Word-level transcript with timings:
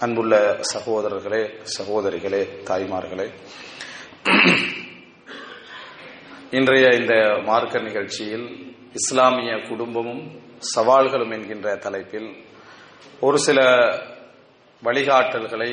அன்புள்ள 0.00 0.34
சகோதரர்களே 0.72 1.40
சகோதரிகளே 1.76 2.40
தாய்மார்களே. 2.64 3.26
இன்றைய 6.50 6.88
இந்த 6.94 7.14
மார்க்க 7.42 7.78
நிகழ்ச்சியில் 7.78 8.46
இஸ்லாமிய 8.92 9.60
குடும்பமும் 9.68 10.24
சவால்களும் 10.74 11.32
என்கின்ற 11.32 11.76
தலைப்பில் 11.76 12.28
ஒரு 13.20 13.38
சில 13.38 13.60
வழிகாட்டல்களை 14.82 15.70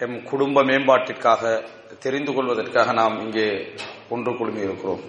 எம் 0.00 0.22
குடும்ப 0.22 0.62
மேம்பாட்டிற்காக 0.62 1.42
தெரிந்து 1.98 2.32
கொள்வதற்காக 2.32 2.92
நாம் 2.92 3.20
இங்கே 3.20 3.48
ஒன்று 4.08 4.36
குழுமி 4.36 4.60
இருக்கிறோம் 4.60 5.02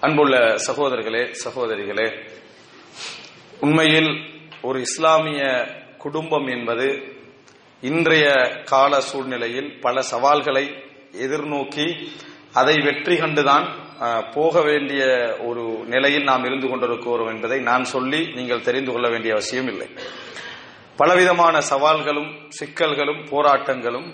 அன்புள்ள 0.00 0.36
சகோதரர்களே 0.66 1.22
சகோதரிகளே 1.44 2.08
உண்மையில் 3.60 4.10
ஒரு 4.62 4.80
இஸ்லாமிய 4.80 5.42
குடும்பம் 6.06 6.48
என்பது 6.56 6.88
இன்றைய 7.82 8.26
கால 8.72 8.92
சூழ்நிலையில் 9.08 9.70
பல 9.84 10.02
சவால்களை 10.12 10.62
எதிர்நோக்கி 11.24 11.86
அதை 12.60 12.74
வெற்றி 12.86 13.16
கண்டுதான் 13.20 13.66
போக 14.36 14.62
வேண்டிய 14.68 15.02
ஒரு 15.48 15.64
நிலையில் 15.92 16.28
நாம் 16.28 16.44
இருந்து 16.48 16.68
கொண்டிருக்கிறோம் 16.70 17.30
என்பதை 17.32 17.58
நான் 17.68 17.84
சொல்லி 17.94 18.20
நீங்கள் 18.36 18.64
தெரிந்து 18.68 18.90
கொள்ள 18.92 19.06
வேண்டிய 19.12 19.32
அவசியம் 19.36 19.68
இல்லை. 19.72 19.88
பலவிதமான 21.00 21.56
சவால்களும் 21.70 22.30
சிக்கல்களும் 22.58 23.22
போராட்டங்களும் 23.32 24.08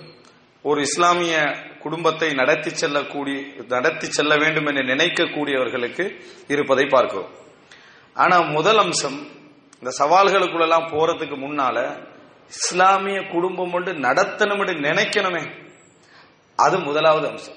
ஒரு 0.65 0.79
இஸ்லாமிய 0.87 1.35
குடும்பத்தை 1.83 2.29
நடத்தி 2.41 2.71
செல்லக்கூடிய 2.81 3.37
நடத்தி 3.75 4.09
செல்ல 4.17 4.33
வேண்டும் 4.43 4.67
என்று 4.71 4.83
நினைக்கக்கூடியவர்களுக்கு 4.93 6.05
இருப்பதை 6.53 6.85
பார்க்கிறோம். 6.95 7.31
ஆனால் 8.15 8.45
முதல் 8.57 8.81
அம்சம் 8.85 9.19
இந்த 9.83 9.91
சவால்களுக்குள்ளெல்லாம் 10.01 10.85
போறதுக்கு 10.91 11.37
முன்னால 11.45 11.77
இஸ்லாமிய 12.49 13.23
குடும்பம் 13.23 13.73
ஒன்று 13.73 13.91
நடத்தணும் 13.93 14.61
நினைக்கணுமே. 14.87 15.41
அது 16.55 16.79
முதலாவது 16.79 17.27
அம்சம். 17.27 17.55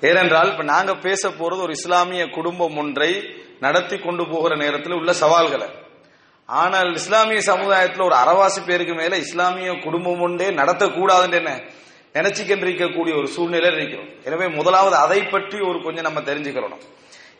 ஏனென்றால் 0.00 0.50
இப்ப 0.50 0.62
நாங்க 0.62 0.94
பேச 0.94 1.28
போறது 1.28 1.60
ஒரு 1.66 1.70
இஸ்லாமிய 1.70 2.28
குடும்பம் 2.28 2.76
ஒன்றை 2.76 3.10
நடத்தி 3.60 3.98
கொண்டு 3.98 4.26
போகிற 4.26 4.56
நேரத்தில் 4.56 4.92
உள்ள 4.92 5.12
சவால்களை. 5.12 5.68
ஆனால் 6.48 6.94
இஸ்லாமிய 6.94 7.40
சமுதாயத்தில் 7.40 8.06
ஒரு 8.06 8.14
அறவாசி 8.14 8.66
பேருக்கு 8.66 8.94
மேல 8.94 9.16
இஸ்லாமிய 9.16 9.72
குடும்பம் 9.72 10.20
ஒன்றே 10.20 10.48
நடத்தக்கூடாதுன்னு 10.48 11.32
என்ன 11.32 11.60
நினைச்சுக்கின்றிருக்கக்கூடிய 12.12 13.16
ஒரு 13.16 13.26
சூழ்நிலை 13.26 13.74
இருக்கிறோம். 13.74 14.10
எனவே 14.24 14.48
முதலாவது 14.48 14.96
அதை 14.96 15.22
பற்றி 15.22 15.60
ஒரு 15.60 15.82
கொஞ்சம் 15.82 16.08
நம்ம 16.12 16.20
தெரிஞ்சுக்கிறோம் 16.20 16.80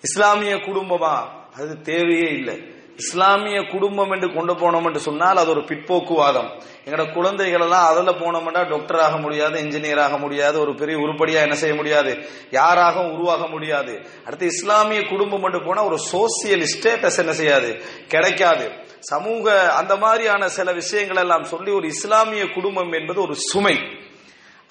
இஸ்லாமிய 0.00 0.54
குடும்பமா? 0.54 1.16
அது 1.56 1.82
தேவையே 1.82 2.30
இல்லை. 2.30 2.73
இஸ்லாமிய 2.96 3.62
குடும்பம் 3.62 4.10
என்று 4.10 4.32
கொண்டு 4.32 4.54
போனோம் 4.54 4.84
என்று 4.84 5.00
சொன்னால் 5.00 5.36
அது 5.36 5.50
ஒரு 5.50 5.60
பிற்போக்குவாதம். 5.60 6.60
எங்களோட 6.84 7.12
குழந்தைகள் 7.12 7.60
எல்லாம் 7.60 7.86
அதில் 7.86 8.20
போனோம்னா 8.20 8.68
டாக்டர் 8.68 9.00
ஆக 9.00 9.16
முடியாது 9.16 9.62
இன்ஜினியர் 9.62 10.00
ஆக 10.00 10.18
முடியாது 10.18 10.60
ஒரு 10.60 10.74
பெரிய 10.74 10.98
உருப்படியா 10.98 11.40
என்ன 11.40 11.54
செய்ய 11.54 11.74
முடியாது 11.74 12.28
யாராக 12.50 13.00
உருவாக 13.00 13.46
முடியாது. 13.46 14.06
அடுத்து 14.26 14.46
இஸ்லாமிய 14.46 15.02
குடும்பம் 15.02 15.44
என்று 15.44 15.62
போனா 15.62 15.84
ஒரு 15.84 15.98
சோசியல் 16.12 16.66
ஸ்டேட்டஸ் 16.74 17.18
என்ன 17.18 17.32
செய்யாது? 17.32 17.82
கிடைக்காது. 18.08 18.70
சமூக 19.00 19.74
அந்த 19.74 19.96
மாதிரியான 19.96 20.48
சில 20.48 20.72
விஷயங்கள் 20.72 21.16
எல்லாம் 21.16 21.44
சொல்லி 21.44 21.70
ஒரு 21.70 21.86
இஸ்லாமிய 21.86 22.48
குடும்பம் 22.50 22.92
என்பது 22.92 23.20
ஒரு 23.20 23.34
சுமை. 23.34 23.76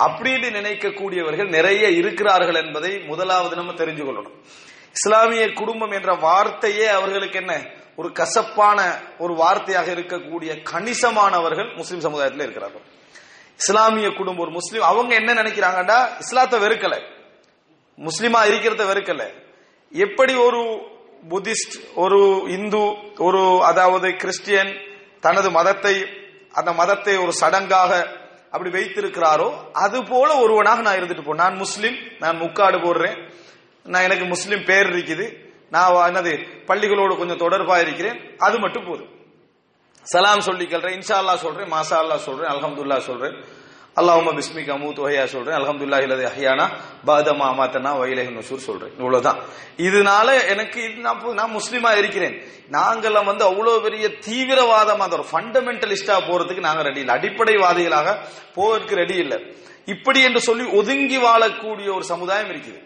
அப்படின்னு 0.04 0.48
நினைக்கக்கூடியவர்கள் 0.50 1.48
நிறைய 1.48 1.90
இருக்கிறார்கள் 1.90 2.56
என்பதை 2.56 3.00
முதலாவது 3.00 3.56
நம்ம 3.56 3.72
தெரிஞ்சு 3.72 4.06
கொள்ளணும் 4.06 4.42
இஸ்லாமிய 4.92 5.54
குடும்பம் 5.54 5.92
என்ற 5.92 6.14
வார்த்தையே 6.14 6.88
அவர்களுக்கு 6.88 7.40
என்ன? 7.40 7.82
ஒரு 7.96 8.12
கசப்பான 8.12 8.80
ஒரு 9.18 9.34
வார்த்தையாக 9.34 9.88
இருக்கக்கூடிய 9.96 10.52
கணிசமானவர்கள் 10.72 11.76
முஸ்லிம் 11.76 12.00
சமுதாயத்தில் 12.00 12.42
இருக்கிறார்கள். 12.42 12.82
இஸ்லாமிய 13.58 14.10
குடும்பம் 14.10 14.38
ஒரு 14.38 14.52
முஸ்லீம் 14.52 14.84
அவங்க 14.84 15.16
என்ன 15.16 15.34
நினைக்கிறாங்கடா 15.34 16.08
இஸ்லாத்தை 16.20 16.60
வெறுக்கல. 16.60 16.96
முஸ்லீமா 17.98 18.40
இருக்கிறத 18.50 18.84
வெறுக்கல. 18.92 19.24
எப்படி 19.92 20.36
ஒரு 20.36 20.62
புத்திஸ்ட் 21.30 21.76
ஒரு 21.96 22.44
இந்து 22.48 22.84
ஒரு 23.18 23.64
அதாவது 23.64 24.16
கிறிஸ்டியன் 24.16 24.74
தனது 25.20 25.52
மதத்தை 25.52 25.96
அந்த 26.52 26.72
மதத்தை 26.72 27.18
ஒரு 27.18 27.34
சடங்காக 27.42 27.92
அப்படி 28.52 28.70
வைத்திருக்கிறாரோ 28.70 29.54
அது 29.74 30.04
போல 30.04 30.36
ஒருவனாக 30.36 30.82
நான் 30.82 30.98
இருந்துட்டு 30.98 31.24
போ. 31.24 31.34
நான் 31.34 31.56
முஸ்லீம் 31.56 31.98
நான் 32.20 32.38
முக்காடு 32.38 32.78
போடுறேன். 32.78 33.32
நான் 33.84 34.02
எனக்கு 34.02 34.26
முஸ்லீம் 34.26 34.66
பேர் 34.66 34.86
இருக்குது. 34.86 35.52
நான் 35.74 35.98
என்னது 36.10 36.34
பள்ளிகளோடு 36.70 37.18
கொஞ்சம் 37.18 37.44
தொடர்பா 37.44 37.76
இருக்கிறேன் 37.82 38.20
அது 38.38 38.60
மட்டும் 38.60 38.88
போதும். 38.88 39.12
சலாம் 40.04 40.46
சொல்லிக்கிறேன் 40.48 40.96
இன்ஷா 41.00 41.18
அல்லா 41.22 41.36
சொல்றேன் 41.36 41.72
மாசா 41.72 41.98
அல்லா 42.04 42.18
சொல்றேன் 42.28 42.50
அலமதுல்லா 42.54 42.98
சொல்றேன். 43.10 43.36
அல்லாஹும 44.00 44.32
பிஸ்மிக் 44.38 44.72
அமூத் 44.76 45.02
வஹையா 45.04 45.24
சொல்றேன் 45.24 45.58
அலமதுல்லா 45.60 46.02
இல்லது 46.02 46.24
ஹையானா 46.36 46.66
பாதமா 47.08 47.48
மாத்தனா 47.60 47.92
வயலக 48.02 48.30
நசூர் 48.38 48.68
சொல்றேன். 48.68 48.94
இவ்வளவுதான். 48.98 49.40
இதனால 49.78 50.48
எனக்கு 50.48 50.80
இது 50.84 51.02
நான் 51.02 51.34
நான் 51.34 51.56
முஸ்லீமா 51.58 51.92
இருக்கிறேன். 51.98 52.36
நாங்கெல்லாம் 52.72 53.30
வந்து 53.32 53.44
அவ்வளவு 53.46 53.82
பெரிய 53.82 54.08
தீவிரவாதமா 54.28 55.04
அந்த 55.08 55.18
ஒரு 55.20 55.26
ஃபண்டமெண்டலிஸ்டா 55.32 56.16
போறதுக்கு 56.30 56.66
நாங்க 56.70 56.82
ரெடி 56.82 57.00
இல்லை. 57.00 57.16
அடிப்படைவாதிகளாக 57.16 58.18
போவதற்கு 58.56 58.96
ரெடி 58.96 59.16
இல்லை. 59.16 59.40
இப்படி 59.86 60.22
என்று 60.24 60.42
சொல்லி 60.42 60.66
ஒதுங்கி 60.80 61.18
வாழக்கூடிய 61.18 61.96
ஒரு 61.96 62.04
சமுதாயம் 62.04 62.52
இருக்குது. 62.54 62.82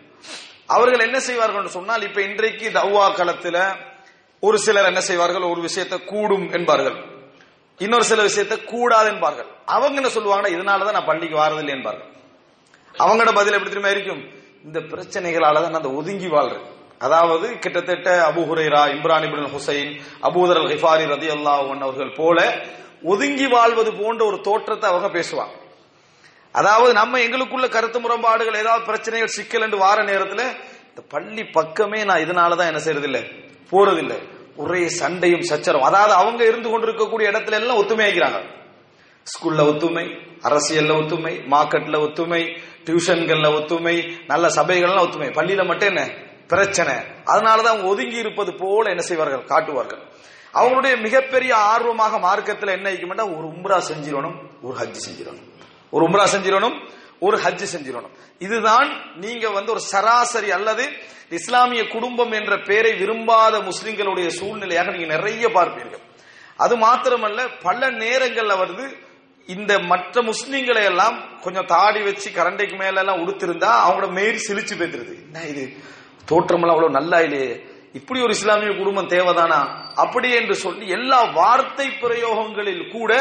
அவர்கள் 0.69 1.05
என்ன 1.07 1.19
செய்வார்கள் 1.19 1.75
சொன்னால் 1.75 2.05
இப்ப 2.07 2.21
இன்றைக்கு 2.21 2.67
தவ்வா 2.79 3.05
களத்துல 3.19 3.57
ஒரு 4.43 4.57
சிலர் 4.65 4.89
என்ன 4.91 5.01
செய்வார்கள்? 5.01 5.51
ஒரு 5.53 5.61
விஷயத்தை 5.61 5.97
கூடும் 6.11 6.47
என்பார்கள். 6.53 6.97
இன்னொரு 7.79 8.03
சில 8.03 8.21
விஷயத்தை 8.21 8.57
கூடாது 8.63 9.07
என்பார்கள். 9.13 9.49
அவங்க 9.75 9.95
என்ன 10.01 10.09
சொல்லுவாங்கன்னா 10.15 10.51
இதனாலதான் 10.55 10.97
நான் 10.97 11.09
பள்ளிக்கு 11.11 11.37
வாரதில்லை 11.41 11.73
என்பார்கள். 11.77 12.09
அவங்களோட 13.03 13.31
பதில் 13.39 13.55
எப்படி 13.57 13.71
திரும்ப 13.71 13.89
இருக்கும்? 13.95 14.21
இந்த 14.65 14.79
பிரச்சனைகளால 14.91 15.61
தான் 15.63 15.75
நான் 15.77 15.97
ஒதுங்கி 15.99 16.27
வாழ்றேன். 16.27 16.65
அதாவது 17.05 17.47
கிட்டத்தட்ட 17.63 18.09
Abu 18.29 18.41
Hurairah 18.49 18.83
Imran 18.95 19.25
ibn 19.27 19.51
Hussain 19.55 19.91
Abu Dharr 20.29 20.61
Ghifari 20.73 21.05
ரதி 21.13 21.29
அல்லாஹன் 21.35 21.83
அவர்கள் 21.87 22.13
போல 22.21 22.37
ஒதுங்கி 23.03 23.47
வாழ்வது 23.55 23.91
போன்ற 24.01 24.21
ஒரு 24.25 24.37
தோற்றத்தை 24.47 24.87
அவங்க 24.91 25.09
பேசுவாங்க. 25.17 25.55
அதாவது 26.57 26.93
நம்ம 26.93 27.19
எங்களுக்குள்ள 27.19 27.69
கருத்து 27.69 27.99
முரண்பாடுகள் 27.99 28.59
ஏதாவது 28.59 28.85
பிரச்சனைகள் 28.85 29.27
சிக்கல் 29.27 29.61
என்று 29.61 29.77
வார 29.77 30.03
நேரத்தில் 30.03 30.55
இந்த 30.89 31.01
பள்ளி 31.09 31.43
பக்கமே 31.43 32.03
நான் 32.03 32.19
இதனாலதான் 32.19 32.67
என்ன 32.67 32.81
செய்யறதில்லை 32.83 33.21
போறதில்லை. 33.71 34.17
ஒரே 34.55 34.87
சண்டையும் 34.89 35.39
சச்சரம் 35.39 35.79
அதாவது 35.79 36.13
அவங்க 36.13 36.45
இருந்து 36.45 36.69
கொண்டிருக்கக்கூடிய 36.69 37.29
இடத்துல 37.29 37.51
எல்லாம் 37.51 37.77
ஒத்துமையாகிறாங்க 37.77 38.55
ஸ்கூல்ல 39.23 39.61
ஒத்துமை 39.71 40.05
அரசியல்ல 40.43 40.93
ஒத்துமை 41.01 41.33
மார்க்கெட்ல 41.51 41.97
ஒத்துமை 41.99 42.61
டியூஷன்கள்ல 42.85 43.47
ஒத்துமை 43.57 44.25
நல்ல 44.27 44.47
சபைகள்லாம் 44.47 45.05
ஒத்துமை. 45.05 45.29
பள்ளியில 45.29 45.65
மட்டும் 45.67 45.87
என்ன? 45.87 46.09
பிரச்சனை. 46.47 46.95
அதனாலதான் 47.25 47.71
அவங்க 47.71 47.87
ஒதுங்கி 47.87 48.17
இருப்பது 48.17 48.53
போல 48.55 48.89
என்ன 48.89 49.01
செய்வார்கள்? 49.01 49.43
காட்டுவார்கள். 49.43 50.01
அவங்களுடைய 50.53 51.01
மிகப்பெரிய 51.01 51.55
ஆர்வமாக 51.55 52.19
மார்க்கத்தில் 52.19 52.69
என்ன 52.69 52.89
வைக்க 52.89 53.25
ஒரு 53.25 53.47
உம்ரா 53.47 53.81
செஞ்சிடணும் 53.91 54.37
ஒரு 54.61 54.77
ஹஜ் 54.77 54.99
செஞ்சிடணும். 55.09 55.55
ஒரு 55.89 56.07
உம்ரா 56.07 56.25
செஞ்சிடணும் 56.33 56.77
ஒரு 57.19 57.37
ஹஜ் 57.37 57.65
செஞ்சிடணும். 57.73 58.15
இதுதான் 58.39 59.15
நீங்க 59.15 59.49
வந்து 59.49 59.71
ஒரு 59.71 59.79
சராசரி 59.79 60.51
அல்லது 60.51 60.83
இஸ்லாமிய 61.29 61.87
குடும்பம் 61.87 62.31
என்ற 62.31 62.57
பெயரை 62.57 62.93
விரும்பாத 62.93 63.59
முஸ்லிம்களுடைய 63.59 64.27
சூழ்நிலையாக 64.27 64.91
நீங்க 64.91 65.05
நிறைய 65.05 65.47
பார்ப்பீர்கள். 65.47 66.03
அது 66.57 66.77
மாத்திரமல்ல 66.77 67.47
பல 67.61 67.89
நேரங்கள்ல 67.91 68.57
வந்து 68.57 69.05
இந்த 69.47 69.79
மற்ற 69.79 70.21
முஸ்லிம்களை 70.21 70.83
எல்லாம் 70.83 71.39
கொஞ்சம் 71.41 71.65
தாடி 71.65 72.01
வச்சு 72.01 72.29
கரண்டைக்கு 72.29 72.77
மேல 72.77 72.99
எல்லாம் 72.99 73.27
உடுத்திருந்தா 73.27 73.69
அவங்களோட 73.85 74.11
மேரி 74.11 74.37
சிலிச்சு 74.37 74.75
பேத்துருது 74.75 75.13
என்ன 75.25 75.43
இது? 75.43 75.65
தோற்றமெல்லாம் 76.29 76.75
அவ்வளவு 76.75 76.89
நல்லா 76.89 77.19
இல்லையே. 77.19 77.65
இப்படி 77.93 78.21
ஒரு 78.21 78.29
இஸ்லாமிய 78.29 78.77
குடும்பம் 78.77 79.07
தேவைதானா? 79.07 79.59
அப்படி 79.95 80.31
என்று 80.31 80.55
சொல்லி 80.55 80.87
எல்லா 80.89 81.23
வார்த்தை 81.23 81.87
பிரயோகங்களில் 82.01 82.91
கூட 82.91 83.11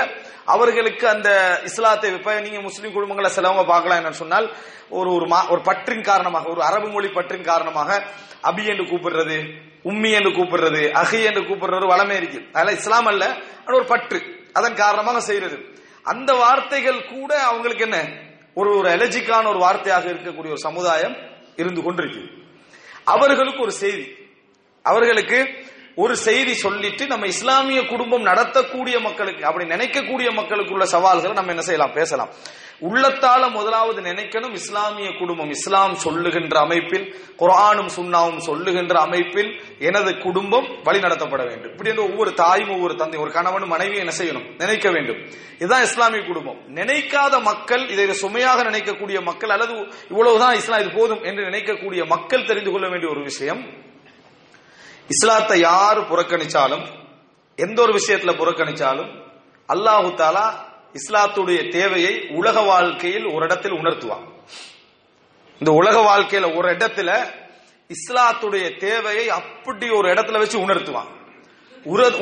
அவர்களுக்கு 0.47 1.09
அந்த 1.09 1.61
இஸ்லாத்தை 1.65 2.13
இப்ப 2.13 2.41
நீங்க 2.41 2.61
முஸ்லீம் 2.61 2.95
குடும்பங்களை 2.95 3.31
சிலவங்க 3.37 3.67
பார்க்கலாம் 3.67 3.99
என்னன்னு 3.99 4.23
சொன்னால் 4.23 4.57
ஒரு 4.89 5.11
ஒரு 5.15 5.27
ஒரு 5.49 5.61
பற்றின் 5.61 6.03
காரணமாக 6.03 6.49
ஒரு 6.49 6.63
அரபு 6.63 6.89
மொழி 6.89 7.09
பற்றின் 7.09 7.43
காரணமாக 7.43 8.05
அபி 8.43 8.65
என்று 8.65 8.85
கூப்பிடுறது 8.85 9.39
உம்மி 9.85 10.11
என்று 10.13 10.31
கூப்பிடுறது 10.31 10.83
அஹி 11.03 11.25
என்று 11.25 11.41
கூப்பிடுறது 11.41 11.87
வளமே 11.93 12.17
இருக்கு. 12.17 12.39
அதனால 12.53 12.73
இஸ்லாம் 12.73 13.07
அல்ல 13.07 13.25
அது 13.67 13.77
ஒரு 13.77 13.85
பற்று. 13.85 14.19
அதன் 14.53 14.75
காரணமாக 14.75 15.21
செய்யறது. 15.21 15.57
அந்த 16.03 16.33
வார்த்தைகள் 16.33 17.09
கூட 17.09 17.43
அவங்களுக்கு 17.43 17.85
என்ன? 17.85 17.99
ஒரு 18.55 18.79
ஒரு 18.79 18.89
எலர்ஜிக்கான 18.91 19.49
ஒரு 19.49 19.59
வார்த்தையாக 19.59 20.07
இருக்கக்கூடிய 20.13 20.55
ஒரு 20.57 20.59
சமுதாயம் 20.59 21.17
இருந்து 21.57 21.81
கொண்டிருக்குது 21.81 22.29
அவர்களுக்கு 23.05 23.63
ஒரு 23.63 23.73
செய்தி. 23.73 24.07
அவர்களுக்கு 24.83 25.66
ஒரு 25.97 26.17
செய்தி 26.17 26.55
சொல்லிட்டு 26.55 27.07
நம்ம 27.07 27.27
இஸ்லாமிய 27.27 27.87
குடும்பம் 27.87 28.27
நடத்தக்கூடிய 28.27 29.01
மக்களுக்கு 29.01 29.47
அப்படி 29.47 29.65
நினைக்கக்கூடிய 29.65 30.33
மக்களுக்கு 30.33 30.73
உள்ள 30.73 30.85
சவால்களை 30.85 31.33
நம்ம 31.33 31.51
என்ன 31.51 31.63
செய்யலாம்? 31.63 31.93
பேசலாம். 31.93 32.29
உள்ளத்தால 32.81 33.51
முதலாவது 33.51 34.01
நினைக்கணும் 34.03 34.53
இஸ்லாமிய 34.53 35.11
குடும்பம். 35.19 35.49
இஸ்லாம் 35.51 35.95
சொல்லுகின்ற 35.95 36.61
அமைப்பில் 36.61 37.17
குரானும் 37.39 37.89
சுண்ணாவும் 37.97 38.37
சொல்லுகின்ற 38.37 39.01
அமைப்பில் 39.01 39.63
எனது 39.79 40.19
குடும்பம் 40.19 40.81
வழி 40.83 40.99
நடத்தப்பட 40.99 41.47
வேண்டும். 41.47 41.71
இப்படி 41.71 41.91
என்று 41.91 42.03
ஒவ்வொரு 42.03 42.33
தாயும் 42.33 42.69
ஒவ்வொரு 42.69 42.95
தந்தை 42.95 43.21
ஒரு 43.21 43.33
கணவனும் 43.33 43.69
மனைவியும் 43.69 44.09
என்ன 44.09 44.15
செய்யணும்? 44.19 44.55
நினைக்க 44.59 44.91
வேண்டும். 44.91 45.27
இதுதான் 45.55 45.83
இஸ்லாமிய 45.83 46.25
குடும்பம். 46.27 46.75
நினைக்காத 46.75 47.43
மக்கள் 47.43 47.89
இதை 47.89 48.13
சுமையாக 48.13 48.63
நினைக்கக்கூடிய 48.63 49.23
மக்கள் 49.23 49.51
அல்லது 49.51 49.89
இவ்வளவுதான் 50.11 50.55
இஸ்லாம் 50.55 50.81
இது 50.81 50.91
போதும் 50.91 51.23
என்று 51.23 51.45
நினைக்கக்கூடிய 51.45 52.07
மக்கள் 52.07 52.45
தெரிந்து 52.45 52.71
கொள்ள 52.71 52.89
வேண்டிய 52.89 53.13
ஒரு 53.13 53.23
விஷயம் 53.23 53.85
இஸ்லாத்தை 55.09 55.61
யாரு 55.61 56.01
புறக்கணிச்சாலும் 56.01 56.87
எந்த 57.57 57.83
ஒரு 57.83 57.93
விஷயத்துல 57.93 58.33
புறக்கணிச்சாலும் 58.41 59.11
அல்லாஹு 59.69 60.09
தாலா 60.21 60.47
இஸ்லாத்துடைய 60.99 61.71
தேவையை 61.71 62.29
உலக 62.29 62.61
வாழ்க்கையில் 62.61 63.27
ஒரு 63.35 63.45
இடத்தில் 63.45 63.73
உணர்த்துவான். 63.73 64.25
இந்த 65.59 65.73
உலக 65.73 65.97
வாழ்க்கையில 65.99 66.57
ஒரு 66.57 66.69
இடத்துல 66.77 67.27
இஸ்லாத்துடைய 67.91 68.79
தேவையை 68.79 69.31
அப்படி 69.31 69.91
ஒரு 69.91 70.09
இடத்துல 70.15 70.39
வச்சு 70.39 70.59
உணர்த்துவான். 70.67 71.11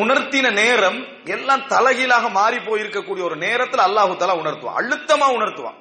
உணர்த்தின 0.05 0.53
நேரம் 0.53 0.99
எல்லாம் 1.25 1.67
தலைகீழாக 1.67 2.29
மாறி 2.29 2.57
போயிருக்கக்கூடிய 2.57 3.23
ஒரு 3.23 3.37
நேரத்தில் 3.37 3.87
அல்லாஹு 3.87 4.17
தாலா 4.21 4.41
உணர்த்துவான். 4.43 4.79
அழுத்தமா 4.81 5.29
உணர்த்துவான். 5.39 5.79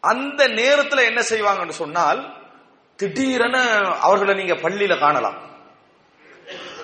அந்த 0.00 0.48
நேரத்தில் 0.48 0.98
என்ன 0.98 1.20
செய்வாங்கன்னு 1.20 1.76
சொன்னால் 1.82 2.20
திடீரென 2.96 3.56
அவர்களை 4.06 4.34
நீங்க 4.34 4.54
பள்ளியில 4.54 4.98
காணலாம். 4.98 5.38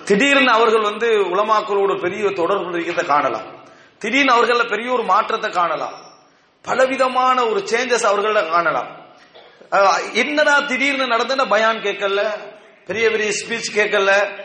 திடீர்னு 0.07 0.51
அவர்கள் 0.51 0.81
வந்து 0.81 1.09
உலமாக்களோடு 1.09 2.01
பெரிய 2.01 2.31
தொடர்பு 2.31 2.77
இருக்கிறத 2.77 3.05
காணலாம். 3.05 3.65
திடீர்னு 3.99 4.31
அவர்கள 4.31 4.63
பெரிய 4.63 4.91
ஒரு 4.91 5.03
மாற்றத்தை 5.03 5.51
காணலாம். 5.51 5.93
பலவிதமான 6.61 7.45
ஒரு 7.45 7.59
சேஞ்சஸ் 7.59 8.05
அவர்கள 8.05 8.49
காணலாம். 8.49 9.15
என்னடா 10.13 10.59
திடீர்னு 10.59 11.07
நடந்த 11.07 11.45
பயான் 11.45 11.75
கேட்கல. 11.75 12.31
பெரிய 12.85 13.09
பெரிய 13.09 13.31
ஸ்பீச் 13.31 13.75
கேட்கல. 13.75 14.39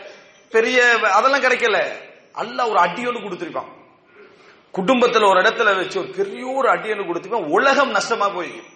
பெரிய 0.49 0.99
அதெல்லாம் 1.11 1.41
கிடைக்கல. 1.41 1.91
அல்ல 2.33 2.67
ஒரு 2.67 2.79
அடியோடு 2.79 3.19
கொடுத்துருப்பான். 3.19 3.71
குடும்பத்துல 4.73 5.29
ஒரு 5.29 5.41
இடத்துல 5.41 5.75
வச்சு 5.75 5.99
ஒரு 5.99 6.09
பெரிய 6.09 6.47
ஒரு 6.47 6.69
அடியோடு 6.69 7.03
கொடுத்துருப்பான். 7.03 7.49
உலகம் 7.49 7.93
நஷ்டமா 7.93 8.27
போயிருக்கு 8.27 8.71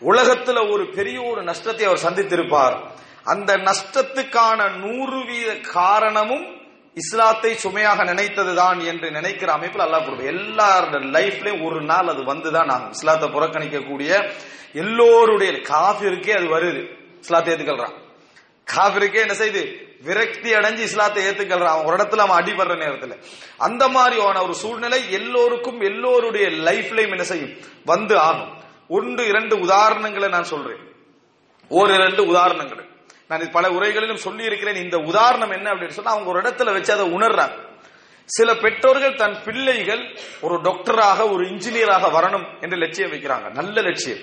உலகத்துல 0.00 0.72
ஒரு 0.72 0.90
பெரிய 0.90 1.22
ஒரு 1.22 1.42
நஷ்டத்தை 1.42 1.86
அவர் 1.86 2.04
சந்தித்திருப்பார். 2.04 2.90
அந்த 3.24 3.56
நஷ்டத்துக்கான 3.56 4.76
நூறு 4.76 5.18
வீத 5.18 5.60
காரணமும் 5.60 6.60
இஸ்லாத்தை 6.94 7.56
சுமையாக 7.56 8.04
நினைத்ததுதான் 8.04 8.84
என்று 8.84 9.10
நினைக்கிற 9.10 9.52
அமைப்பில் 9.52 9.80
அல்லாஹ் 9.80 10.04
கொடுப்போம் 10.04 10.26
எல்லாரோட 10.26 11.14
லைஃப்லயும் 11.16 11.64
ஒரு 11.64 11.82
நாள் 11.82 12.08
அது 12.08 12.34
வந்துதான் 12.34 12.70
ஆகும். 12.70 12.90
இஸ்லாத்தை 12.90 13.28
புறக்கணிக்கக்கூடிய 13.28 14.32
எல்லோருடைய 14.72 15.52
காஃபிருக்கே 15.52 16.36
அது 16.36 16.58
வருது. 16.58 16.98
இஸ்லாத்தை 17.18 17.54
ஏத்துக்கல்றான். 17.54 17.92
காஃபிருக்கே 18.76 19.20
என்ன 19.20 19.34
செய்து? 19.34 19.90
விரக்தி 20.02 20.52
அடைஞ்சு 20.52 20.78
இஸ்லாத்தை 20.78 21.24
ஏத்துக்கல்றான். 21.24 21.64
அவன் 21.64 21.84
ஒரு 21.84 21.96
இடத்துல 21.96 22.16
அவன் 22.16 22.44
அடிபடுற 22.44 22.70
நேரத்துல. 22.70 23.22
அந்த 23.58 23.88
மாதிரியான 23.88 24.42
ஒரு 24.42 24.54
சூழ்நிலை 24.54 25.12
எல்லோருக்கும் 25.12 25.80
எல்லோருடைய 25.80 26.48
லைஃப்லயும் 26.48 27.10
என்ன 27.10 27.22
செய்யும்? 27.22 27.56
வந்து 27.84 28.18
ஆகும். 28.18 28.62
ஒன்று 28.88 29.26
இரண்டு 29.26 29.56
உதாரணங்களை 29.56 30.28
நான் 30.28 30.44
சொல்றேன். 30.44 30.90
ஒரு 31.68 31.94
இரண்டு 31.94 32.26
உதாரணங்கள். 32.26 32.90
நான் 33.38 33.50
பல 33.50 33.70
உரைகளிலும் 33.70 34.16
சொல்லி 34.16 34.44
இருக்கிறேன் 34.44 34.74
இந்த 34.74 34.96
உதாரணம் 34.96 35.50
என்ன 35.50 35.70
அப்படின்னு 35.70 35.96
சொன்னா 35.98 36.10
அவங்க 36.10 36.30
ஒரு 36.30 36.40
இடத்துல 36.40 36.72
வச்சு 36.72 36.92
அதை 36.92 37.12
உணர்றாங்க. 37.12 37.58
சில 38.24 38.54
பெற்றோர்கள் 38.54 39.14
தன் 39.14 39.42
பிள்ளைகள் 39.44 40.18
ஒரு 40.40 40.54
டாக்டராக 40.54 41.32
ஒரு 41.32 41.44
இன்ஜினியராக 41.44 42.04
வரணும் 42.10 42.60
என்று 42.60 42.76
லட்சியம் 42.76 43.12
வைக்கிறாங்க. 43.12 43.50
நல்ல 43.50 43.80
லட்சியம். 43.80 44.18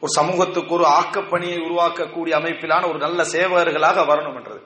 ஒரு 0.00 0.12
சமூகத்துக்கு 0.12 0.74
ஒரு 0.74 0.84
ஆக்கப்பணியை 0.84 1.58
உருவாக்கக்கூடிய 1.58 2.32
அமைப்பிலான 2.40 2.88
ஒரு 2.88 2.98
நல்ல 2.98 3.22
சேவகர்களாக 3.22 4.00
வரணும் 4.02 4.34
என்றது 4.34 4.62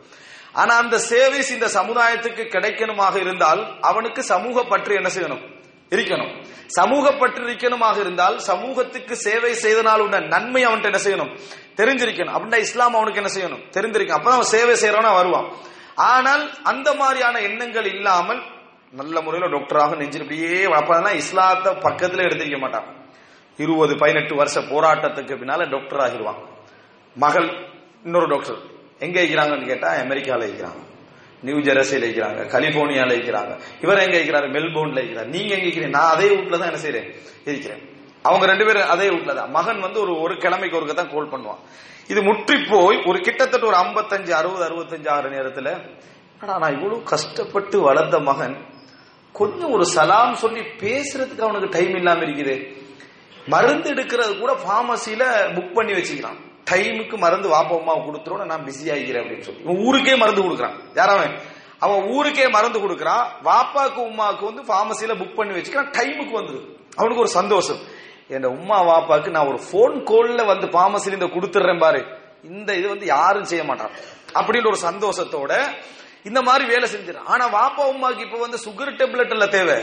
ஆனா 0.53 0.77
அந்த 0.77 0.99
சேவை 0.99 1.49
இந்த 1.49 1.67
சமுதாயத்துக்கு 1.67 2.43
கிடைக்கணுமாக 2.49 3.17
இருந்தால் 3.17 3.81
அவனுக்கு 3.81 4.23
சமூக 4.23 4.63
பற்று 4.63 4.95
என்ன 4.95 5.11
செய்யணும்? 5.15 5.55
இருக்கணும். 5.91 6.45
சமூக 6.67 7.15
இருந்தால் 8.01 8.39
சமூகத்துக்கு 8.39 9.17
சேவை 9.17 9.55
செய்தனால் 9.55 10.01
உள்ள 10.01 10.21
நன்மை 10.21 10.67
அவன்கிட்ட 10.67 10.93
என்ன 10.93 10.99
செய்யணும்? 11.05 11.39
தெரிஞ்சிருக்கணும். 11.77 12.35
அப்படின்னா 12.37 12.57
இஸ்லாம் 12.57 12.95
அவனுக்கு 12.95 13.23
என்ன 13.23 13.33
செய்யணும்? 13.35 13.63
தெரிஞ்சிருக்கணும் 13.71 14.19
அப்பதான் 14.19 14.39
அவன் 14.39 14.53
சேவை 14.55 14.75
செய்யறவனா 14.75 15.15
வருவான். 15.15 15.53
ஆனால் 15.95 16.63
அந்த 16.63 16.95
மாதிரியான 16.95 17.41
எண்ணங்கள் 17.41 17.85
இல்லாமல் 17.85 18.43
நல்ல 18.91 19.21
முறையில் 19.21 19.53
டாக்டராக 19.53 19.97
நெஞ்சு 19.97 20.19
இப்படியே 20.19 20.65
அப்பதான் 20.65 21.15
இஸ்லாத்தை 21.15 21.73
பக்கத்துல 21.73 22.25
எடுத்திருக்க 22.27 22.59
மாட்டான். 22.59 22.95
இருபது 23.57 23.97
பதினெட்டு 23.97 24.35
வருஷ 24.37 24.61
போராட்டத்துக்கு 24.61 25.35
பின்னால 25.37 25.71
டாக்டர் 25.71 25.99
ஆகிடுவான் 25.99 26.39
மகள் 27.17 27.67
இன்னொரு 28.05 28.27
டாக்டர் 28.27 28.57
எங்க 28.99 29.21
இருக்கிறாங்கன்னு 29.21 29.67
கேட்டா 29.67 29.89
அமெரிக்கால 29.93 30.43
இருக்கிறாங்க 30.43 30.86
நியூ 31.47 31.59
ஜெர்சியில 31.67 32.07
இருக்கிறாங்க 32.09 32.41
கலிபோர்னியால 32.55 33.15
இருக்கிறாங்க. 33.19 33.53
இவர் 33.85 34.05
எங்க 34.05 34.17
இருக்கிறாரு? 34.19 34.47
மெல்போர்ன்ல 34.57 35.01
இருக்கிறார். 35.03 35.29
நீங்க 35.35 35.51
எங்க 35.57 35.67
இருக்கிறீங்க? 35.67 35.97
நான் 35.99 36.13
அதே 36.15 36.29
வீட்டுல 36.37 36.59
தான் 36.61 36.71
என்ன 36.71 36.83
செய்யறேன் 36.87 37.09
இருக்கிறேன். 37.51 37.83
அவங்க 38.29 38.45
ரெண்டு 38.51 38.65
பேரும் 38.69 38.89
அதே 38.95 39.09
வீட்டுல 39.09 39.35
தான். 39.41 39.51
மகன் 39.59 39.81
வந்து 39.87 39.99
ஒரு 40.05 40.15
ஒரு 40.25 40.35
கிழமைக்கு 40.45 40.79
ஒருக்க 40.79 40.95
தான் 41.01 41.13
கோல் 41.15 41.33
பண்ணுவான். 41.35 41.61
இது 42.13 42.21
முற்றி 42.29 42.57
போய் 42.71 42.99
ஒரு 43.11 43.19
கிட்டத்தட்ட 43.27 43.67
ஒரு 43.71 43.79
ஐம்பத்தஞ்சு 43.85 44.33
அறுபது 44.41 44.65
அறுபத்தஞ்சு 44.69 45.09
ஆறு 45.17 45.29
நேரத்துல 45.37 45.69
நான் 46.63 46.75
இவ்வளவு 46.77 46.97
கஷ்டப்பட்டு 47.13 47.77
வளர்ந்த 47.89 48.17
மகன். 48.31 48.57
கொஞ்சம் 49.39 49.73
ஒரு 49.77 49.85
சலாம் 49.95 50.35
சொல்லி 50.43 50.63
பேசுறதுக்கு 50.83 51.47
அவனுக்கு 51.47 51.69
டைம் 51.77 51.95
இல்லாம 52.01 52.25
இருக்குது. 52.27 52.57
மருந்து 53.53 53.89
எடுக்கிறது 53.95 54.33
கூட 54.43 54.53
பார்மசியில 54.69 55.25
புக் 55.57 55.77
பண்ணி 55.79 55.93
வச்சுக்கிறான். 55.93 56.39
டைமுக்கு 56.71 57.17
மருந்து 57.17 57.49
வாப்பா 57.49 57.79
அம்மாவை 57.79 58.03
கொடுத்துருவோம் 58.03 58.45
நான் 58.45 58.65
பிஸி 58.65 58.89
ஆகிக்கிறேன் 58.89 59.23
அப்படின்னு 59.23 59.41
சொல்லி. 59.41 59.63
இவன் 59.63 59.77
ஊருக்கே 59.77 60.17
மருந்து 60.17 60.43
கொடுக்குறான். 60.43 60.77
யாராவன் 60.95 61.39
அவன் 61.79 62.03
ஊருக்கே 62.09 62.49
மருந்து 62.49 62.79
கொடுக்குறான் 62.79 63.27
வாப்பாக்கு 63.45 64.01
உமாவுக்கு 64.11 64.45
வந்து 64.45 64.63
ஃபார்மசியில 64.63 65.15
புக் 65.15 65.35
பண்ணி 65.35 65.61
வச்சுக்கிறான் 65.61 65.91
டைமுக்கு 65.99 66.35
வந்துருது 66.39 66.77
அவனுக்கு 66.97 67.23
ஒரு 67.23 67.29
சந்தோஷம். 67.29 67.79
என் 68.29 68.45
உமா 68.45 68.79
வாப்பாக்கு 68.83 69.31
நான் 69.31 69.47
ஒரு 69.47 69.61
போன் 69.73 70.05
கோல்ல 70.05 70.47
வந்து 70.47 70.67
பார்மசில 70.67 71.13
இந்த 71.13 71.27
கொடுத்துறேன் 71.27 71.79
பாரு. 71.79 72.05
இந்த 72.43 72.75
இது 72.75 72.89
வந்து 72.89 73.07
யாரும் 73.07 73.45
செய்ய 73.45 73.65
மாட்டான். 73.65 73.91
அப்படின்ற 74.35 74.67
ஒரு 74.67 74.79
சந்தோஷத்தோட 74.83 75.61
இந்த 76.25 76.43
மாதிரி 76.43 76.65
வேலை 76.65 76.89
செஞ்சிடும் 76.91 77.25
ஆனா 77.25 77.45
வாப்பா 77.49 77.83
உமாக்கு 77.83 78.21
இப்ப 78.21 78.39
வந்து 78.39 78.59
சுகர் 78.65 78.97
டெப்லெட் 78.97 79.33
இல்ல 79.33 79.47
தேவை. 79.47 79.83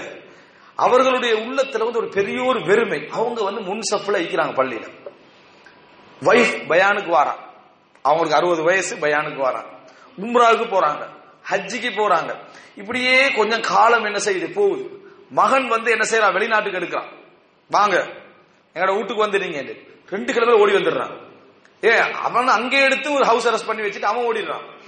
அவர்களுடைய 0.75 1.36
உள்ளத்துல 1.36 1.84
வந்து 1.84 2.00
ஒரு 2.00 2.10
பெரிய 2.10 2.44
ஒரு 2.44 2.66
வெறுமை. 2.66 3.08
அவங்க 3.12 3.44
வந்து 3.44 3.62
முன் 3.62 3.82
சப்புல 3.92 4.18
வைக்கிறாங்க 4.20 4.54
பள்ளியில. 4.60 5.03
வைஃப் 6.22 6.72
பயானுக்கு 6.72 7.12
வாரான் 7.12 7.51
அவங்களுக்கு 8.01 8.36
அறுபது 8.36 8.63
வயசு 8.63 8.96
பயானுக்கு 8.96 9.48
வாரான் 9.48 9.72
உம்ராவுக்கு 10.17 10.65
போறாங்க. 10.65 11.08
ஹஜ்ஜிக்கு 11.50 11.91
போறாங்க. 11.91 12.36
இப்படியே 12.75 13.32
கொஞ்சம் 13.32 13.62
காலம் 13.62 14.03
என்ன 14.03 14.17
செய்யுது 14.17 14.53
போகுது. 14.53 15.12
மகன் 15.29 15.67
வந்து 15.67 15.91
என்ன 15.91 16.10
செய்யறான் 16.10 16.34
வெளிநாட்டுக்கு 16.34 16.79
எடுக்கிறான். 16.79 17.08
வாங்க. 17.70 18.08
எங்களோட 18.74 18.96
வீட்டுக்கு 18.96 19.25
வந்துடுங்க 19.25 19.86
ரெண்டு 20.10 20.34
கிழமை 20.34 20.60
ஓடி 20.60 20.72
வந்துடுறான். 20.72 21.17
ஏ 21.84 21.98
அவன் 22.00 22.48
அங்கே 22.48 22.82
எடுத்து 22.82 23.13
ஒரு 23.13 23.25
ஹவுஸ் 23.25 23.48
அரெஸ்ட் 23.48 23.67
பண்ணி 23.67 23.82
வச்சுட்டு 23.82 24.01
அவன் 24.01 24.25
ஓடிடுறான். 24.25 24.82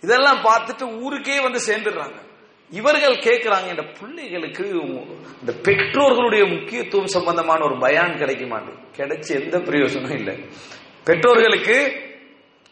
இதெல்லாம் 0.00 0.44
பார்த்துட்டு 0.44 1.00
ஊருக்கே 1.00 1.40
வந்து 1.40 1.60
சேர்ந்துடுறாங்க. 1.66 2.27
இவர்கள் 2.70 3.14
கேட்கிறாங்க 3.26 3.68
இந்த 3.70 3.84
பிள்ளைகளுக்கு 3.98 4.64
இந்த 5.40 5.52
பெற்றோர்களுடைய 5.66 6.42
முக்கியத்துவம் 6.54 7.14
சம்பந்தமான 7.16 7.64
ஒரு 7.64 7.78
பயான் 7.78 8.18
கிடைக்க 8.18 8.46
மாட்டேன் 8.46 8.78
எந்த 9.42 9.58
பிரயோஜனம் 9.58 10.14
இல்லை. 10.20 10.34
பெற்றோர்களுக்கு 11.04 12.06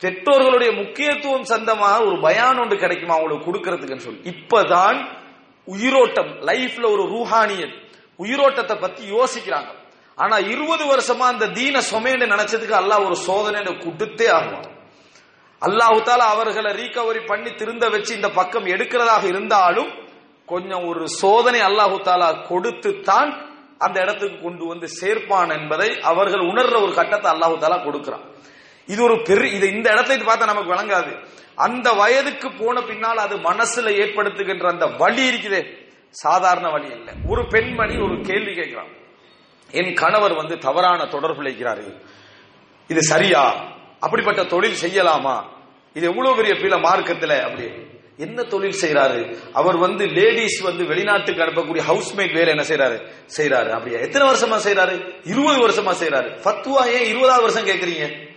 பெற்றோர்களுடைய 0.03 0.71
முக்கியத்துவம் 0.77 1.45
சந்தமாக 1.45 2.05
ஒரு 2.05 2.21
பயான் 2.21 2.59
ஒன்று 2.59 2.77
கிடைக்குமா 2.77 3.15
அவங்களுக்கு 3.17 3.49
கொடுக்கறதுக்குன்னு 3.49 4.07
சொல்லி. 4.09 4.21
இப்பதான் 4.33 4.99
உயிரோட்டம் 5.65 6.33
லைஃப்ல 6.51 6.85
ஒரு 6.95 7.05
ரூஹானியல் 7.15 7.75
உயிரோட்டத்தை 8.19 8.81
பத்தி 8.81 9.03
யோசிக்கிறாங்க. 9.11 9.71
ஆனா 10.15 10.37
இருபது 10.39 10.85
வருஷமா 10.93 11.27
அந்த 11.35 11.49
தீன 11.49 11.81
சொமேன்னு 11.93 12.27
நினைச்சதுக்கு 12.35 12.77
அல்லாஹ் 12.83 13.05
ஒரு 13.07 13.17
சோதனை 13.17 13.73
கொடுத்தே 13.73 14.29
ஆகும் 14.29 14.76
அல்லாஹுத்தால 15.63 16.23
அவர்களை 16.35 16.71
ரீகவரி 16.73 17.21
பண்ணி 17.27 17.55
திருந்த 17.55 17.89
வச்சு 17.89 18.15
இந்த 18.15 18.29
பக்கம் 18.31 18.67
எடுக்கிறதாக 18.67 19.25
இருந்தாலும் 19.25 19.91
கொஞ்சம் 20.47 20.85
ஒரு 20.89 21.09
சோதனை 21.09 21.61
அல்லாஹு 21.61 21.97
தாலா 22.09 22.47
கொடுத்து 22.49 23.01
தான் 23.01 23.31
அந்த 23.79 24.01
இடத்துக்கு 24.01 24.43
கொண்டு 24.43 24.65
வந்து 24.67 24.87
சேர்ப்பான் 25.01 25.51
என்பதை 25.59 26.01
அவர்கள் 26.01 26.41
உணர்ற 26.41 26.75
ஒரு 26.83 26.93
கட்டத்தை 26.95 27.31
அல்லாஹு 27.33 27.57
தாலா 27.63 27.85
கொடுக்கிறான். 27.85 28.25
இது 28.87 29.03
ஒரு 29.03 29.23
பெரிய 29.23 29.57
இது 29.57 29.67
இந்த 29.71 29.91
இடத்துல 29.95 30.17
இது 30.19 30.25
பார்த்தா 30.25 30.53
நமக்கு 30.53 30.75
விளங்காது. 30.75 31.13
அந்த 31.55 31.93
வயதுக்கு 31.93 32.49
போன 32.53 32.81
பின்னால் 32.81 33.17
அது 33.17 33.37
மனசுல 33.37 33.93
ஏற்படுத்துகின்ற 34.03 34.67
அந்த 34.69 34.87
வழி 34.87 35.23
இருக்குதே. 35.31 35.63
சாதாரண 36.11 36.71
வழி 36.71 36.89
இல்லை. 36.91 37.15
ஒரு 37.29 37.47
பெண்மணி 37.47 37.97
ஒரு 37.97 38.21
கேள்வி 38.21 38.53
கேட்கிறான். 38.53 38.93
என் 39.71 39.93
கணவர் 39.95 40.35
வந்து 40.35 40.59
தவறான 40.59 41.07
தொடர்பு 41.07 41.43
இது 42.91 43.03
சரியா? 43.03 43.75
அப்படிப்பட்ட 44.01 44.45
தொழில் 44.45 44.81
செய்யலாமா? 44.83 45.45
இது 45.95 46.07
எவ்வளவு 46.07 46.37
பெரிய 46.37 46.55
பீல 46.55 46.81
மார்க்கத்துல 46.81 47.41
அப்படி. 47.41 47.71
என்ன 48.19 48.43
தொழில் 48.43 48.81
செய்யறாரு 48.81 49.37
அவர் 49.53 49.77
வந்து 49.77 50.07
லேடிஸ் 50.07 50.61
வந்து 50.61 50.85
வெளிநாட்டுக்கு 50.85 51.43
அனுப்பக்கூடிய 51.43 51.83
ஹவுஸ்மேட் 51.89 52.33
வேலை 52.33 52.49
என்ன 52.49 52.63
செய்யறாரு 52.63 53.11
செய்யறாரு 53.37 53.71
அப்படியா? 53.71 53.99
எத்தனை 53.99 54.29
வருஷமா 54.29 54.61
செய்யறாரு 54.67 55.15
இருபது 55.25 55.69
வருஷமா 55.69 55.95
செய்யறாரு 56.01 56.31
ஃபத்துவா 56.45 56.87
ஏன் 56.87 57.09
இருபதாவது 57.09 57.53
வருஷம் 57.53 57.67
கேக்குறீங்க? 57.67 58.29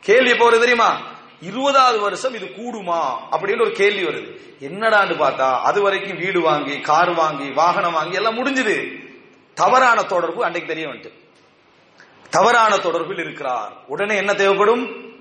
கேள்வி 0.00 0.30
எப்போ 0.30 0.50
வருது 0.50 0.58
தெரியுமா? 0.58 1.00
இருபதாவது 1.40 2.00
வருஷம் 2.00 2.34
இது 2.34 2.46
கூடுமா? 2.46 3.00
அப்படின்னு 3.30 3.60
ஒரு 3.60 3.72
கேள்வி 3.72 4.04
வருது. 4.04 4.40
என்னடான்னு 4.60 5.22
பார்த்தா 5.24 5.60
அது 5.60 5.82
வரைக்கும் 5.82 6.18
வீடு 6.18 6.40
வாங்கி 6.40 6.80
கார் 6.80 7.14
வாங்கி 7.14 7.50
வாகனம் 7.50 7.92
வாங்கி 7.92 8.14
எல்லாம் 8.14 8.38
முடிஞ்சுது. 8.38 9.06
தவறான 9.54 10.02
தொடர்பு 10.02 10.44
அன்றைக்கு 10.44 10.74
தெரிய 10.74 10.88
வந்துட்டு. 10.88 11.21
தவறான 12.32 12.76
தொடர்பில் 12.76 13.20
இருக்கிறார். 13.20 13.84
உடனே 13.86 14.16
என்ன 14.16 14.34
தேவைப்படும்? 14.34 15.14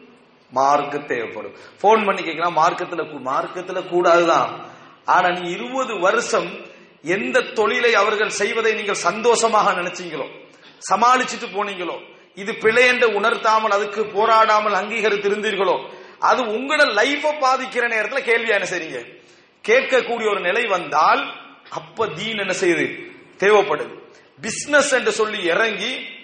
மார்க்கு 0.49 1.05
தேவைப்படும். 1.05 1.55
போன் 1.81 2.03
பண்ணி 2.03 2.23
கேட்கலாம் 2.23 2.57
மார்க்கத்துல 2.57 3.05
கூ- 3.05 3.21
மார்க்கத்துல 3.25 3.87
கூடாதுதான். 3.87 4.69
ஆனா 5.05 5.39
நீ 5.39 5.49
இருபது 5.49 5.99
வருஷம் 5.99 6.65
எந்த 7.01 7.41
தொழிலை 7.41 7.95
அவர்கள் 7.95 8.29
செய்வதை 8.29 8.73
நீங்கள் 8.73 8.95
சந்தோஷமாக 8.95 9.71
நினைச்சீங்களோ 9.71 10.49
சமாளிச்சுட்டு 10.91 11.49
போனீங்களோ 11.53 11.99
இது 12.35 12.55
பிழை 12.55 12.87
என்று 12.87 13.13
உணர்த்தாமல் 13.13 13.71
அதுக்கு 13.71 14.03
போராடாமல் 14.03 14.71
அங்கீகரித்து 14.71 15.29
இருந்தீர்களோ 15.29 15.89
அது 16.19 16.43
உங்களோட 16.43 16.93
லைஃப 16.93 17.31
பாதிக்கிற 17.41 17.85
நேரத்துல 17.87 18.19
கேள்வி 18.19 18.49
என்ன 18.49 18.67
செய்றீங்க? 18.69 19.21
கேட்கக்கூடிய 19.67 20.29
ஒரு 20.29 20.39
நிலை 20.39 20.65
வந்தால் 20.65 21.33
அப்ப 21.69 22.07
தீன் 22.07 22.37
என்ன 22.37 22.53
செய்யுது? 22.61 23.11
தேவைப்படுது. 23.37 23.99
பிசினஸ் 24.41 24.93
என்று 24.93 25.11
சொல்லி 25.11 25.43
இறங்கி 25.43 26.19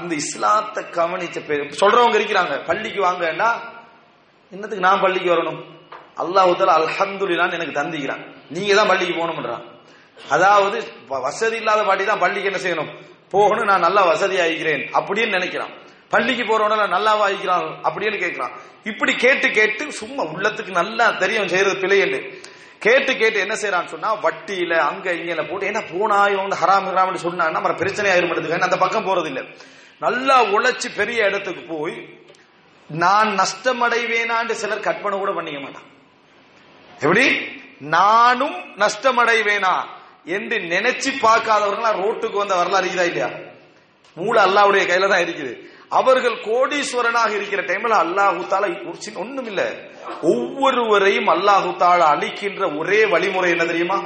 இந்த 0.00 0.14
இஸ்லாத்தை 0.14 0.84
கவனிச்ச 0.84 1.46
பேர் 1.46 1.76
சொல்றவங்க 1.80 2.18
இருக்கிறாங்க 2.18 2.64
பள்ளிக்கு 2.64 3.04
வாங்கன்னா 3.04 3.52
என்னத்துக்கு 4.50 4.86
நான் 4.86 5.00
பள்ளிக்கு 5.00 5.30
வரணும்? 5.30 5.64
அல்லாஹ் 6.16 6.54
தால 6.56 7.52
எனக்கு 7.52 7.80
தந்திக்கிறான் 7.80 8.34
நீங்க 8.50 8.74
தான் 8.74 8.86
பள்ளிக்கு 8.86 9.14
போகணும்ன்றான். 9.14 9.62
அதாவது 10.30 10.80
வ- 10.80 11.20
வசதி 11.20 11.56
இல்லாத 11.56 11.82
பாட்டி 11.82 12.04
தான் 12.04 12.18
பள்ளிக்கு 12.18 12.52
என்ன 12.52 12.62
செய்யணும்? 12.62 13.02
போகணும் 13.30 13.64
நான் 13.64 13.80
நல்லா 13.80 14.04
வசதி 14.04 14.36
ஆகிக்கிறேன் 14.36 14.86
அப்படின்னு 14.92 15.28
நினைக்கிறான். 15.28 15.70
பள்ளிக்கு 16.08 16.44
போறவன 16.44 16.72
நல்லாவா 16.72 17.28
ஆகிக்கிறான் 17.28 17.74
அப்படின்னு 17.84 18.18
கேட்கிறான். 18.18 18.50
இப்படி 18.84 19.14
கேட்டு 19.14 19.50
கேட்டு 19.50 19.92
சும்மா 19.92 20.22
உள்ளத்துக்கு 20.22 20.70
நல்லா 20.70 21.10
தெரியும் 21.10 21.48
செய்யறது 21.48 21.76
பிழை 21.76 21.98
என்று. 21.98 22.38
கேட்டு 22.80 23.16
கேட்டு 23.16 23.40
என்ன 23.40 23.54
செய்யறான்னு 23.54 23.86
சொன்னா 23.86 24.14
வட்டியில 24.14 24.74
அங்க 24.76 25.12
இங்க 25.12 25.42
போட்டு 25.42 25.66
ஏன்னா 25.66 25.82
போனாயும் 25.92 26.50
ஹராம் 26.50 26.88
ஹராம்னு 26.90 27.24
சொன்னாங்கன்னா 27.24 27.50
நம்ம 27.50 27.74
பிரச்சனை 27.74 28.10
ஆயிருமாட்டதுக்கு 28.10 28.60
அந்த 28.60 28.76
பக்கம் 28.76 29.06
போறது 29.06 29.26
இல்ல 29.26 29.42
நல்லா 30.00 30.44
உழைச்சி 30.44 30.94
பெரிய 30.96 31.24
இடத்துக்கு 31.24 31.62
போய் 31.62 32.22
நான் 32.90 33.38
நஷ்டமடைவேனான்னு 33.38 34.50
சிலர் 34.50 34.80
கற்பனை 34.80 35.18
கூட 35.18 35.32
பண்ணிக்க 35.32 35.60
மாட்டான். 35.60 35.86
எப்படி? 37.00 37.40
நானும் 37.80 38.56
நஷ்டமடைவேனா 38.78 39.84
என்று 40.24 40.58
நினைச்சு 40.58 41.10
பார்க்காதவர்களா 41.22 41.92
ரோட்டுக்கு 42.02 42.36
வந்த 42.36 42.56
வரலாறு 42.56 42.86
இருக்குதா 42.86 43.06
இல்லையா? 43.06 43.30
மூளை 44.14 44.44
அல்லாவுடைய 44.44 44.82
கையில 44.86 45.08
தான் 45.08 45.24
இருக்குது. 45.26 45.73
அவர்கள் 45.98 46.36
கோடீஸ்வரனாக 46.48 47.30
இருக்கிற 47.38 47.62
டைம்ல 47.70 47.94
அல்லாஹு 48.04 48.42
தாலா 48.52 48.68
ஒண்ணும் 49.22 49.48
இல்ல. 49.50 49.62
ஒவ்வொருவரையும் 50.32 51.28
அல்லாஹு 51.34 51.70
தாலா 51.82 52.06
அளிக்கின்ற 52.14 52.62
ஒரே 52.80 53.00
வழிமுறை 53.12 53.50
என்ன 53.54 53.64
தெரியுமா? 53.70 53.98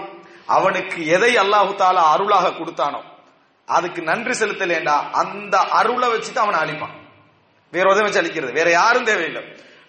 அவனுக்கு 0.57 0.99
எதை 1.17 1.33
அல்லாஹு 1.45 1.73
தாலா 1.83 2.03
அருளாக 2.15 2.53
கொடுத்தானோ 2.59 3.01
அதுக்கு 3.69 4.01
நன்றி 4.11 4.35
செலுத்தலேண்டா 4.41 4.97
அந்த 5.23 5.55
அருளை 5.79 6.09
வச்சுட்டு 6.13 6.41
அவனை 6.45 6.59
அழிப்பான். 6.65 6.95
வேற 7.73 7.87
உதவி 7.93 8.07
வச்சு 8.07 8.23
அழிக்கிறது? 8.23 8.53
வேற 8.59 8.69
யாரும் 8.71 9.09
தேவையில்லை. 9.11 9.43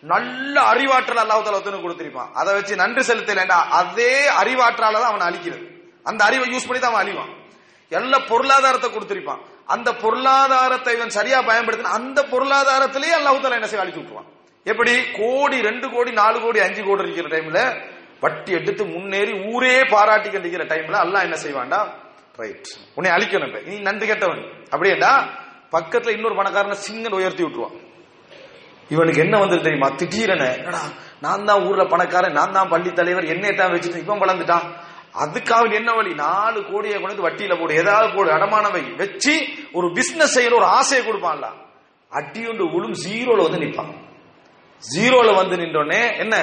நல்ல 0.04 0.56
அறிவாற்றல் 0.72 1.22
அல்லாஹு 1.24 1.44
தாலா 1.46 1.60
ஒருத்தனுக்கு 1.60 1.88
கொடுத்திருப்பான். 1.88 2.30
அதை 2.40 2.52
வச்சு 2.58 2.82
நன்றி 2.84 3.04
செலுத்தலேண்டா 3.12 3.60
அதே 3.80 4.14
அறிவாற்றால 4.42 5.00
தான் 5.02 5.12
அவனை 5.14 5.28
அழிக்கிறது. 5.30 5.66
அந்த 6.10 6.22
அறிவை 6.28 6.46
யூஸ் 6.54 6.68
பண்ணி 6.68 6.82
தான் 6.82 6.94
அவன் 6.94 7.04
அழிவான். 7.06 7.32
எல்லா 7.92 8.18
பொருளாதாரத்தை 8.32 8.90
கொடுத்திருப்பான். 8.92 9.42
அந்த 9.70 9.90
பொருளாதாரத்தை 10.04 10.92
இவன் 10.98 11.16
சரியா 11.18 11.40
பயன்படுத்தின 11.50 11.94
அந்த 12.00 12.20
பொருளாதாரத்திலேயே 12.34 13.16
அல்லாஹ் 13.18 13.42
தாலா 13.44 13.58
என்ன 13.60 13.70
செய்ய 13.72 13.84
அழிச்சு 13.84 14.00
விட்டுருவான். 14.02 14.30
எப்படி? 14.66 14.94
கோடி 15.20 15.58
ரெண்டு 15.70 15.88
கோடி 15.94 16.12
நாலு 16.22 16.38
கோடி 16.46 16.60
அஞ்சு 16.68 16.82
கோடி 16.88 17.06
இருக்கிற 17.06 17.30
டைம்ல 17.36 17.60
வட்டி 18.24 18.52
எடுத்து 18.60 18.84
முன்னேறி 18.94 19.34
ஊரே 19.52 19.76
பாராட்டி 19.94 20.30
கண்டிக்கிற 20.30 20.64
டைம்ல 20.72 20.98
அல்லாஹ் 21.06 21.26
என்ன 21.28 21.38
செய்வான்டா? 21.44 21.80
ரைட் 22.40 22.70
உன்னை 22.98 23.10
அழிக்கணும் 23.16 23.54
நீ 23.70 23.76
நன்றி 23.88 24.06
கெட்டவன். 24.10 24.42
அப்படியேடா 24.74 25.12
பக்கத்துல 25.76 26.14
இன்னொரு 26.18 26.36
பணக்காரனை 26.40 26.78
சிங்கன் 26.86 27.18
உயர்த்தி 27.20 27.44
விட்டுருவான். 27.46 27.78
இவனுக்கு 28.94 29.22
என்ன 29.26 29.36
வந்து 29.44 29.58
தெரியுமா? 29.66 29.90
திடீரென 30.02 30.44
என்னடா 30.60 30.84
நான் 31.26 31.48
தான் 31.50 31.64
ஊர்ல 31.68 31.84
பணக்காரன் 31.94 32.38
நான் 32.40 32.56
தான் 32.58 32.72
பள்ளி 32.74 32.92
தலைவர் 33.00 33.32
என்னை 33.34 33.52
தான் 33.60 33.74
வச்சுட்டு 33.74 34.04
இவன் 34.06 34.24
வளர்ந்துட்டான். 34.24 34.66
அதுக்காக 35.14 35.74
என்ன 35.74 35.94
வழி? 35.94 36.14
நாலு 36.14 36.72
கோடியை 36.72 37.02
கொண்டு 37.02 37.22
வந்து 37.22 37.44
வட்டியில 37.44 37.60
போடு. 37.60 37.76
ஏதாவது 37.76 38.16
போடு. 38.16 38.32
அடமானம் 38.32 38.72
வை 38.72 38.82
வச்சு 38.82 39.48
ஒரு 39.74 39.92
பிசினஸ் 39.92 40.40
செய்யற 40.40 40.54
ஒரு 40.56 40.66
ஆசையை 40.66 41.08
கொடுப்பான்ல. 41.08 41.48
அடியுண்டு 42.12 42.66
உளும் 42.66 42.96
ஜீரோல 43.08 43.44
வந்து 43.44 43.58
நிற்பான் 43.58 44.08
ஜீரோல 44.96 45.36
வந்து 45.36 45.56
நின்றோடனே 45.56 46.18
என்ன? 46.18 46.38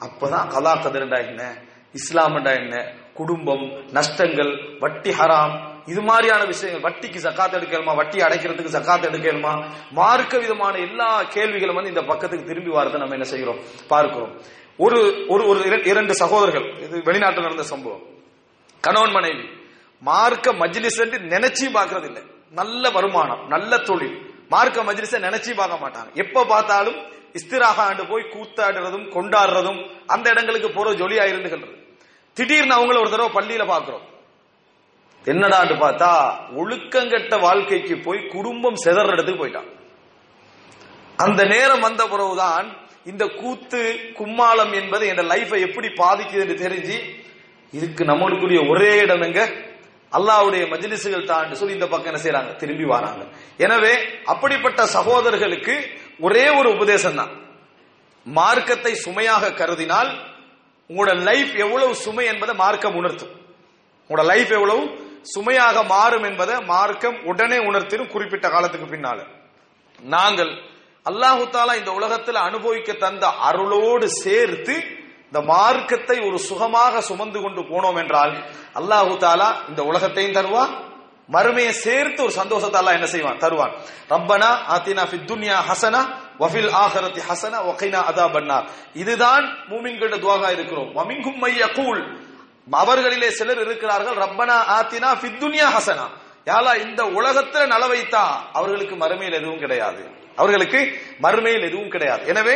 அப்பதான் 0.00 0.48
கலா 0.48 0.76
கதிரண்டா 0.76 1.26
என்ன 1.26 1.54
இஸ்லாம்டா 1.92 2.54
என்ன 2.54 2.92
குடும்பம் 3.14 3.84
நஷ்டங்கள் 3.92 4.78
வட்டி 4.80 5.10
ஹராம். 5.10 5.72
இது 5.86 6.02
மாதிரியான 6.02 6.44
விஷயங்கள். 6.44 6.92
வட்டிக்கு 6.92 7.18
சக்காத்து 7.22 7.58
எடுக்கணுமா? 7.58 7.96
வட்டி 7.96 8.18
அடைக்கிறதுக்கு 8.18 8.74
சக்காத்து 8.76 9.08
எடுக்கணுமா? 9.10 9.70
மார்க்க 9.90 10.38
விதமான 10.38 10.78
எல்லா 10.78 11.22
கேள்விகளும் 11.22 11.74
வந்து 11.74 11.90
இந்த 11.90 12.02
பக்கத்துக்கு 12.02 12.46
திரும்பி 12.46 12.70
வரதை 12.70 12.98
நம்ம 12.98 13.12
என்ன 13.12 13.24
செய்கிறோம்? 13.24 13.58
பார்க்கிறோம். 13.88 14.40
ஒரு 14.76 15.24
ஒரு 15.28 15.48
ஒரு 15.48 15.60
இர- 15.60 15.86
இரண்டு 15.86 16.14
சகோதரர்கள். 16.14 16.78
இது 16.78 16.98
வெளிநாட்டில் 16.98 17.40
நடந்த 17.40 17.62
சம்பவம். 17.62 18.02
கணவன் 18.80 19.10
மனைவி. 19.10 19.48
மார்க்க 20.00 20.52
மஜ்லிஸ் 20.52 21.00
என்று 21.00 21.18
நினைச்சும் 21.18 21.74
பார்க்கறது 21.74 22.04
இல்லை 22.04 22.22
நல்ல 22.50 22.90
வருமானம் 22.90 23.46
நல்ல 23.46 23.78
தொழில். 23.78 24.34
மார்க்க 24.48 24.84
மஜ்லிஸை 24.84 25.22
நினைச்சும் 25.22 25.56
பார்க்க 25.56 25.88
மாட்டாங்க. 25.88 26.14
எப்ப 26.14 26.44
பார்த்தாலும் 26.44 27.12
இஸ்திராக 27.32 27.80
ஆண்டு 27.80 28.06
போய் 28.06 28.22
கூத்தாடுறதும் 28.22 29.10
கொண்டாடுறதும் 29.10 29.90
அந்த 30.06 30.30
இடங்களுக்கு 30.30 30.70
போற 30.70 30.92
ஜொலியா 30.92 31.26
இருந்துகிறது 31.28 31.96
திடீர்னு 32.32 32.74
அவங்கள 32.74 33.00
ஒரு 33.00 33.10
தடவை 33.10 33.32
பள்ளியில 33.32 33.60
பாக்குறோம் 33.60 34.12
என்னடான்னு 35.24 35.74
பார்த்தா 35.74 36.36
ஒழுக்கங்கெட்ட 36.56 37.40
வாழ்க்கைக்கு 37.40 37.98
போய் 37.98 38.26
குடும்பம் 38.26 38.74
செதறதுக்கு 38.84 39.36
போயிட்டான். 39.36 39.72
அந்த 41.16 41.44
நேரம் 41.44 41.80
வந்த 41.80 42.06
பிறகுதான் 42.06 42.83
இந்த 43.10 43.24
கூத்து 43.40 43.80
கும்மாளம் 44.18 44.72
என்பது 44.80 45.04
என் 45.12 45.30
லைஃபை 45.32 45.58
எப்படி 45.68 45.88
பாதிக்குது 46.02 46.42
என்று 46.44 46.56
தெரிஞ்சு 46.64 46.96
இதுக்கு 47.72 48.02
நம்மளுக்குரிய 48.10 48.60
ஒரே 48.72 48.90
இடம் 49.04 49.24
எங்க? 49.28 49.40
அல்லாஹ்வுடைய 50.16 50.64
மஜிலிசுகள் 50.72 51.28
தான் 51.30 51.54
சொல்லி 51.60 51.74
இந்த 51.78 51.88
பக்கம் 51.92 52.10
என்ன 52.10 52.20
செய்யறாங்க 52.24 52.52
திரும்பி 52.56 52.84
வராங்க. 52.94 53.22
எனவே 53.64 53.94
அப்படிப்பட்ட 54.32 54.80
சகோதரர்களுக்கு 54.96 55.74
ஒரே 56.26 56.44
ஒரு 56.58 56.68
உபதேசம் 56.76 57.18
தான். 57.20 57.32
மார்க்கத்தை 58.26 58.92
சுமையாக 59.06 59.54
கருதினால் 59.60 60.10
உங்களோட 60.90 61.12
லைஃப் 61.30 61.54
எவ்வளவு 61.64 61.94
சுமை 62.04 62.24
என்பதை 62.32 62.54
மார்க்கம் 62.62 62.98
உணர்த்தும். 63.00 63.34
உங்களோட 64.10 64.24
லைஃப் 64.32 64.52
எவ்வளவு 64.58 64.82
சுமையாக 65.34 65.76
மாறும் 65.94 66.24
என்பதை 66.30 66.54
மார்க்கம் 66.72 67.18
உடனே 67.30 67.58
உணர்த்திடும் 67.68 68.12
குறிப்பிட்ட 68.14 68.46
காலத்துக்கு 68.54 68.88
பின்னால. 68.94 69.18
நாங்கள் 70.16 70.52
அல்லாஹு 71.06 71.42
தாலா 71.54 71.72
இந்த 71.80 71.92
உலகத்தில் 71.92 72.38
அனுபவிக்க 72.48 72.92
தந்த 72.92 73.24
அருளோடு 73.48 74.06
சேர்த்து 74.24 74.74
இந்த 75.28 75.40
மார்க்கத்தை 75.52 76.16
ஒரு 76.28 76.38
சுகமாக 76.38 77.00
சுமந்து 77.00 77.38
கொண்டு 77.40 77.60
போனோம் 77.60 77.98
என்றால் 78.02 78.32
அல்லாஹு 78.80 79.14
தாலா 79.24 79.48
இந்த 79.68 79.82
உலகத்தையும் 79.90 80.36
தருவான் 80.38 80.72
மறுமையை 81.34 81.70
சேர்த்து 81.70 82.22
ஒரு 82.22 82.32
சந்தோஷத்தை 82.32 82.78
அல்லாஹ் 82.80 82.96
என்ன 82.98 83.06
செய்வான்? 83.06 83.38
தருவான். 83.38 83.72
ரப்பனா 84.10 84.50
ஆத்தினா 84.74 85.04
ஃபித் 85.10 85.28
துன்யா 85.30 85.56
ஹசனா 85.68 86.00
வஃபில் 86.38 86.72
ஆஹரத்தி 86.82 87.22
ஹசனா 87.28 87.58
ஒகைனா 87.70 88.00
அதா 88.10 88.24
பன்னார் 88.32 88.66
இதுதான் 88.94 89.44
மூமின்கிட்ட 89.70 90.16
துவாகா 90.24 90.48
இருக்கிறோம். 90.50 90.90
வமிங்கும் 90.98 91.38
மைய 91.38 91.62
கூல் 91.78 92.02
அவர்களிலே 92.82 93.28
சிலர் 93.28 93.62
இருக்கிறார்கள் 93.66 94.16
ரப்பனா 94.24 94.56
ஆத்தினா 94.78 95.10
ஃபித் 95.20 95.40
துன்யா 95.44 95.66
ஹசனா. 95.76 96.06
யாலா 96.46 96.72
இந்த 96.86 97.02
உலகத்துல 97.18 97.66
நல 97.66 97.84
வைத்தா 97.94 98.24
அவர்களுக்கு 98.52 98.94
மறுமையில் 98.96 99.38
எதுவும் 99.40 99.58
கிடையாது. 99.58 100.02
அவர்களுக்கு 100.36 100.80
மறுமையில் 101.22 101.66
எதுவும் 101.68 101.88
கிடையாது. 101.88 102.26
எனவே 102.26 102.54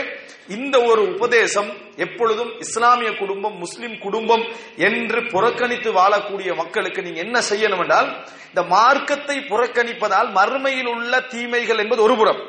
இந்த 0.49 0.77
ஒரு 0.81 1.15
உபதேசம் 1.15 1.71
எப்பொழுதும் 1.97 2.59
இஸ்லாமிய 2.59 3.17
குடும்பம் 3.17 3.57
முஸ்லிம் 3.59 3.99
குடும்பம் 3.99 4.45
என்று 4.77 5.27
புறக்கணித்து 5.27 5.93
வாழக்கூடிய 5.93 6.55
மக்களுக்கு 6.55 7.03
நீங்க 7.03 7.21
என்ன 7.21 7.39
செய்யணும் 7.51 7.79
என்றால் 7.79 8.27
இந்த 8.49 8.63
மார்க்கத்தை 8.63 9.37
புறக்கணிப்பதால் 9.37 10.29
மறுமையில் 10.33 10.87
உள்ள 10.87 11.21
தீமைகள் 11.21 11.79
என்பது 11.79 12.03
ஒரு 12.03 12.17
புறம். 12.17 12.41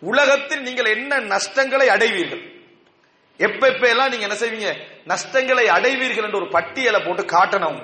உலகத்தில் 0.00 0.62
நீங்கள் 0.62 0.84
என்ன 0.84 1.18
நஷ்டங்களை 1.18 1.88
அடைவீர்கள்? 1.88 2.42
எப்ப 3.36 3.68
எப்ப 3.68 3.88
எல்லாம் 3.88 4.08
நீங்க 4.08 4.26
என்ன 4.28 4.38
செய்வீங்க? 4.40 4.70
நஷ்டங்களை 5.04 5.68
அடைவீர்கள் 5.68 6.24
என்று 6.24 6.40
ஒரு 6.40 6.48
பட்டியலை 6.48 7.00
போட்டு 7.00 7.22
காட்டணும். 7.22 7.80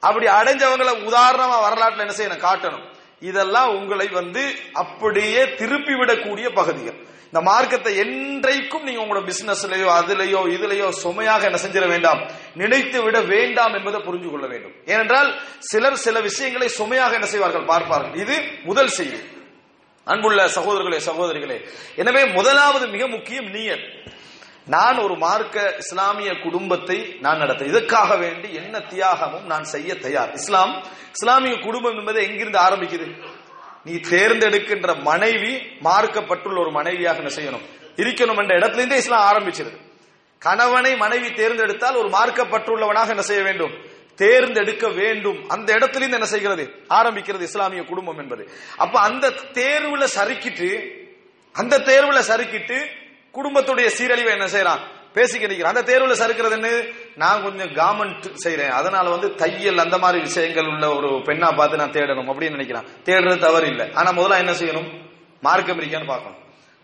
அப்படி 0.00 0.26
அடைஞ்சவங்களை 0.26 0.94
உதாரணமா 1.08 1.56
வரலாற்றுல 1.66 2.04
என்ன 2.06 2.14
செய்யணும்? 2.18 2.44
காட்டணும். 2.48 2.84
இதெல்லாம் 3.20 3.74
உங்களை 3.74 4.06
வந்து 4.08 4.54
அப்படியே 4.72 5.54
திருப்பி 5.54 5.92
விடக்கூடிய 5.92 6.54
பகுதிகள். 6.54 7.06
இந்த 7.24 7.40
மார்க்கத்தை 7.40 7.98
என்றைக்கும் 7.98 8.82
நீங்க 8.82 9.02
உங்களோட 9.04 9.30
பிசினஸ்லயோ 9.30 9.88
அதுலயோ 10.00 10.40
இதுலயோ 10.48 10.88
சுமையாக 10.88 11.44
என்ன 11.44 11.58
செஞ்சிட 11.58 11.88
வேண்டாம். 11.88 12.30
நினைத்து 12.54 13.02
விட 13.02 13.20
வேண்டாம் 13.20 13.74
என்பதை 13.74 14.00
புரிஞ்சு 14.00 14.30
கொள்ள 14.30 14.46
வேண்டும். 14.46 14.72
ஏனென்றால் 14.86 15.40
சிலர் 15.58 15.94
சில 15.94 16.20
விஷயங்களை 16.20 16.68
சுமையாக 16.68 17.12
என்ன 17.12 17.26
செய்வார்கள்? 17.26 17.64
பார்ப்பார்கள். 17.64 18.20
இது 18.20 18.44
முதல் 18.64 18.88
செய்தி. 18.88 19.20
அன்புள்ள 20.04 20.46
சகோதரர்களே 20.46 21.00
சகோதரிகளே. 21.06 21.68
எனவே 21.96 22.24
முதலாவது 22.24 22.86
மிக 22.86 23.06
முக்கியம் 23.06 23.46
நீயத். 23.46 24.16
நான் 24.68 24.98
ஒரு 24.98 25.16
மார்க்க 25.16 25.74
இஸ்லாமிய 25.76 26.34
குடும்பத்தை 26.42 27.16
நான் 27.20 27.38
நடத்த 27.38 27.64
இதற்காக 27.64 28.16
வேண்டி 28.16 28.54
என்ன 28.54 28.80
தியாகமும் 28.80 29.46
நான் 29.46 29.64
செய்ய 29.64 29.96
தயார். 29.98 30.32
இஸ்லாம் 30.32 30.84
இஸ்லாமிய 31.10 31.56
குடும்பம் 31.58 31.98
என்பது 31.98 32.22
எங்கிருந்து 32.22 32.58
ஆரம்பிக்குது? 32.58 33.06
நீ 33.84 33.94
தேர்ந்தெடுக்கின்ற 33.94 34.94
மனைவி 34.94 35.56
மார்க்கப்பட்டுள்ள 35.56 36.58
ஒரு 36.60 36.70
மனைவியாக 36.70 37.18
என்ன 37.18 37.34
செய்யணும். 37.34 37.64
இருக்கணும் 37.96 38.38
என்ற 38.38 38.58
இடத்துல 38.58 38.76
இருந்தே 38.76 38.96
இஸ்லாம் 38.96 39.26
ஆரம்பிச்சது 39.30 39.72
கணவனை 40.38 40.96
மனைவி 40.96 41.32
தேர்ந்தெடுத்தால் 41.32 41.94
ஒரு 41.94 42.08
மார்க்கப்பட்டுள்ளவனாக 42.08 43.08
என்ன 43.08 43.22
செய்ய 43.22 43.42
வேண்டும். 43.42 43.72
தேர்ந்தெடுக்க 44.16 44.88
வேண்டும். 44.88 45.48
அந்த 45.48 45.72
இடத்திலிருந்து 45.72 46.18
என்ன 46.18 46.30
செய்கிறது? 46.30 46.64
ஆரம்பிக்கிறது 46.88 47.40
இஸ்லாமிய 47.40 47.82
குடும்பம் 47.82 48.18
என்பது. 48.18 48.50
அப்ப 48.76 49.00
அந்த 49.00 49.28
தேர்வுல 49.28 50.06
சறுக்கிட்டு 50.16 50.70
அந்த 51.52 51.78
தேர்வுல 51.78 52.18
சறுக்கிட்டு 52.18 53.06
குடும்பத்துடைய 53.38 53.88
சீரழிவை 53.98 54.32
என்ன 54.36 54.46
செய்யறான்? 54.54 54.84
பேசிக்க 55.16 55.48
நிற்கிறான் 55.50 55.74
அந்த 55.74 55.84
தேர்வுல 55.90 56.14
சறுக்கிறதுன்னு 56.20 56.72
நான் 57.22 57.42
கொஞ்சம் 57.42 57.70
கார்மெண்ட் 57.78 58.26
செய்யறேன் 58.44 58.74
அதனால 58.78 59.04
வந்து 59.14 59.28
தையல் 59.34 59.84
அந்த 59.84 59.96
மாதிரி 59.98 60.18
விஷயங்கள் 60.26 60.68
உள்ள 60.72 60.86
ஒரு 60.96 61.08
பெண்ணா 61.28 61.48
பார்த்து 61.56 61.80
நான் 61.82 61.94
தேடணும் 61.96 62.30
அப்படின்னு 62.32 62.56
நினைக்கிறான். 62.56 62.88
தேடுறது 63.06 63.38
தவறு 63.38 63.66
இல்லை 63.72 63.86
ஆனா 63.94 64.10
முதல்ல 64.18 64.42
என்ன 64.44 64.52
செய்யணும்? 64.60 64.88
மார்க்கம் 65.46 65.80
இருக்கான்னு 65.80 66.12
பார்க்கணும். 66.12 66.38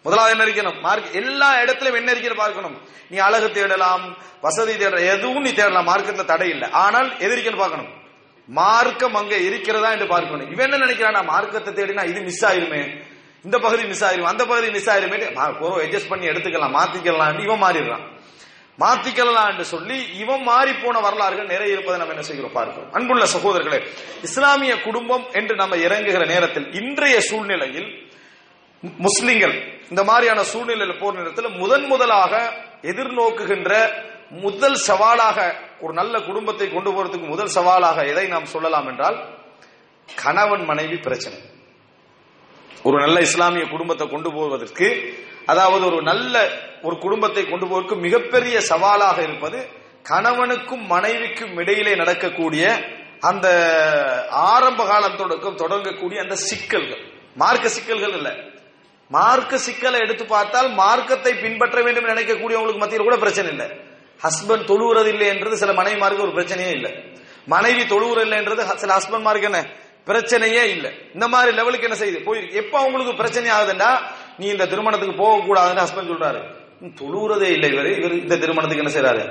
முதலாவது 0.04 0.32
என்ன 0.34 0.44
இருக்கணும் 0.46 0.80
மார்க் 0.80 1.14
எல்லா 1.20 1.50
இடத்துலயும் 1.62 2.00
என்ன 2.00 2.10
இருக்கிற 2.10 2.34
பார்க்கணும். 2.34 2.74
நீ 3.10 3.16
அழகு 3.26 3.48
தேடலாம் 3.50 4.04
வசதி 4.40 4.74
தேடலாம் 4.76 5.06
எதுவும் 5.14 5.46
நீ 5.46 5.52
தேடலாம். 5.52 5.88
மார்க்கத்துல 5.90 6.24
தடை 6.24 6.48
இல்லை. 6.50 6.68
ஆனால் 6.84 7.08
எதிரிக்கன்னு 7.26 7.62
பார்க்கணும். 7.62 7.90
மார்க்கம் 8.48 9.14
அங்க 9.14 9.34
இருக்கிறதா 9.48 9.90
என்று 9.96 10.06
பார்க்கணும். 10.06 10.50
இவன் 10.52 10.66
என்ன 10.66 10.80
நினைக்கிறான் 10.84 11.18
நான் 11.18 11.32
மார்க்கத்தை 11.34 11.72
தேடினா 11.74 12.04
இது 12.12 12.20
மிஸ் 12.20 12.44
ஆயிருமே. 12.44 12.82
இந்த 13.46 13.56
பகுதி 13.64 13.82
மிஸ் 13.90 14.04
ஆயிரும் 14.04 14.30
அந்த 14.32 14.42
பகுதி 14.50 14.68
மிஸ் 14.76 14.90
ஆயிருமேட்டு 14.90 15.26
போறோம் 15.60 15.80
அட்ஜஸ்ட் 15.84 16.10
பண்ணி 16.12 16.26
எடுத்துக்கலாம் 16.32 16.76
மாத்திக்கலாம் 16.78 17.40
இவன் 17.46 17.62
மாறிடுறான். 17.64 18.04
மாத்திக்கலாம் 18.82 19.48
என்று 19.52 19.64
சொல்லி 19.64 19.96
இவன் 20.22 20.42
மாறி 20.42 20.72
போன 20.74 21.00
வரலாறுகள் 21.00 21.52
நிறைய 21.52 21.74
இருப்பதை 21.74 21.98
நம்ம 21.98 22.14
என்ன 22.14 22.24
செய்கிறோம் 22.28 22.56
பார்க்கிறோம். 22.58 22.88
அன்புள்ள 22.96 23.26
சகோதரர்களே 23.34 23.78
இஸ்லாமிய 24.22 24.74
குடும்பம் 24.86 25.26
என்று 25.32 25.54
நம்ம 25.62 25.76
இறங்குகிற 25.86 26.24
நேரத்தில் 26.34 26.66
இன்றைய 26.80 27.20
சூழ்நிலையில் 27.30 27.90
முஸ்லிம்கள் 29.06 29.54
இந்த 29.90 30.02
மாதிரியான 30.04 30.42
சூழ்நிலையில் 30.52 30.98
போற 30.98 31.12
நேரத்தில் 31.18 31.56
முதன் 31.60 31.86
முதலாக 31.92 32.32
எதிர்நோக்குகின்ற 32.90 33.72
முதல் 34.44 34.78
சவாலாக 34.88 35.38
ஒரு 35.80 35.92
நல்ல 35.92 36.14
குடும்பத்தை 36.20 36.66
கொண்டு 36.68 36.90
போறதுக்கு 36.90 37.26
முதல் 37.34 37.54
சவாலாக 37.56 38.06
எதை 38.12 38.26
நாம் 38.28 38.52
சொல்லலாம் 38.54 38.88
என்றால் 38.92 39.18
கணவன் 40.08 40.64
மனைவி 40.64 40.96
பிரச்சனை. 40.96 41.38
ஒரு 42.84 42.96
நல்ல 43.04 43.20
இஸ்லாமிய 43.20 43.64
குடும்பத்தை 43.68 44.08
கொண்டு 44.08 44.30
போவதற்கு 44.32 44.88
அதாவது 45.46 45.84
ஒரு 45.90 46.02
நல்ல 46.02 46.34
ஒரு 46.82 46.96
குடும்பத்தை 46.98 47.42
கொண்டு 47.44 47.66
போவதற்கு 47.66 47.96
மிகப்பெரிய 47.96 48.56
சவாலாக 48.70 49.18
இருப்பது 49.22 49.58
கணவனுக்கும் 50.10 50.84
மனைவிக்கும் 50.86 51.54
இடையிலே 51.60 51.94
நடக்கக்கூடிய 51.94 52.64
அந்த 53.20 53.46
ஆரம்ப 54.30 54.80
காலம் 54.86 55.16
தொடக்கம் 55.16 55.60
தொடங்கக்கூடிய 55.62 56.18
அந்த 56.22 56.36
சிக்கல்கள். 56.48 57.02
மார்க்க 57.36 57.68
சிக்கல்கள் 57.68 58.14
இல்லை. 58.18 58.32
மார்க்க 59.10 59.58
சிக்கலை 59.58 60.00
எடுத்து 60.00 60.24
பார்த்தால் 60.26 60.68
மார்க்கத்தை 60.72 61.32
பின்பற்ற 61.34 61.82
வேண்டும் 61.82 62.10
நினைக்கக்கூடியவங்களுக்கு 62.12 62.82
மத்தியில் 62.82 63.08
கூட 63.08 63.16
பிரச்சனை 63.16 63.50
இல்லை. 63.50 63.68
ஹஸ்பண்ட் 64.24 64.68
தொழுவுறது 64.70 65.06
இல்லை 65.06 65.26
என்றது 65.26 65.56
சில 65.56 65.72
மனைவிமாருக்கு 65.72 66.26
ஒரு 66.26 66.36
பிரச்சனையே 66.38 66.72
இல்லை. 66.78 66.92
மனைவி 67.46 67.82
தொழுவுறது 67.82 68.20
இல்லை 68.20 68.38
என்றது 68.38 68.62
சில 68.76 68.92
ஹஸ்பண்ட்மாருக்கு 68.98 69.50
என்ன? 69.52 69.62
பிரச்சனையே 70.08 70.64
இல்லை. 70.74 70.90
இந்த 71.16 71.26
மாதிரி 71.34 71.50
லெவலுக்கு 71.58 71.88
என்ன 71.88 71.98
செய்யுது 72.00 72.20
போயிருக்கு. 72.26 72.60
எப்ப 72.62 72.74
அவங்களுக்கு 72.82 73.14
பிரச்சனை 73.20 73.50
ஆகுதுன்னா 73.56 73.90
நீ 74.40 74.46
இந்த 74.54 74.66
திருமணத்துக்கு 74.72 75.16
போக 75.22 75.34
கூடாதுன்னு 75.46 75.84
ஹஸ்பண்ட் 75.84 76.12
சொல்றாரு 76.12 76.40
தொழுவுறதே 77.00 77.48
இல்லை 77.56 77.68
இவர். 77.74 77.90
இவர் 77.98 78.14
இந்த 78.22 78.36
திருமணத்துக்கு 78.42 78.84
என்ன 78.84 78.94
செய்யறாரு 78.96 79.22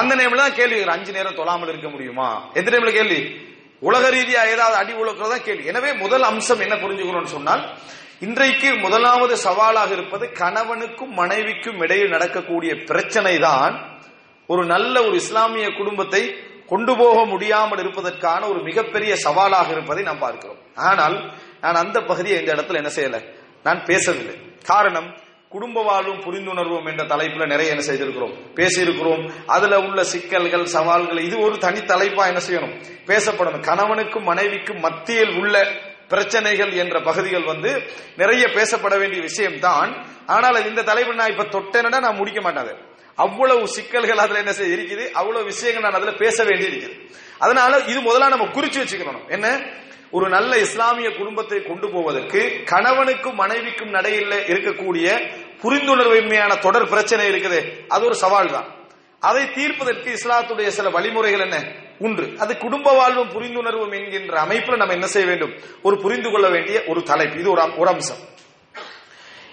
அந்த 0.00 0.12
நேரம்ல 0.20 0.44
தான் 0.44 0.58
கேள்வி 0.60 0.78
அஞ்சு 0.94 1.12
நேரம் 1.16 1.38
தொழாமல் 1.40 1.70
இருக்க 1.72 1.88
முடியுமா? 1.88 2.28
எந்த 2.58 2.68
நேரம்ல 2.72 2.92
கேள்வி? 2.98 3.20
உலக 3.88 4.04
ரீதியா 4.16 4.42
ஏதாவது 4.54 4.76
அடி 4.82 4.92
உழக்கிறதா 5.02 5.38
கேள்வி. 5.48 5.64
எனவே 5.72 5.90
முதல் 6.02 6.24
அம்சம் 6.30 6.64
என்ன 6.66 6.74
புரிஞ்சுக்கணும்னு 6.84 7.34
சொன்னால் 7.36 7.62
இன்றைக்கு 8.26 8.68
முதலாவது 8.84 9.34
சவாலாக 9.46 9.90
இருப்பது 9.96 10.26
கணவனுக்கும் 10.40 11.12
மனைவிக்கும் 11.20 11.80
இடையில் 11.84 12.14
நடக்கக்கூடிய 12.14 12.72
பிரச்சனை 12.90 13.34
தான் 13.48 13.74
ஒரு 14.52 14.62
நல்ல 14.72 14.94
ஒரு 15.06 15.16
இஸ்லாமிய 15.22 15.66
குடும்பத்தை 15.78 16.22
கொண்டு 16.66 16.96
போக 16.96 17.24
முடியாமல் 17.24 17.78
இருப்பதற்கான 17.78 18.48
ஒரு 18.48 18.62
மிகப்பெரிய 18.62 19.16
சவாலாக 19.16 19.70
இருப்பதை 19.70 20.02
நாம் 20.04 20.18
பார்க்கிறோம். 20.18 20.58
ஆனால் 20.74 21.32
நான் 21.60 21.74
அந்த 21.74 22.00
பகுதியை 22.00 22.40
இந்த 22.40 22.54
இடத்துல 22.54 22.74
என்ன 22.74 22.90
செய்யல? 22.96 23.34
நான் 23.62 23.84
பேசவில்லை. 23.84 24.34
காரணம் 24.64 25.16
குடும்ப 25.48 25.82
வாழ்வும் 25.82 26.20
புரிந்துணர்வும் 26.20 26.88
என்ற 26.88 27.04
தலைப்புல 27.04 27.46
நிறைய 27.46 27.70
என்ன 27.70 27.84
செய்திருக்கிறோம். 27.84 28.34
பேசியிருக்கிறோம். 28.54 29.30
அதுல 29.46 29.78
உள்ள 29.78 30.04
சிக்கல்கள் 30.04 30.64
சவால்கள் 30.64 31.18
இது 31.18 31.38
ஒரு 31.38 31.58
தனி 31.58 31.80
தலைப்பா 31.80 32.26
என்ன 32.26 32.40
செய்யணும்? 32.48 32.74
பேசப்படணும். 33.06 33.62
கணவனுக்கும் 33.62 34.22
மனைவிக்கும் 34.22 34.80
மத்தியில் 34.80 35.36
உள்ள 35.38 35.66
பிரச்சனைகள் 36.08 36.72
என்ற 36.72 37.00
பகுதிகள் 37.00 37.44
வந்து 37.44 37.82
நிறைய 38.16 38.46
பேசப்பட 38.46 38.98
வேண்டிய 38.98 39.22
விஷயம் 39.22 39.58
தான் 39.58 40.06
ஆனால் 40.26 40.66
இந்த 40.66 40.82
தலைப்பு 40.82 41.14
நான் 41.14 41.36
இப்ப 41.36 41.44
தொட்டேன்னா 41.44 42.00
நான் 42.00 42.16
முடிக்க 42.16 42.40
மாட்டேன் 42.40 42.94
அவ்வளவு 43.16 43.68
சிக்கல்கள் 43.68 44.18
அதுல 44.18 44.38
என்ன 44.38 44.52
செய்ய 44.52 44.76
இருக்குது? 44.76 45.10
அவ்வளவு 45.10 45.44
விஷயங்கள் 45.44 45.90
நான் 45.90 46.00
அதுல 46.00 46.16
பேச 46.16 46.44
வேண்டி 46.44 46.66
இருக்குது. 46.66 47.10
அதனால 47.38 47.78
இது 47.78 48.00
முதல்ல 48.00 48.28
நம்ம 48.28 48.44
குறிச்சு 48.44 48.80
வச்சுக்கணும். 48.82 49.28
என்ன? 49.28 49.62
ஒரு 50.10 50.28
நல்ல 50.28 50.58
இஸ்லாமிய 50.58 51.10
குடும்பத்தை 51.10 51.62
கொண்டு 51.62 51.90
போவதற்கு 51.90 52.62
கணவனுக்கும் 52.64 53.34
மனைவிக்கும் 53.34 53.90
நடையில் 53.90 54.30
இருக்கக்கூடிய 54.30 55.34
புரிந்துணர்வின்மையான 55.62 56.58
தொடர் 56.58 56.88
பிரச்சனை 56.88 57.28
இருக்குது. 57.28 57.86
அது 57.88 58.04
ஒரு 58.04 58.14
சவால் 58.14 58.50
தான். 58.50 58.74
அதை 59.20 59.52
தீர்ப்பதற்கு 59.52 60.10
இஸ்லாத்துடைய 60.10 60.66
சில 60.66 60.88
வழிமுறைகள் 60.88 61.40
என்ன? 61.40 61.64
உண்டு. 61.98 62.34
அது 62.38 62.58
குடும்ப 62.58 62.92
வாழ்வும் 62.92 63.30
புரிந்துணர்வும் 63.30 63.94
என்கின்ற 63.94 64.42
அமைப்புல 64.42 64.76
நம்ம 64.76 64.92
என்ன 64.92 65.06
செய்ய 65.06 65.28
வேண்டும்? 65.28 65.54
ஒரு 65.82 66.00
புரிந்து 66.00 66.30
கொள்ள 66.30 66.48
வேண்டிய 66.48 66.82
ஒரு 66.86 67.02
தலைப்பு. 67.02 67.38
இது 67.38 67.50
ஒரு 67.50 67.88
அம்சம். 67.88 68.18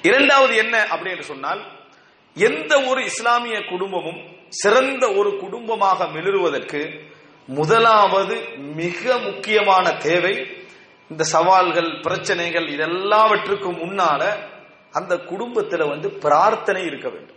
இரண்டாவது 0.01 0.55
என்ன 0.55 0.87
அப்படின்னு 0.89 1.21
சொன்னால் 1.21 1.81
எந்த 2.33 2.81
ஒரு 2.81 3.03
இஸ்லாமிய 3.03 3.61
குடும்பமும் 3.69 4.21
சிறந்த 4.49 5.11
ஒரு 5.11 5.37
குடும்பமாக 5.37 6.05
மிளறுவதற்கு 6.05 6.99
முதலாவது 7.45 8.47
மிக 8.57 9.17
முக்கியமான 9.17 9.91
தேவை 9.91 10.65
இந்த 11.09 11.23
சவால்கள் 11.23 11.99
பிரச்சனைகள் 12.01 12.67
இதெல்லாவற்றுக்கும் 12.67 13.77
முன்னால 13.77 14.51
அந்த 14.91 15.17
குடும்பத்தில் 15.17 15.87
வந்து 15.87 16.09
பிரார்த்தனை 16.09 16.83
இருக்க 16.83 17.09
வேண்டும். 17.09 17.35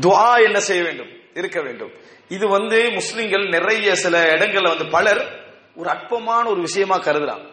துவா 0.00 0.44
என்ன 0.44 0.60
செய்ய 0.60 0.82
வேண்டும்? 0.82 1.08
இருக்க 1.34 1.60
வேண்டும். 1.60 1.92
இது 2.28 2.48
வந்து 2.48 2.90
முஸ்லிம்கள் 2.90 3.48
நிறைய 3.48 3.94
சில 3.94 4.24
இடங்கள்ல 4.24 4.68
வந்து 4.68 4.86
பலர் 4.86 5.44
ஒரு 5.76 5.88
அற்பமான 5.88 6.48
ஒரு 6.48 6.60
விஷயமா 6.60 6.98
கருதுறாங்க. 6.98 7.46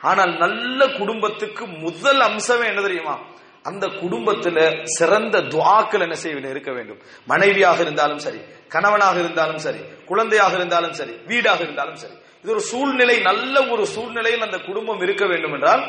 ஆனால் 0.00 0.36
நல்ல 0.36 0.86
குடும்பத்துக்கு 0.86 1.66
முதல் 1.66 2.20
அம்சமே 2.20 2.66
என்ன 2.66 2.80
தெரியுமா? 2.80 3.20
அந்த 3.70 3.86
குடும்பத்துல 4.02 4.58
சிறந்த 4.98 5.36
துவாக்கள் 5.52 6.04
என்ன 6.06 6.16
செய்ய 6.22 6.54
இருக்க 6.54 6.72
வேண்டும். 6.72 7.00
மனைவியாக 7.26 7.80
இருந்தாலும் 7.82 8.22
சரி 8.26 8.40
கணவனாக 8.68 9.16
இருந்தாலும் 9.18 9.58
சரி 9.58 9.80
குழந்தையாக 10.06 10.54
இருந்தாலும் 10.54 10.96
சரி 11.00 11.14
வீடாக 11.26 11.60
இருந்தாலும் 11.66 12.00
சரி. 12.02 12.16
இது 12.42 12.52
ஒரு 12.52 12.64
சூழ்நிலை 12.72 13.16
நல்ல 13.20 13.54
ஒரு 13.66 13.84
சூழ்நிலையில் 13.86 14.46
அந்த 14.46 14.58
குடும்பம் 14.58 15.00
இருக்க 15.00 15.24
வேண்டும் 15.26 15.52
என்றால் 15.52 15.82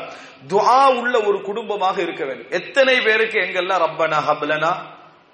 துவா 0.48 0.78
உள்ள 1.00 1.14
ஒரு 1.28 1.38
குடும்பமாக 1.42 1.96
இருக்க 2.02 2.24
வேண்டும். 2.24 2.50
எத்தனை 2.50 2.94
பேருக்கு 3.00 3.38
எங்கெல்லாம் 3.40 3.82
ரப்பனா 3.84 4.18
ஹப்லனா 4.28 4.72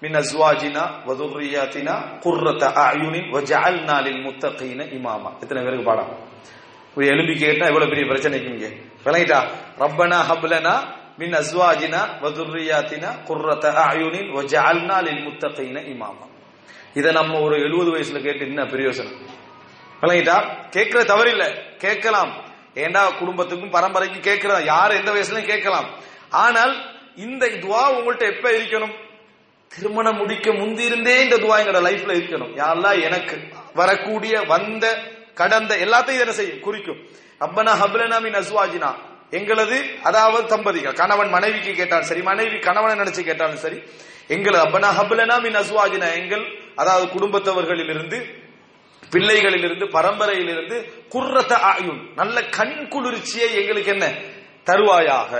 மின் 0.02 0.16
அஸ்வாஜினா 0.20 0.83
வதுர்ரியாத்தினா 1.07 1.94
குர்ரத 2.24 2.64
அயுனின் 2.85 3.30
வஜஅல்னா 3.35 3.96
லில் 4.02 4.22
முத்தகீன 4.26 4.85
இமாமா. 4.96 5.30
எத்தனை 5.40 5.62
பேருக்கு 5.62 5.85
பாடம்? 5.85 6.11
ஒரு 6.96 7.07
எலும்பி 7.07 7.35
கேட்டா 7.38 7.66
எவ்வளவு 7.66 7.92
பெரிய 7.92 8.04
பிரச்சனைக்கு 8.12 8.50
இங்க. 8.54 8.68
விளங்கிட்டா 9.04 9.40
ரப்பனா 9.78 10.18
ஹப்லனா 10.30 10.74
மின் 11.18 11.33
அஸ்வாஜினா 11.33 11.98
வதுர்ரியாத்தினா 12.22 13.24
குர்ரத 13.27 13.72
அயுனின் 13.72 14.31
வஜஅல்னா 14.33 15.03
லில் 15.03 15.27
முத்தகீன 15.27 15.81
இமாமா 15.81 16.33
இதை 16.94 17.12
நம்ம 17.12 17.40
ஒரு 17.40 17.61
எழுபது 17.61 17.94
வயசுல 17.96 18.22
கேட்டு 18.22 18.46
என்ன 18.46 18.62
பிரயோசனம்? 18.62 19.20
விளங்கிட்டா? 20.00 20.68
கேட்கிற 20.70 21.03
தவறில்லை 21.03 21.77
கேட்கலாம். 21.77 22.44
ஏண்டா 22.74 23.11
குடும்பத்துக்கும் 23.11 23.72
பரம்பரைக்கும் 23.72 24.20
கேட்கிறதா? 24.20 24.64
யார் 24.64 24.90
எந்த 24.90 25.12
வயசுலயும் 25.12 25.46
கேட்கலாம். 25.46 25.90
ஆனால் 26.31 27.00
இந்த 27.16 27.46
துவா 27.46 27.81
உங்கள்ட்ட 27.90 28.37
எப்ப 28.37 28.50
இருக்கணும்? 28.50 28.94
திருமணம் 29.68 30.16
முடிக்க 30.16 30.50
முந்திருந்தே 30.50 31.22
இந்த 31.22 31.37
துவா 31.37 31.61
எங்களோட 31.61 31.87
லைஃப்ல 31.87 32.12
இருக்கணும். 32.12 32.57
யாரெல்லாம் 32.57 33.03
எனக்கு. 33.03 33.48
வரக்கூடிய 33.74 34.40
வந்த 34.40 34.98
கடந்த 35.35 35.77
எல்லாத்தையும் 35.77 36.20
என்ன 36.20 36.33
செய்யும். 36.33 36.61
குறிக்கும். 36.61 36.98
ரப்பனா 37.38 37.72
ஹப்லனா 37.72 38.20
மின் 38.20 38.35
அஸ்வாஜினா. 38.35 38.94
எங்களது 39.38 39.77
அதாவது 40.03 40.47
தம்பதிகள் 40.49 40.99
கணவன் 41.03 41.31
மனைவிக்கு 41.31 41.73
கேட்டாலும் 41.75 42.07
சரி 42.07 42.23
மனைவி 42.23 42.59
கணவனை 42.59 42.94
நினைச்சு 43.05 43.23
கேட்டாலும் 43.23 43.62
சரி 43.64 43.79
எங்கள் 44.29 44.55
அப்பனா 44.55 44.88
ஹப்லனா 44.99 45.37
மின் 45.40 45.57
அஸ்வாஜினா 45.57 46.09
எங்கள் 46.20 46.44
அதாவது 46.77 47.07
குடும்பத்தவர்களிலிருந்து 47.07 48.18
பிள்ளைகளிலிருந்து 49.12 49.87
பரம்பரையிலிருந்து 49.97 50.77
குர்ரத 51.12 51.53
ஆயுள் 51.70 51.99
நல்ல 52.14 52.37
கண் 52.57 52.88
குளிர்ச்சியை 52.88 53.49
எங்களுக்கு 53.55 53.90
என்ன? 53.90 54.07
தருவாயாக. 54.66 55.33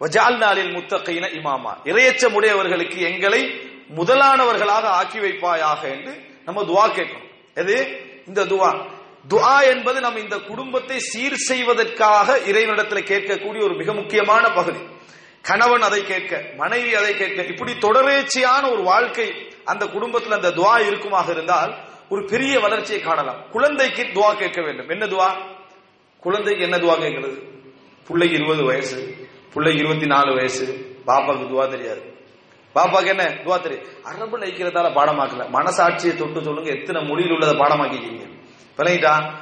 வஜால்நாளில் 0.00 0.72
முத்தகையின 0.76 1.28
இமாமா. 1.38 1.72
இரையச்சம் 1.84 2.32
உடையவர்களுக்கு 2.32 2.98
எங்களை 3.00 3.40
முதலானவர்களாக 3.96 4.86
ஆக்கி 5.00 5.18
வைப்பாயாக 5.18 5.82
என்று 5.94 6.12
நம்ம 6.44 6.62
துவா 6.62 6.84
கேட்கணும். 6.96 7.28
எது? 7.54 7.76
இந்த 8.26 8.44
துவா. 8.44 8.70
துஆ 9.28 9.62
என்பது 9.62 10.00
நம்ம 10.00 10.18
இந்த 10.18 10.38
குடும்பத்தை 10.38 10.98
சீர் 10.98 11.34
செய்வதற்காக 11.34 12.38
இறைவனிடத்தில் 12.38 13.04
கேட்கக்கூடிய 13.04 13.62
ஒரு 13.62 13.74
மிக 13.74 13.92
முக்கியமான 13.92 14.48
பகுதி. 14.48 14.78
கணவன் 15.42 15.80
அதை 15.80 16.04
கேட்க 16.04 16.52
மனைவி 16.56 16.94
அதை 16.94 17.16
கேட்க 17.16 17.42
இப்படி 17.42 17.78
தொடர்ச்சியான 17.78 18.70
ஒரு 18.70 18.82
வாழ்க்கை 18.82 19.52
அந்த 19.64 19.86
குடும்பத்தில் 19.86 20.32
அந்த 20.32 20.50
துவா 20.50 20.86
இருக்குமாக 20.86 21.30
இருந்தால் 21.30 21.74
ஒரு 22.08 22.24
பெரிய 22.24 22.60
வளர்ச்சியை 22.60 23.02
காணலாம். 23.02 23.50
குழந்தைக்கு 23.50 24.02
துவா 24.02 24.34
கேட்க 24.34 24.62
வேண்டும். 24.62 24.88
என்ன 24.88 25.06
துவா 25.06 25.36
குழந்தைக்கு 26.20 26.62
என்ன 26.62 26.76
துவா 26.76 26.94
கேட்கிறது? 26.94 27.38
பிள்ளைக்கு 28.06 28.36
இருபது 28.36 28.64
வயசு 28.64 29.28
பிள்ளைக்கு 29.54 29.82
இருபத்தி 29.82 30.06
நாலு 30.06 30.34
வயசு 30.34 30.96
பாப்பாக்கு 31.06 31.48
துவா 31.48 31.68
தெரியாது. 31.68 32.14
பாப்பாக்கு 32.74 33.06
என்ன? 33.06 33.24
துவா 33.44 33.62
தெரியும் 33.62 33.86
அரபு 34.02 34.38
நைக்கிறதால 34.38 34.92
பாடமாக்கல. 34.92 35.46
மனசாட்சியை 35.52 36.16
தொட்டு 36.16 36.42
சொல்லுங்க 36.42 36.70
எத்தனை 36.70 37.02
மொழியில் 37.02 37.32
உள்ளதை 37.32 37.54
பாடமாக்கிக்கிறீங்க 37.54 38.38
விளங்கிட்டா? 38.76 39.32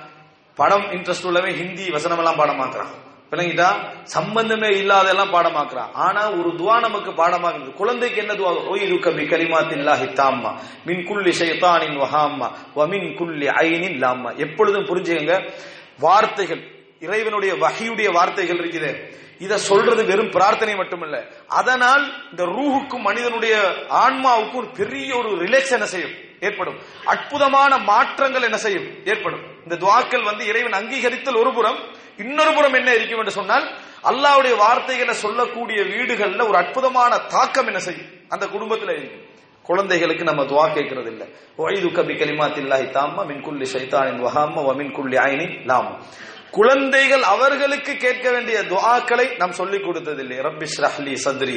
படம் 0.55 0.83
இன்ட்ரெஸ்ட் 0.83 1.27
உள்ளவன் 1.27 1.55
ஹிந்தி 1.55 1.91
வசனம் 1.91 2.19
எல்லாம் 2.19 2.39
பாடமாக்குறான். 2.39 2.93
விளங்கிட்டா? 3.31 3.89
சம்பந்தமே 4.03 4.69
இல்லாதெல்லாம் 4.69 5.33
பாடமாக்குறான். 5.35 5.93
ஆனா 5.93 6.31
ஒரு 6.31 6.49
துவா 6.49 6.81
நமக்கு 6.81 7.11
பாடமாக்குது. 7.11 7.73
குழந்தைக்கு 7.73 8.21
என்ன 8.21 8.33
துவா? 8.33 8.67
ஓய் 8.67 8.93
ருக்கபி 8.93 9.25
கலிமாத்தில்லாஹி 9.33 10.05
ஹித்தாம்மா 10.05 10.59
மின் 10.85 11.05
குல்லி 11.05 11.31
ஷைத்தானின் 11.31 11.99
வஹாம்மா. 11.99 12.49
வ 12.77 12.89
மின் 12.89 13.15
குல்லி 13.15 13.47
ஐனின் 13.47 13.99
லாம்மா. 14.01 14.37
எப்பொழுதும் 14.37 14.85
புரிஞ்சுங்க 14.85 15.53
வார்த்தைகள் 15.99 16.63
இறைவனுடைய 17.01 17.55
வகையுடைய 17.55 18.13
வார்த்தைகள் 18.13 18.57
இருக்குது. 18.57 19.17
இதை 19.39 19.59
சொல்றது 19.59 20.05
வெறும் 20.05 20.31
பிரார்த்தனை 20.31 20.75
மட்டுமல்ல. 20.75 21.27
அதனால் 21.49 22.31
இந்த 22.31 22.45
ரூஹுக்கும் 22.45 23.01
மனிதனுடைய 23.01 23.57
ஆன்மாவுக்கும் 23.91 24.57
ஒரு 24.57 24.69
பெரிய 24.77 25.17
ஒரு 25.17 25.39
ரிலேக்ஸ் 25.39 25.73
என்ன 25.73 25.87
செய்யும். 25.87 26.27
ஏற்படும். 26.41 26.79
அற்புதமான 27.05 27.79
மாற்றங்கள் 27.79 28.43
என்ன 28.43 28.57
செய்யும்? 28.57 28.87
ஏற்படும். 29.05 29.41
இந்த 29.63 29.77
துவாக்கள் 29.77 30.23
வந்து 30.23 30.47
இறைவன் 30.47 30.73
அங்கீகரித்தல் 30.73 31.37
ஒரு 31.37 31.53
புறம் 31.53 31.79
இன்னொரு 32.19 32.53
புறம் 32.55 32.73
என்ன 32.73 32.95
இருக்கும் 32.95 33.19
என்று 33.19 33.31
சொன்னால் 33.31 33.71
அல்லாவுடைய 34.05 34.57
வார்த்தைகளை 34.57 35.15
சொல்லக்கூடிய 35.15 35.81
வீடுகள்ல 35.83 36.49
ஒரு 36.49 36.57
அற்புதமான 36.57 37.19
தாக்கம் 37.19 37.67
என்ன 37.67 37.79
செய்யும்? 37.79 38.07
அந்த 38.29 38.47
குடும்பத்துல 38.47 38.91
இருக்கும். 38.91 39.27
குழந்தைகளுக்கு 39.63 40.25
நம்ம 40.25 40.43
துவா 40.43 40.67
கேட்கறது 40.75 41.07
இல்ல 41.07 41.25
ஒய்து 41.57 41.89
கபி 41.89 42.17
கலிமாத்தில்லாஹி 42.17 42.85
தாம்மா 42.85 43.27
மின் 43.27 43.41
குல்லி 43.41 43.73
ஷைத்தானின் 43.73 44.23
வஹாம்ம 44.27 44.77
மின் 44.77 44.93
குல்லி 44.93 45.17
ஐனின் 45.17 45.65
லாமா. 45.65 46.01
குழந்தைகள் 46.51 47.23
அவர்களுக்கு 47.23 47.97
கேட்க 47.97 48.31
வேண்டிய 48.31 48.59
துஆக்களை 48.73 49.37
நாம் 49.37 49.53
சொல்லிக் 49.53 49.87
கொடுத்ததில்லை. 49.87 50.37
ரப்பி 50.47 50.67
ஷ்ரஹ்லி 50.75 51.15
சத்ரி 51.25 51.57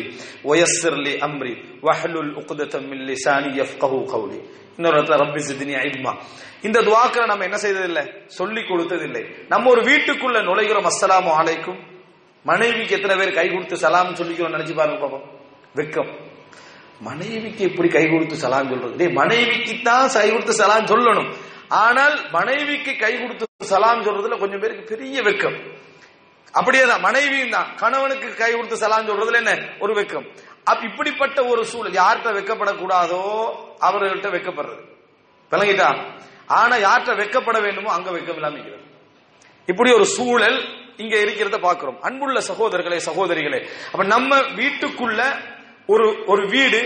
ஒயஸ்ஸிர்லி 0.52 1.14
அம்ரி 1.28 1.54
வஹ்லுல் 1.88 2.32
உக்தத்தம் 2.42 2.88
மின் 2.92 3.04
லிசானி 3.10 3.52
யஃப்கஹு 3.60 4.00
கௌலி. 4.14 4.40
இன்னொரு 4.78 4.96
இடத்துல 4.98 5.20
ரப்பி 5.24 5.42
சித்னி 5.50 5.76
ஐப்மா 5.88 6.14
இந்த 6.68 6.80
துஆக்களை 6.88 7.26
நம்ம 7.26 7.44
என்ன 7.44 7.58
செய்ததில்லை? 7.58 8.04
சொல்லிக் 8.26 8.70
கொடுத்ததில்லை. 8.72 9.24
நம்ம 9.48 9.70
ஒரு 9.70 9.82
வீட்டுக்குள்ள 9.82 10.40
நுழைகிறோம் 10.50 10.90
அஸ்ஸலாமு 10.92 11.32
அலைக்கும். 11.42 11.80
மனைவிக்கு 12.46 12.96
எத்தனை 12.98 13.16
பேர் 13.18 13.38
கை 13.40 13.48
கொடுத்து 13.50 13.78
சலாம் 13.78 14.18
சொல்லிக்கிறோம் 14.20 14.54
நினைச்சு 14.56 14.76
பாருங்க 14.80 15.00
பாப்போம். 15.04 15.26
வெக்கம். 15.80 16.12
மனைவிக்கு 17.08 17.64
எப்படி 17.70 17.90
கை 17.90 18.04
கொடுத்து 18.10 18.36
சலாம் 18.36 18.70
சொல்றது? 18.70 18.96
டேய் 19.00 19.16
மனைவிக்கு 19.22 19.74
தான் 19.84 20.12
கை 20.14 20.28
கொடுத்து 20.32 20.54
சலாம் 20.62 20.90
சொல்லணும். 20.92 21.30
ஆனால் 21.86 22.16
மனைவிக்கு 22.38 22.94
கை 23.06 23.14
கொடுத்து 23.22 23.46
சலாம் 23.70 24.06
சொல்றதுல 24.06 24.38
கொஞ்சம் 24.40 24.60
பேருக்கு 24.60 24.92
பெரிய 24.94 25.22
வெக்கம் 25.22 25.58
அப்படியே 26.54 26.86
தான் 26.86 27.02
மனைவியும் 27.02 27.50
தான். 27.50 27.68
கணவனுக்கு 27.76 28.36
கை 28.36 28.52
கொடுத்து 28.52 28.78
சலாம் 28.78 29.08
சொல்றதுல 29.10 29.42
என்ன? 29.44 29.54
ஒரு 29.80 29.94
வெக்கம் 29.94 30.26
அப்ப 30.64 30.82
இப்படிப்பட்ட 30.86 31.46
ஒரு 31.46 31.66
சூழல் 31.66 31.94
யார்கிட்ட 31.94 32.32
வெக்கப்படக்கூடாதோ 32.40 33.22
அவர்கள்ட்ட 33.88 34.30
வெக்கப்படுறது. 34.36 34.84
விளங்கிட்டா? 35.52 35.90
ஆனா 36.48 36.76
யார்கிட்ட 36.76 37.14
வெக்கப்பட 37.22 37.58
வேண்டுமோ 37.62 37.90
அங்க 37.90 38.10
வெக்கம் 38.12 38.36
இல்லாம 38.36 38.58
இருக்கிறது 38.58 38.80
இப்படி 39.68 39.92
ஒரு 39.92 40.06
சூழல் 40.06 40.58
இங்க 40.98 41.16
இருக்கிறத 41.18 41.58
பாக்குறோம் 41.68 41.98
அன்புள்ள 42.02 42.40
சகோதரர்களே 42.40 43.00
சகோதரிகளே 43.06 43.60
அப்ப 43.92 44.04
நம்ம 44.04 44.40
வீட்டுக்குள்ள 44.60 45.22
ஒரு 45.88 46.26
ஒரு 46.28 46.48
வீடு 46.48 46.82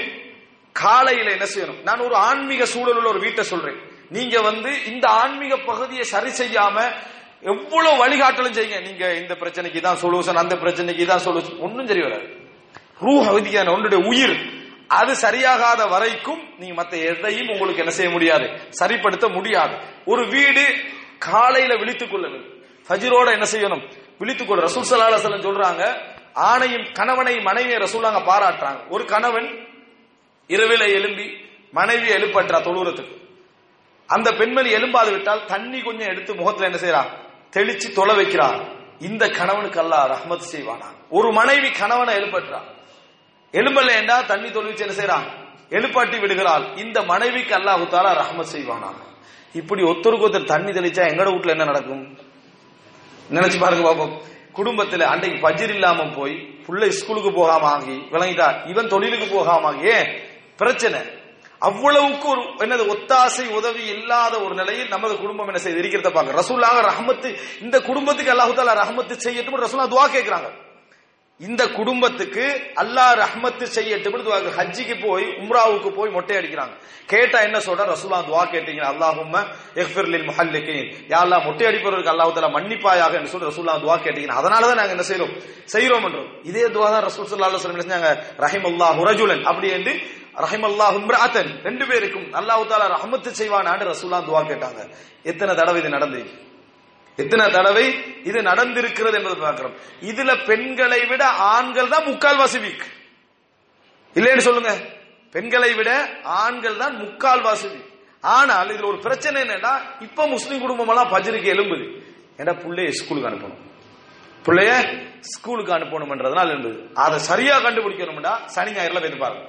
காலையில 0.76 1.32
என்ன 1.32 1.46
செய்யணும்? 1.56 1.84
நான் 1.84 2.00
ஒரு 2.00 2.16
ஆன்மீக 2.16 2.66
சூழல் 2.66 2.98
உள்ள 2.98 3.10
ஒரு 3.10 3.20
வீட்டை 3.20 3.44
சொல்றேன். 3.44 3.78
நீங்க 4.10 4.42
வந்து 4.42 4.86
இந்த 4.86 5.08
ஆன்மீக 5.08 5.58
பகுதியை 5.58 6.04
சரி 6.04 6.30
செய்யாம 6.30 6.92
எவ்வளவு 7.42 8.08
வழிகாட்டலும் 8.08 8.52
செய்யுங்க. 8.52 8.82
நீங்க 8.82 9.14
இந்த 9.14 9.34
பிரச்சனைக்கு 9.34 9.82
தான் 9.82 9.98
சொல்யூஷன் 10.02 10.34
அந்த 10.34 10.56
பிரச்சனைக்கு 10.56 11.06
தான் 11.06 11.26
சொல்யூஷன் 11.26 11.60
ஒன்னும் 11.60 11.88
சரி 11.88 12.02
வராது. 12.02 12.24
ரூஹ் 13.02 13.28
அவதிக்கான 13.28 13.68
உன்னுடைய 13.68 14.08
உயிர். 14.08 14.64
அது 14.88 15.14
சரியாகாத 15.14 15.90
வரைக்கும் 15.90 16.60
நீங்க 16.60 16.84
மத்த 16.84 17.18
எதையும் 17.18 17.48
உங்களுக்கு 17.48 17.82
என்ன 17.82 17.92
செய்ய 17.92 18.12
முடியாது. 18.12 18.50
சரிப்படுத்த 18.80 19.32
முடியாது. 19.32 19.78
ஒரு 20.06 20.28
வீடு 20.28 20.76
காலையில 21.20 21.76
விழித்துக் 21.76 22.12
கொள்ள 22.12 22.28
வேண்டும் 22.28 22.54
என்ன 23.32 23.46
செய்யணும்? 23.52 23.92
விழித்துக் 24.20 24.48
கொள்ள 24.48 24.64
ரசூல் 24.64 24.84
ஸல்லல்லாஹு 24.90 25.40
சொல்றாங்க 25.42 26.02
ஆணையும் 26.36 26.92
கணவனை 26.92 27.40
மனைவியை 27.40 27.78
ரசூலாங்க 27.78 28.22
பாராட்டுறாங்க. 28.32 28.90
ஒரு 28.90 29.06
கணவன் 29.06 29.68
இரவில 30.48 30.88
எழும்பி 30.88 31.38
மனைவி 31.72 32.10
எழுப்பற்றா 32.10 32.62
தொழுறதுக்கு. 32.62 33.25
அந்த 34.08 34.32
பெண்மணி 34.32 34.74
எலும்பாது 34.74 35.12
விட்டால் 35.12 35.46
தண்ணி 35.46 35.82
கொஞ்சம் 35.82 36.08
எடுத்து 36.08 36.36
முகத்துல 36.36 36.70
என்ன 36.70 36.78
செய்யறா 36.78 37.04
தெளிச்சு 37.52 37.94
தொலை 37.94 38.16
வைக்கிறா. 38.16 38.74
இந்த 39.00 39.30
கணவனுக்கு 39.30 39.82
அல்லாஹ் 39.82 40.16
ரஹமத் 40.16 40.42
செய்வானா? 40.52 40.86
ஒரு 41.10 41.32
மனைவி 41.32 41.72
கணவனை 41.72 42.16
எழுப்பற்றா. 42.16 42.60
என்றா 43.98 44.22
தண்ணி 44.22 44.50
தொழுவிச்சு 44.50 44.80
என்ன 44.80 44.94
செய்யறான் 44.94 45.44
எழுப்பாட்டி 45.70 46.20
விடுகிறாள். 46.20 46.76
இந்த 46.76 47.02
மனைவிக்கு 47.02 47.56
அல்லாஹு 47.56 47.88
தாலா 47.88 48.42
செய்வானா? 48.42 48.94
இப்படி 49.54 49.82
ஒத்தருக்கு 49.82 50.30
ஒருத்தர் 50.30 50.44
தண்ணி 50.44 50.72
தெளிச்சா 50.72 51.04
எங்கட 51.04 51.30
வீட்டுல 51.30 51.48
என்ன 51.48 51.64
நடக்கும்? 51.64 52.18
நினைச்சு 53.32 53.60
பாருங்க 53.60 53.94
பாப்போம். 53.94 54.22
குடும்பத்துல 54.56 55.00
அன்றைக்கு 55.00 55.50
பஜிர் 55.50 55.70
இல்லாம 55.70 56.10
போய் 56.16 56.34
புள்ள 56.68 56.88
ஸ்கூலுக்கு 56.88 57.34
போகாம 57.34 57.68
ஆகி 57.68 57.96
விளங்கிட்டா 58.12 58.70
இவன் 58.70 58.88
தொழிலுக்கு 58.88 59.36
போகாம 59.36 59.68
ஆகி 59.68 59.88
ஏன்? 59.88 60.22
பிரச்சனை. 60.58 61.00
அவ்வளவுக்கு 61.62 62.28
ஒரு 62.30 62.42
என்னது 62.66 62.84
ஒத்தாசை 62.94 63.46
உதவி 63.60 63.84
இல்லாத 63.96 64.34
ஒரு 64.40 64.56
நிலையில் 64.56 64.94
நமது 64.96 65.14
குடும்பம் 65.18 65.48
என்ன 65.48 65.60
செய்து 65.60 65.82
இருக்கிறத 65.82 66.12
பாங்க 66.12 66.32
ரசூல்லாக 66.42 66.82
ரஹமத்து 66.82 67.30
இந்த 67.62 67.78
குடும்பத்துக்கு 67.80 68.34
அல்லாஹு 68.36 68.54
தாலா 68.54 68.74
ரஹமத்து 68.84 69.14
செய்யட்டும் 69.26 69.64
ரசூலா 69.66 69.90
துவா 69.94 70.08
கேட்கிறாங்க. 70.08 70.50
இந்த 71.40 71.64
குடும்பத்துக்கு 71.78 72.44
அல்லாஹ் 72.82 73.14
ரஹ்மத்து 73.22 73.66
செய்யட்டு 73.78 74.10
துவா 74.26 74.38
ஹஜ்ஜிக்கு 74.58 74.96
போய் 75.06 75.26
உம்ராவுக்கு 75.42 75.90
போய் 75.98 76.14
மொட்டை 76.18 76.36
அடிக்கிறாங்க. 76.40 76.76
கேட்டா 77.12 77.40
என்ன 77.48 77.58
சொல்ற? 77.66 77.82
ரசூலா 77.94 78.20
துவா 78.28 78.44
கேட்டீங்க 78.54 78.84
அல்லாஹும் 78.92 79.36
இஃபிர் 79.84 80.10
லில் 80.14 80.28
முஹல்லிகின். 80.30 80.88
மொட்டை 81.48 81.66
அடிப்பவருக்கு 81.70 82.14
அல்லாஹ் 82.14 82.32
தஆலா 82.38 82.52
மன்னிப்பாயாக 82.58 83.14
என்று 83.20 83.32
சொல்லி 83.34 83.50
ரசூலா 83.52 83.76
துவா 83.84 83.98
கேட்டீங்க 84.06 84.38
அதனால 84.42 84.62
தான் 84.70 84.80
நாங்க 84.82 84.96
என்ன 84.96 85.06
செய்யறோம் 85.10 85.34
செய்றோம் 85.74 86.06
என்றோம். 86.10 86.30
இதே 86.50 86.66
துவா 86.76 86.88
தான் 86.96 87.06
ரசூல் 87.10 87.30
சல்லா 87.34 87.50
அலைஹி 87.50 87.60
வஸல்லம் 87.60 87.78
என்ன 87.78 87.88
செஞ்சாங்க 87.88 88.12
ரஜுலன். 89.10 89.44
அப்படி 89.50 89.68
என்று 89.78 89.94
ரஹிமல்லாஹு 90.46 90.96
இம்ரஅத்தன் 91.02 91.52
ரெண்டு 91.68 91.84
பேருக்கும் 91.92 92.28
அல்லாஹ் 92.40 92.64
ரஹமத்து 92.64 92.88
ரஹ்மத்து 92.96 93.30
செய்வானான்னு 93.42 93.92
ரசூலா 93.94 94.18
துவா 94.30 94.44
கேட்டாங்க. 94.52 94.82
எத்தனை 95.32 95.52
தடவை 95.60 95.80
இது 95.84 95.96
நடந்துச்சு 95.98 96.36
எத்தனை 97.18 97.52
தடவை 97.52 97.86
இது 98.30 98.40
நடந்திருக்கிறது 98.50 99.16
என்பதை 99.20 99.36
பார்க்கிறோம். 99.36 99.76
இதுல 100.02 100.32
பெண்களை 100.50 101.02
விட 101.12 101.24
ஆண்கள் 101.54 101.92
தான் 101.94 102.08
முக்கால்வாசி 102.12 102.60
வீக் 102.66 102.86
இல்லைன்னு 104.16 104.46
சொல்லுங்க. 104.48 104.72
பெண்களை 105.36 105.72
விட 105.74 105.90
ஆண்கள் 106.42 106.78
தான் 106.78 106.96
முக்கால்வாசி 107.04 107.68
வீக் 107.74 107.92
ஆனால் 108.24 108.70
இதுல 108.74 108.88
ஒரு 108.92 109.00
பிரச்சனை 109.00 109.38
என்னன்னா 109.44 109.74
இப்ப 110.02 110.28
முஸ்லீம் 110.28 110.62
குடும்பம் 110.62 110.92
எல்லாம் 110.94 111.12
பஜருக்கு 111.14 111.54
எலும்புது 111.56 111.86
ஏன்னா 112.40 112.54
பிள்ளைய 112.64 112.92
ஸ்கூலுக்கு 113.00 113.30
அனுப்பணும்? 113.30 113.62
பிள்ளைய 114.46 114.72
ஸ்கூலுக்கு 115.34 115.74
அனுப்பணும்ன்றதுனால 115.74 116.50
இருந்தது 116.50 116.78
அதை 117.04 117.18
சரியா 117.20 117.56
கண்டுபிடிக்கணும்னா 117.58 118.34
சனி 118.56 118.72
ஞாயிறுல 118.72 119.02
போய் 119.04 119.24
பாருங்க 119.26 119.46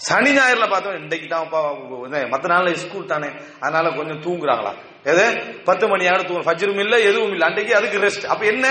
சனி 0.00 0.30
ஞாயிறுல 0.30 0.66
பார்த்தோம் 0.68 0.98
இன்னைக்கு 1.02 1.28
தான் 1.28 1.48
மற்ற 2.32 2.46
நாள்ல 2.54 2.74
ஸ்கூல் 2.76 3.12
தானே. 3.12 3.28
அதனால 3.60 3.90
கொஞ்சம் 3.90 4.22
தூங்குறாங்களா? 4.22 4.72
எது? 5.12 5.24
பத்து 5.68 5.84
மணி 5.88 6.04
ஆகிடும் 6.10 6.28
தூங்கும் 6.28 6.46
ஃபஜ்ரும் 6.48 6.80
இல்ல 6.84 6.94
எதுவும் 7.08 7.32
இல்ல. 7.34 7.44
அன்றைக்கு 7.46 7.72
அதுக்கு 7.78 7.98
ரெஸ்ட் 8.06 8.26
அப்ப 8.32 8.44
என்ன? 8.46 8.66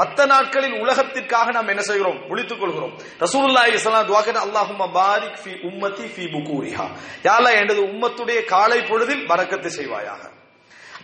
மத்த 0.00 0.26
நாட்களில் 0.32 0.76
உலகத்திற்காக 0.82 1.46
நாம் 1.56 1.68
என்ன 1.68 1.82
செய்கிறோம்? 1.90 2.18
ஒழித்துக் 2.32 2.60
கொள்கிறோம். 2.60 2.92
ரசூலுல்லாஹி 3.24 3.70
ஸல்லல்லாஹு 3.84 4.04
அலைஹி 4.04 4.18
வஸல்லம் 4.18 4.46
அல்லாஹும்ம 4.48 4.90
பாரிக் 4.98 5.38
ஃபி 5.42 5.52
உம்மத்தி 5.70 6.06
ஃபி 6.14 6.24
புகூரிஹா. 6.34 6.86
யா 7.26 7.32
அல்லாஹ் 7.38 7.60
எனது 7.62 7.80
உம்மத்துடைய 7.90 8.44
காலை 8.44 8.80
பொழுதில் 8.90 9.26
வரக்கத்து 9.26 9.70
செய்வாயாக. 9.78 10.22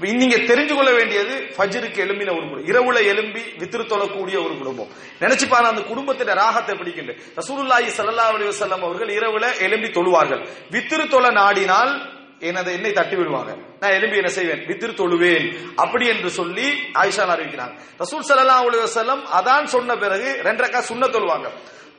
நீங்க 0.00 0.36
தெரிஞ்சு 0.48 0.74
கொள்ள 0.74 0.90
வேண்டியது 0.92 1.34
ஃபஜ்ருக்கு 1.56 1.98
எழும்பின 2.04 2.32
ஒரு 2.38 2.44
குடும்பம். 2.48 2.66
இரவுல 2.70 2.98
எலும்பி 3.12 3.42
வித்திரு 3.60 3.84
தொழக்கூடிய 3.92 4.36
ஒரு 4.46 4.54
குடும்பம். 4.60 4.90
நினைச்சு 5.22 5.46
பாரு 5.52 5.66
அந்த 5.66 5.82
குடும்பத்தின் 5.90 6.32
ராகத்தை 6.40 6.74
பிடிக்கின்ற 6.80 7.12
ரசூலுல்லாஹி 7.38 7.88
ஸல்லல்லாஹு 7.98 8.32
அலைஹி 8.36 8.50
வஸல்லம் 8.52 8.82
அவர்கள் 8.86 9.10
இரவுல 9.18 9.44
எலும்பி 9.66 9.88
தொழுவார்கள். 9.98 10.42
வித்திரு 10.74 11.04
தொழ 11.14 11.24
நாடினால் 11.40 11.92
எனது 12.40 12.72
என்னை 12.72 12.92
தட்டி 12.92 13.16
விடுவாங்க. 13.16 13.56
நான் 13.80 13.90
எழும்பி 13.90 14.16
என்ன 14.16 14.28
செய்வேன்? 14.28 14.66
வித்திரு 14.66 14.92
தொழுவேன். 14.92 15.74
அப்படி 15.76 16.08
என்று 16.08 16.30
சொல்லி 16.30 16.70
ஆயிஷா 16.94 17.24
அறிவிக்கிறாங்க. 17.34 17.74
ரசூல் 17.98 18.26
ஸல்லல்லாஹு 18.28 18.66
அலுவலம் 18.66 19.22
அதான் 19.40 19.64
சொன்ன 19.64 19.96
பிறகு 19.96 20.40
ரெண்டரைக்கா 20.44 20.78
சுண்ண 20.78 21.06
தொழுவாங்க. 21.06 21.50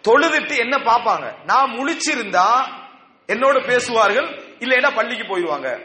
தொழுதுட்டு 0.08 0.58
என்ன 0.58 0.78
பார்ப்பாங்க? 0.78 1.34
நான் 1.45 1.76
முழிச்சிருந்தா 1.80 2.65
என்னோட 3.28 3.65
பேசுவார்கள் 3.65 4.28
இல்லைன்னா 4.60 4.95
பள்ளிக்கு 4.95 5.23
போயிடுவாங்க. 5.23 5.80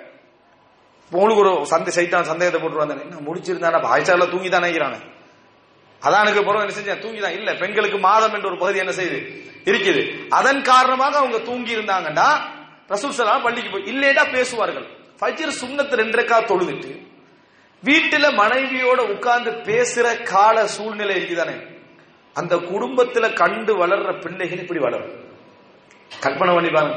உங்களுக்கு 1.10 1.48
ஒரு 1.48 1.66
சந்தை 1.66 1.92
சைத்தான் 1.96 2.22
சந்தேகத்தை 2.22 2.60
போட்டுருவாங்க 2.60 3.08
நான் 3.08 3.26
முடிச்சிருந்தா 3.26 3.82
ஆயிஷால 3.82 4.30
தூங்கி 4.30 4.48
தானே 4.48 4.78
அதான் 6.02 6.20
எனக்கு 6.20 6.44
பிறகு 6.44 6.60
என்ன 6.60 6.74
செஞ்சேன்? 6.74 7.02
தூங்கிதான். 7.02 7.30
இல்ல 7.30 7.54
பெண்களுக்கு 7.54 7.98
மாதம் 7.98 8.34
என்ற 8.34 8.48
ஒரு 8.48 8.58
பகுதி 8.58 8.78
என்ன 8.78 8.92
செய்யுது? 8.92 9.44
இருக்குது. 9.64 10.28
அதன் 10.28 10.62
காரணமாக 10.62 11.18
அவங்க 11.18 11.38
தூங்கி 11.38 11.76
இருந்தாங்கன்னா 11.76 12.60
ரசூல் 12.92 13.16
சலாம் 13.18 13.42
பள்ளிக்கு 13.42 13.70
போய் 13.70 13.88
இல்லைடா 13.92 14.24
பேசுவார்கள். 14.32 14.86
ஃபஜ்ர் 15.20 15.58
சுண்ணத்து 15.60 15.94
ரெண்டரைக்கா 16.00 16.38
தொழுதுட்டு 16.50 16.92
வீட்டுல 17.84 18.26
மனைவியோட 18.40 19.00
உட்கார்ந்து 19.14 19.50
பேசுற 19.50 20.22
கால 20.22 20.66
சூழ்நிலை 20.66 21.14
இருக்குதானே? 21.16 21.56
அந்த 22.36 22.56
குடும்பத்துல 22.56 23.32
கண்டு 23.32 23.86
வளர்ற 23.86 24.20
பிள்ளைகள் 24.20 24.58
இப்படி 24.58 24.80
வளரும். 24.80 25.14
கற்பனை 26.20 26.54
பண்ணி 26.54 26.70
பாருங்க. 26.70 26.96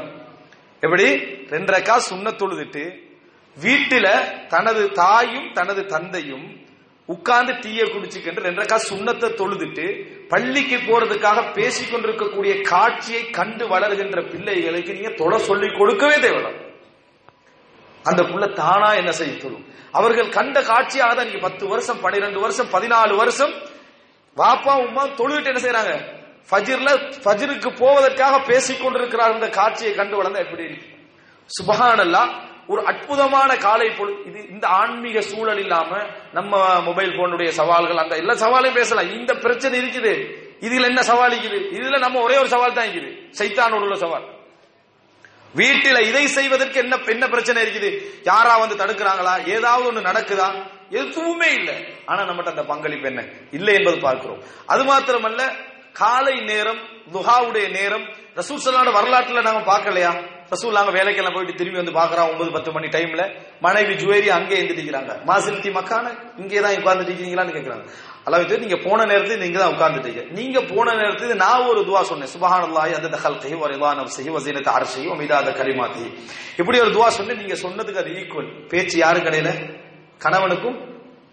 எப்படி? 0.80 1.06
ரெண்டரைக்கா 1.54 1.96
சுண்ண 2.10 2.30
தொழுதுட்டு 2.30 2.84
வீட்டுல 3.56 4.06
தனது 4.48 4.92
தாயும் 4.92 5.52
தனது 5.52 5.86
தந்தையும் 5.86 6.46
உட்கார்ந்து 7.06 7.52
டீயை 7.52 7.84
குடிச்சுக்கிட்டு 7.84 8.46
ரெண்டரைக்கா 8.48 8.78
சுண்ணத்தை 8.90 9.28
தொழுதுட்டு 9.40 9.86
பள்ளிக்கு 10.30 10.76
போறதுக்காக 10.88 11.52
பேசிக் 11.52 11.90
கொண்டிருக்கக்கூடிய 11.90 12.52
காட்சியை 12.62 13.22
கண்டு 13.30 13.64
வளர்கின்ற 13.72 14.20
பிள்ளைகளுக்கு 14.32 14.96
நீங்க 14.96 15.12
தொட 15.20 15.38
சொல்லி 15.38 15.68
கொடுக்கவே 15.78 16.16
தேவையில்லை. 16.24 16.52
அந்த 18.04 18.22
புள்ள 18.22 18.46
தானா 18.52 18.88
என்ன 19.00 19.12
செய்ய 19.12 19.32
சொல்லும்? 19.40 19.64
அவர்கள் 19.92 20.28
கண்ட 20.28 20.56
காட்சியாக 20.62 21.14
தான் 21.14 21.26
நீங்க 21.26 21.40
பத்து 21.48 21.64
வருஷம் 21.68 22.00
பன்னிரெண்டு 22.00 22.40
வருஷம் 22.40 22.68
பதினாலு 22.74 23.14
வருஷம் 23.22 23.54
வாப்பா 24.36 24.72
உமா 24.86 25.04
தொழுகிட்டு 25.20 25.50
என்ன 25.52 25.60
செய்யறாங்க 25.64 25.94
ஃபஜிர்ல 26.50 26.90
ஃபஜிருக்கு 27.22 27.70
போவதற்காக 27.82 28.34
பேசிக் 28.50 28.82
கொண்டிருக்கிறார் 28.82 29.34
இந்த 29.36 29.48
காட்சியை 29.48 29.92
கண்டு 29.94 30.16
வளர்ந்தா 30.18 30.42
எப்படி? 30.46 30.66
சுபஹானல்லா 31.50 32.22
ஒரு 32.68 32.86
அற்புதமான 32.86 33.56
காலை 33.56 33.90
பொழுது 33.90 34.22
இது 34.24 34.48
இந்த 34.48 34.68
ஆன்மீக 34.68 35.20
சூழல் 35.20 35.58
இல்லாம 35.58 35.98
நம்ம 36.32 36.80
மொபைல் 36.80 37.10
போனுடைய 37.10 37.48
சவால்கள் 37.48 37.96
அந்த 37.96 38.16
எல்லா 38.16 38.34
சவாலையும் 38.34 38.74
பேசலாம். 38.74 39.12
இந்த 39.12 39.34
பிரச்சனை 39.34 39.80
இருக்குது. 39.80 40.44
இதுல 40.60 40.84
என்ன 40.84 41.02
சவால் 41.02 41.32
இருக்குது? 41.32 41.58
இதுல 41.78 41.98
நம்ம 41.98 42.20
ஒரே 42.20 42.36
ஒரு 42.36 42.48
சவால் 42.48 42.72
தான் 42.72 42.86
இருக்குது. 42.86 43.30
சைத்தானோட 43.38 43.80
உள்ள 43.80 43.94
சவால். 43.94 44.34
வீட்டில 45.56 46.00
இதை 46.00 46.26
செய்வதற்கு 46.26 46.78
என்ன 46.80 46.98
என்ன 47.06 47.28
பிரச்சனை 47.28 47.62
இருக்குது? 47.62 48.02
யாரா 48.24 48.56
வந்து 48.56 48.76
தடுக்கிறாங்களா? 48.76 49.46
ஏதாவது 49.54 49.92
ஒண்ணு 49.92 50.04
நடக்குதா? 50.04 50.62
எதுவுமே 50.90 51.52
இல்லை. 51.52 51.86
ஆனா 52.06 52.22
நம்மகிட்ட 52.22 52.48
அந்த 52.48 52.64
பங்களிப்பு 52.64 53.06
என்ன? 53.06 53.24
இல்லை 53.50 53.74
என்பது 53.74 53.98
பார்க்கிறோம். 54.00 54.42
அது 54.66 54.84
மாத்திரமல்ல 54.84 55.42
காலை 55.92 56.40
நேரம் 56.40 56.78
துஹாவுடைய 57.12 57.70
நேரம் 57.70 58.08
ரசூல் 58.34 58.94
வரலாற்றுல 58.98 59.42
நாங்க 59.42 59.78
பார்க்கலையா? 59.78 60.34
ரசூல்லாங்க 60.52 60.90
வேலைக்கெல்லாம் 60.96 61.36
போயிட்டு 61.36 61.54
திரும்பி 61.60 61.78
வந்து 61.80 61.94
பாக்குறான் 61.98 62.28
ஒன்பது 62.32 62.50
பத்து 62.56 62.70
மணி 62.76 62.88
டைம்ல 62.96 63.22
மனைவி 63.66 63.94
ஜுவேரி 64.00 64.28
அங்கே 64.36 64.54
எழுந்துட்டிக்கிறாங்க 64.58 65.12
மாசில்தி 65.30 65.70
மக்கான 65.78 66.12
இங்கே 66.42 66.60
தான் 66.64 66.76
உட்கார்ந்துட்டு 66.80 67.12
இருக்கீங்களான்னு 67.12 67.56
கேட்கிறாங்க 67.56 67.86
அல்லாஹ் 68.26 68.62
நீங்க 68.64 68.78
போன 68.86 69.06
நேரத்தில் 69.10 69.42
நீங்க 69.44 69.58
தான் 69.62 69.74
உட்கார்ந்துட்டீங்க 69.74 70.22
நீங்க 70.38 70.58
போன 70.72 70.94
நேரத்தில் 71.00 71.34
நான் 71.44 71.66
ஒரு 71.72 71.80
துவா 71.88 72.00
சொன்னேன். 72.10 72.30
சுபஹானல்லாஹி 72.34 72.92
அந்த 72.98 73.08
தகல் 73.14 73.38
கஹி 73.44 73.56
வரிதா 73.62 73.90
நப்ஸஹி 74.00 74.30
வஸீனத 74.36 74.68
அர்ஷஹி 74.78 75.06
வமிதாத 75.12 75.52
கலிமாத்தி 75.60 76.04
இப்படி 76.60 76.76
ஒரு 76.84 76.92
துவா 76.96 77.08
சொன்னேன். 77.18 77.40
நீங்க 77.42 77.56
சொன்னதுக்கு 77.64 78.02
அது 78.02 78.12
ஈக்குவல் 78.20 78.50
பேச்சு 78.72 78.96
யாரு 79.04 79.20
கடையில? 79.26 79.50
கணவனுக்கும் 80.24 80.76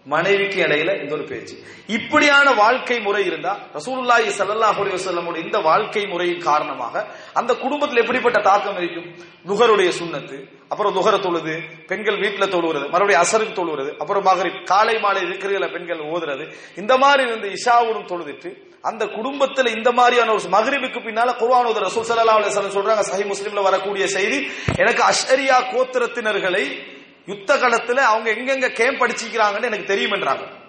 மனைவிக்கு 0.06 0.58
இடையில 0.62 1.02
இந்த 1.02 1.14
ஒரு 1.14 1.24
பேச்சு. 1.24 1.54
இப்படியான 1.96 2.46
வாழ்க்கை 2.62 2.98
முறை 3.00 3.22
இருந்தா 3.26 3.52
ரசூலுல்லாஹி 3.78 4.28
சல்லாஹ் 4.38 4.78
அலி 4.82 4.90
வசல்லமுடைய 4.96 5.44
இந்த 5.48 5.58
வாழ்க்கை 5.68 6.02
முறையின் 6.06 6.42
காரணமாக 6.48 6.94
அந்த 7.40 7.52
குடும்பத்தில் 7.62 8.02
எப்படிப்பட்ட 8.02 8.38
தாக்கம் 8.48 8.76
இருக்கும்? 8.76 9.08
நுகருடைய 9.48 9.90
சுண்ணத்து 10.00 10.36
அப்புறம் 10.68 10.94
துகர 10.94 11.16
தொழுது 11.18 11.54
பெண்கள் 11.90 12.20
வீட்டுல 12.24 12.44
தொழுகிறது 12.54 12.86
மறுபடியும் 12.92 13.24
அசருக்கு 13.24 13.54
தொழுகிறது 13.60 13.90
அப்புறம் 14.02 14.24
மகரிப் 14.24 14.62
காலை 14.66 14.96
மாலை 14.98 15.22
இருக்கிறதுல 15.22 15.66
பெண்கள் 15.72 16.06
ஓதுறது. 16.12 16.44
இந்த 16.76 16.92
மாதிரி 16.96 17.22
இருந்து 17.28 17.48
இஷாவுடன் 17.56 18.08
தொழுதுட்டு 18.12 18.52
அந்த 18.82 19.04
குடும்பத்துல 19.16 19.70
இந்த 19.76 19.90
மாதிரியான 19.92 20.32
ஒரு 20.32 20.48
மகரிபுக்கு 20.56 21.00
பின்னால 21.04 21.34
குர்ஆன் 21.42 21.68
ஓதுற 21.70 21.84
ரசூல் 21.88 22.08
சல்லா 22.08 22.34
அலைஹி 22.38 22.74
சொல்றாங்க. 22.78 23.04
சஹி 23.12 23.24
முஸ்லீம்ல 23.32 23.62
வரக்கூடிய 23.68 24.06
செய்தி 24.16 24.38
எனக்கு 24.82 25.02
அஷ்ரியா 25.12 25.58
கோத்திரத்தினர்களை 25.72 26.64
யுத்த 27.26 27.56
காலத்துல 27.56 27.96
அவங்க 27.96 28.30
எங்கெங்க 28.30 28.72
கேம்ப் 28.72 29.02
படிச்சிக்கிறாங்கன்னு 29.02 29.64
எனக்கு 29.64 29.94
தெரியுமென்றாங்க 29.94 30.62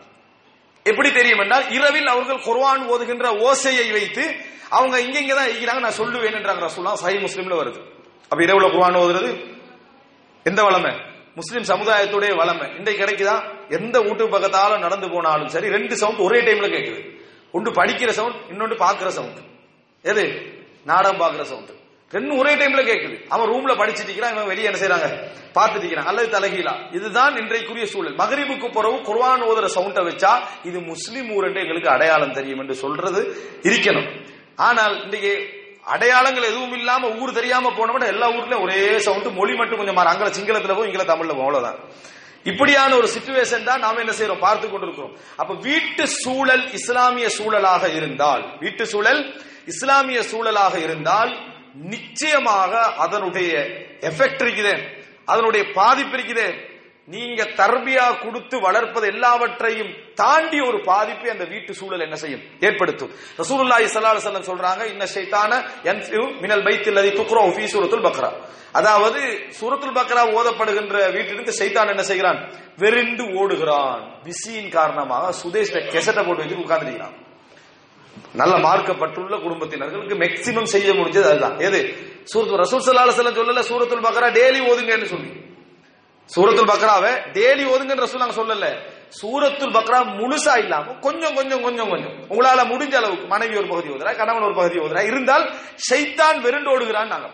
எப்படி 0.83 1.11
தெரியும் 1.11 1.39
என்றால் 1.39 1.71
இரவில் 1.71 2.07
அவர்கள் 2.07 2.37
குர்வான் 2.37 2.85
ஓதுகின்ற 2.87 3.27
ஓசையை 3.39 3.91
வைத்து 3.91 4.35
அவங்க 4.69 5.01
இங்க 5.01 5.19
இங்க 5.19 5.35
தான் 5.35 5.47
இருக்கிறாங்க 5.47 5.79
நான் 5.79 5.99
சொல்லுவேன் 5.99 6.35
என்றாங்க 6.37 6.69
ரசூல்லா 6.69 6.93
சஹீஹ் 7.03 7.59
வருது. 7.61 7.79
அப்ப 8.29 8.43
இரவுல 8.43 8.67
குர்வான் 8.73 8.99
ஓதுறது? 9.01 9.29
எந்த 10.43 10.63
வளமை? 10.63 10.91
முஸ்லீம் 11.35 11.63
சமுதாயத்துடைய 11.63 12.31
வளமை. 12.35 12.75
இன்றைக்கு 12.77 13.05
கிடைக்குதா? 13.05 13.35
எந்த 13.69 13.99
வீட்டு 13.99 14.27
பக்கத்தாலும் 14.27 14.79
நடந்து 14.79 15.09
போனாலும் 15.09 15.47
சரி 15.47 15.69
ரெண்டு 15.69 15.97
சவுண்ட் 15.97 16.19
ஒரே 16.19 16.41
டைம்ல 16.41 16.67
கேட்குது 16.67 17.19
ஒன்று 17.51 17.71
படிக்கிற 17.71 18.09
சவுண்ட் 18.09 18.35
இன்னொன்று 18.49 18.75
பாக்குற 18.75 19.07
சவுண்ட் 19.07 19.39
எது? 20.01 20.23
நாடகம் 20.85 21.19
பாக்குற 21.19 21.41
சவுண்ட் 21.41 21.71
ரெண்டும் 22.13 22.39
ஒரே 22.41 22.51
டைம்ல 22.59 22.81
கேட்குது 22.89 23.15
அவன் 23.33 23.49
ரூம்ல 23.51 23.73
படிச்சுட்டு 23.79 24.09
இருக்கிறான் 24.09 24.33
இவன் 24.35 24.49
வெளியே 24.51 24.67
என்ன 24.69 24.79
செய்யறாங்க 24.81 25.07
பார்த்துட்டு 25.57 25.85
இருக்கிறான். 25.85 26.09
அல்லது 26.11 26.27
தலைகீழா 26.35 26.73
இதுதான் 26.97 27.35
இன்றைக்குரிய 27.41 27.85
சூழல். 27.93 28.15
மகரிபுக்கு 28.21 28.67
பிறகு 28.77 28.97
குர்வான் 29.09 29.45
ஓதுற 29.49 29.67
சவுண்டை 29.77 30.01
வச்சா 30.07 30.31
இது 30.69 30.77
முஸ்லீம் 30.91 31.29
ஊர் 31.35 31.47
என்று 31.47 31.63
எங்களுக்கு 31.63 31.89
அடையாளம் 31.95 32.35
தெரியும் 32.39 32.61
என்று 32.63 32.75
சொல்றது 32.83 33.21
இருக்கணும். 33.69 34.09
ஆனால் 34.67 34.95
இன்றைக்கு 35.05 35.33
அடையாளங்கள் 35.95 36.49
எதுவும் 36.49 36.75
இல்லாம 36.79 37.09
ஊர் 37.21 37.37
தெரியாம 37.39 37.71
போனவன 37.79 38.07
எல்லா 38.13 38.27
ஊர்லயும் 38.35 38.63
ஒரே 38.65 38.77
சவுண்ட் 39.07 39.27
மொழி 39.39 39.55
மட்டும் 39.61 39.79
கொஞ்சம் 39.81 39.97
மாறும் 39.99 40.13
அங்கே 40.13 40.35
சிங்களத்துல 40.37 40.75
போய் 40.77 40.89
இங்கே 40.89 41.07
தமிழ்ல 41.11 41.33
போகும். 41.33 41.47
அவ்வளவுதான். 41.47 41.79
இப்படியான 42.51 42.91
ஒரு 42.99 43.07
சிச்சுவேஷன் 43.15 43.67
தான் 43.69 43.83
நாம 43.85 43.99
என்ன 44.03 44.13
செய்யறோம் 44.19 44.43
பார்த்து 44.45 44.65
கொண்டிருக்கிறோம். 44.71 45.13
அப்ப 45.41 45.51
வீட்டு 45.67 46.03
சூழல் 46.21 46.63
இஸ்லாமிய 46.79 47.27
சூழலாக 47.37 47.83
இருந்தால் 47.97 48.43
வீட்டு 48.63 48.83
சூழல் 48.93 49.21
இஸ்லாமிய 49.73 50.19
சூழலாக 50.31 50.75
இருந்தால் 50.85 51.31
நிச்சயமாக 51.91 52.73
அதனுடைய 53.05 53.51
எஃபெக்ட் 54.09 54.43
இருக்குது 54.45 54.73
அதனுடைய 55.31 55.63
பாதிப்பு 55.73 56.15
இருக்குது 56.17 56.47
நீங்க 57.07 57.43
தர்பியா 57.43 58.05
கொடுத்து 58.21 58.55
வளர்ப்பது 58.59 59.07
எல்லாவற்றையும் 59.13 59.91
தாண்டி 60.21 60.59
ஒரு 60.61 60.77
பாதிப்பை 60.83 61.29
அந்த 61.29 61.45
வீட்டு 61.51 61.71
சூழல் 61.79 62.05
என்ன 62.05 62.15
செய்யும்? 62.15 62.43
ஏற்படுத்தும். 62.67 63.11
ரசூலுல்லாஹி 63.41 63.85
ஸல்லல்லாஹு 63.91 64.15
அலைஹி 64.15 64.25
வஸல்லம் 64.25 64.49
சொல்றாங்க 64.51 64.83
இன்ன 64.93 65.03
ஷைத்தான 65.15 65.51
யன்ஃபு 65.87 66.21
மினல் 66.43 66.63
பைத்தில் 66.67 66.97
லதி 66.97 67.11
துக்ரவு 67.19 67.51
ஃபீ 67.57 67.65
சூரத்துல் 67.73 68.05
பக்ரா. 68.07 68.31
அதாவது 68.79 69.19
சூரத்துல் 69.59 69.97
பக்ரா 69.99 70.23
ஓதப்படுகின்ற 70.37 70.95
வீட்டிலிருந்து 71.15 71.57
ஷைத்தான் 71.59 71.91
என்ன 71.93 72.03
செய்கிறான்? 72.11 72.39
வெறிந்து 72.77 73.23
ஓடுகிறான். 73.41 74.01
விசியின் 74.23 74.73
காரணமாக 74.77 75.33
சுதேஷ்ல 75.43 75.85
கெசட்டை 75.93 76.23
போட்டு 76.25 76.43
வச்சு 76.43 76.63
உட்கார்ந்துருக்கிறான். 76.65 77.15
நல்ல 78.33 78.57
மார்க்கப்பட்டுள்ள 78.57 79.37
குடும்பத்தினர்களுக்கு 79.37 80.15
மேக்சிமம் 80.17 80.63
செய்ய 80.63 80.93
முடிஞ்சது 80.93 81.23
அதுதான். 81.23 81.59
எது? 81.59 81.97
சூரத்து 82.23 82.57
ரசூல் 82.57 82.81
சொல்லல 82.81 83.59
சூரத்துல் 83.59 84.05
பக்ரா 84.05 84.29
டெய்லி 84.31 84.59
ஓதுங்கன்னு 84.59 85.03
சொல்லி. 85.03 85.29
சூரத்துல் 86.35 86.69
பக்ராவை 86.69 87.11
டெய்லி 87.33 87.65
ஓதுங்கன்னு 87.65 88.05
ரசூல் 88.05 88.17
நாங்க 88.17 88.43
சொல்லல. 88.43 88.93
சூரத்துல் 89.21 89.73
பக்ரா 89.75 89.99
முழுசா 90.19 90.57
இல்லாம 90.57 90.93
கொஞ்சம் 90.93 91.35
கொஞ்சம் 91.35 91.61
கொஞ்சம் 91.61 91.89
கொஞ்சம். 91.89 92.29
உங்களால 92.29 92.65
முடிஞ்ச 92.71 92.93
அளவுக்கு 92.93 93.27
மனைவி 93.27 93.55
ஒரு 93.55 93.67
பகுதி 93.67 93.89
ஓதுறா 93.89 94.15
கணவன் 94.15 94.43
ஒரு 94.43 94.55
பகுதி 94.55 94.79
ஓதுறா. 94.79 95.03
இருந்தால் 95.05 95.53
சைத்தான் 95.91 96.41
வெருண்டு 96.41 96.79
ஓடுகிறான் 96.79 97.07
நாங்க 97.07 97.29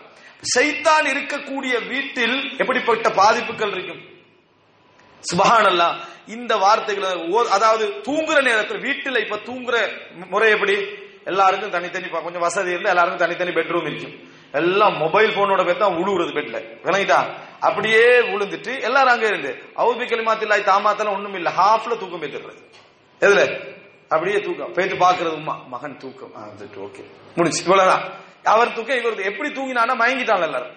சைத்தான் 0.58 1.06
இருக்கக்கூடிய 1.06 1.88
வீட்டில் 1.88 2.54
எப்படிப்பட்ட 2.58 3.10
பாதிப்புகள் 3.10 3.70
இருக்கும்? 3.70 4.00
சுபஹானல்லா. 5.32 5.94
இந்த 6.26 6.56
வார்த்தைகளை 6.56 7.10
அதாவது 7.50 7.84
தூங்குற 8.08 8.38
நேரத்தில் 8.42 8.84
வீட்டில் 8.86 9.22
இப்ப 9.24 9.38
தூங்குற 9.48 9.76
முறை 10.32 10.50
எப்படி? 10.50 10.76
எல்லாருக்கும் 11.24 11.70
தனித்தனி 11.70 12.08
கொஞ்சம் 12.08 12.44
வசதி 12.44 12.70
இருந்து 12.70 12.88
எல்லாருக்கும் 12.88 13.24
தனித்தனி 13.24 13.52
பெட்ரூம் 13.58 13.88
இருக்கும். 13.90 14.14
எல்லாம் 14.52 14.96
மொபைல் 14.96 15.34
போனோட 15.36 15.64
பேர் 15.66 15.82
தான் 15.82 15.98
உழுவுறது 16.00 16.32
பெட்ல 16.38 16.58
விளங்கிட்டா? 16.86 17.18
அப்படியே 17.60 18.04
விழுந்துட்டு 18.30 18.72
எல்லாரும் 18.82 19.12
அங்க 19.14 19.26
இருந்து 19.26 19.52
அவுபி 19.76 20.04
கலிமாத்தில்லாய் 20.12 20.68
தாமாத்தெல்லாம் 20.72 21.16
ஒண்ணும் 21.18 21.34
இல்ல. 21.34 21.50
ஹாஃப்ல 21.58 21.98
தூக்கம் 21.98 22.22
பேத்துறது 22.22 22.62
எதுல? 23.20 23.42
அப்படியே 24.08 24.40
தூக்கம். 24.40 24.72
போயிட்டு 24.72 24.96
பாக்குறது 25.04 25.34
உமா 25.40 25.54
மகன் 25.74 25.96
தூக்கம். 25.96 26.32
ஓகே 26.86 27.02
முடிச்சு 27.34 27.62
இவ்வளவுதான். 27.62 28.04
அவர் 28.44 28.74
தூக்கம் 28.74 29.00
இவர் 29.02 29.26
எப்படி 29.30 29.48
தூங்கினானா 29.50 29.94
மயங்கிட்டான் 30.02 30.46
எல்லாரும். 30.48 30.76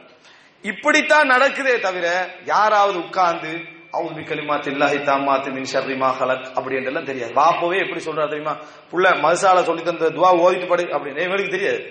இப்படித்தான் 0.63 1.31
நடக்குதே 1.31 1.79
தவிர 1.79 2.05
யாராவது 2.45 2.97
உட்கார்ந்து 2.97 3.51
அவன் 3.95 4.23
கலிமாத் 4.23 4.67
இல்லாஹி 4.67 4.97
தாமாத்து 5.09 5.51
மின் 5.51 5.67
ஷர்ரி 5.73 5.97
மா 5.97 6.09
ஹலக் 6.19 6.47
அப்படின்றலாம் 6.57 7.05
தெரியாது. 7.05 7.33
பாப்பவே 7.33 7.77
எப்படி 7.83 8.03
சொல்றா 8.05 8.23
தெரியுமா? 8.23 8.53
புள்ள 8.91 9.05
மதுசால 9.25 9.63
சொல்லி 9.63 9.83
தந்த 9.83 10.09
துவா 10.09 10.29
ஓதிட்டு 10.45 10.67
படு 10.67 10.83
அப்படின்னு. 10.83 11.21
இவருக்கு 11.21 11.51
தெரியாது. 11.51 11.81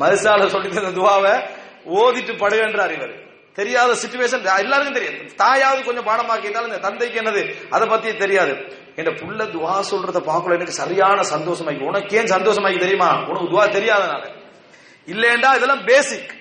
மதுசால 0.00 0.46
சொல்லி 0.46 0.68
தந்த 0.68 0.92
துவாவை 1.00 1.34
ஓதிட்டு 1.94 2.32
படுகின்றார் 2.42 2.92
இவர். 2.92 3.14
தெரியாத 3.52 3.92
சுச்சுவேஷன் 3.92 4.58
எல்லாருக்கும் 4.58 4.94
தெரியாது. 4.94 5.34
தாயாவது 5.34 5.84
கொஞ்சம் 5.84 6.06
பாடமாக்கிட்டாலும் 6.06 6.66
இந்த 6.66 6.78
தந்தைக்கு 6.78 7.20
என்னது? 7.20 7.68
அதை 7.70 7.88
பத்தி 7.88 8.16
தெரியாது. 8.16 8.54
என் 8.96 9.04
புள்ள 9.04 9.42
துவா 9.54 9.74
சொல்றத 9.90 10.20
பார்க்கல. 10.30 10.54
எனக்கு 10.54 10.72
சரியான 10.72 11.20
சந்தோஷமாக்கி 11.20 11.82
உனக்கு 11.82 12.16
ஏன் 12.16 12.24
சந்தோஷமாக்கி 12.24 12.78
தெரியுமா? 12.78 13.10
உனக்கு 13.26 13.48
துவா 13.52 13.66
தெரியாதனால. 13.78 14.24
இல்லேண்டா 15.06 15.56
இதெல்லாம் 15.56 15.84
பேசிக் 15.84 16.32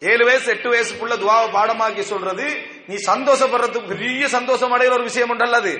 ஏழு 0.00 0.24
வயசு 0.24 0.50
எட்டு 0.50 0.68
வயசு 0.68 0.94
புள்ள 0.94 1.10
துவாவை 1.10 1.48
பாடமாக்கி 1.56 2.00
சொல்றது 2.00 2.76
நீ 2.88 2.96
சந்தோஷப்படுறதுக்கு 3.10 3.92
பெரிய 3.94 4.28
சந்தோஷம் 4.36 4.74
அடைகிற 4.76 4.92
ஒரு 4.98 5.08
விஷயம் 5.08 5.32
உண்டல்லது 5.34 5.72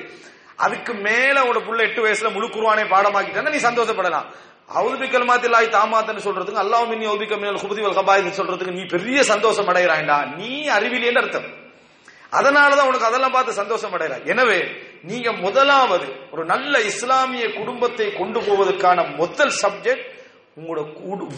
அதுக்கு 0.64 0.92
மேல 1.06 1.36
உன்னோட 1.42 1.60
புள்ள 1.66 1.80
எட்டு 1.86 2.00
வயசுல 2.04 2.30
முழு 2.34 2.46
குருவானை 2.54 2.84
பாடமாக்கிட்டா 2.92 3.54
நீ 3.54 3.60
சந்தோஷப்படலாம். 3.68 4.26
அவுதுபிக்கல் 4.78 5.28
மாத்திலாய் 5.28 5.68
தாமாத்தன்னு 5.76 6.24
சொல்றதுக்கு 6.24 6.62
அல்லாவும் 6.62 6.98
நீ 7.00 7.06
அவுபிக்க 7.10 7.36
மின்னல் 7.40 7.62
குபதி 7.62 7.82
வல் 7.84 8.38
சொல்றதுக்கு 8.40 8.76
நீ 8.78 8.84
பெரிய 8.94 9.18
சந்தோஷம் 9.32 9.68
அடைகிறாய்டா. 9.72 10.18
நீ 10.40 10.50
அறிவிலேன்னு 10.76 11.20
அர்த்தம். 11.22 11.48
அதனாலதான் 12.38 12.88
உனக்கு 12.90 13.08
அதெல்லாம் 13.08 13.34
பார்த்து 13.36 13.60
சந்தோஷம் 13.60 13.94
அடைகிறாய் 13.96 14.26
எனவே 14.32 14.58
நீங்க 15.10 15.28
முதலாவது 15.44 16.06
ஒரு 16.32 16.42
நல்ல 16.44 16.80
இஸ்லாமிய 16.90 17.46
குடும்பத்தை 17.58 18.08
கொண்டு 18.18 18.40
போவதற்கான 18.48 19.06
முதல் 19.20 19.54
சப்ஜெக்ட் 19.62 20.06
உங்களோட 20.58 20.82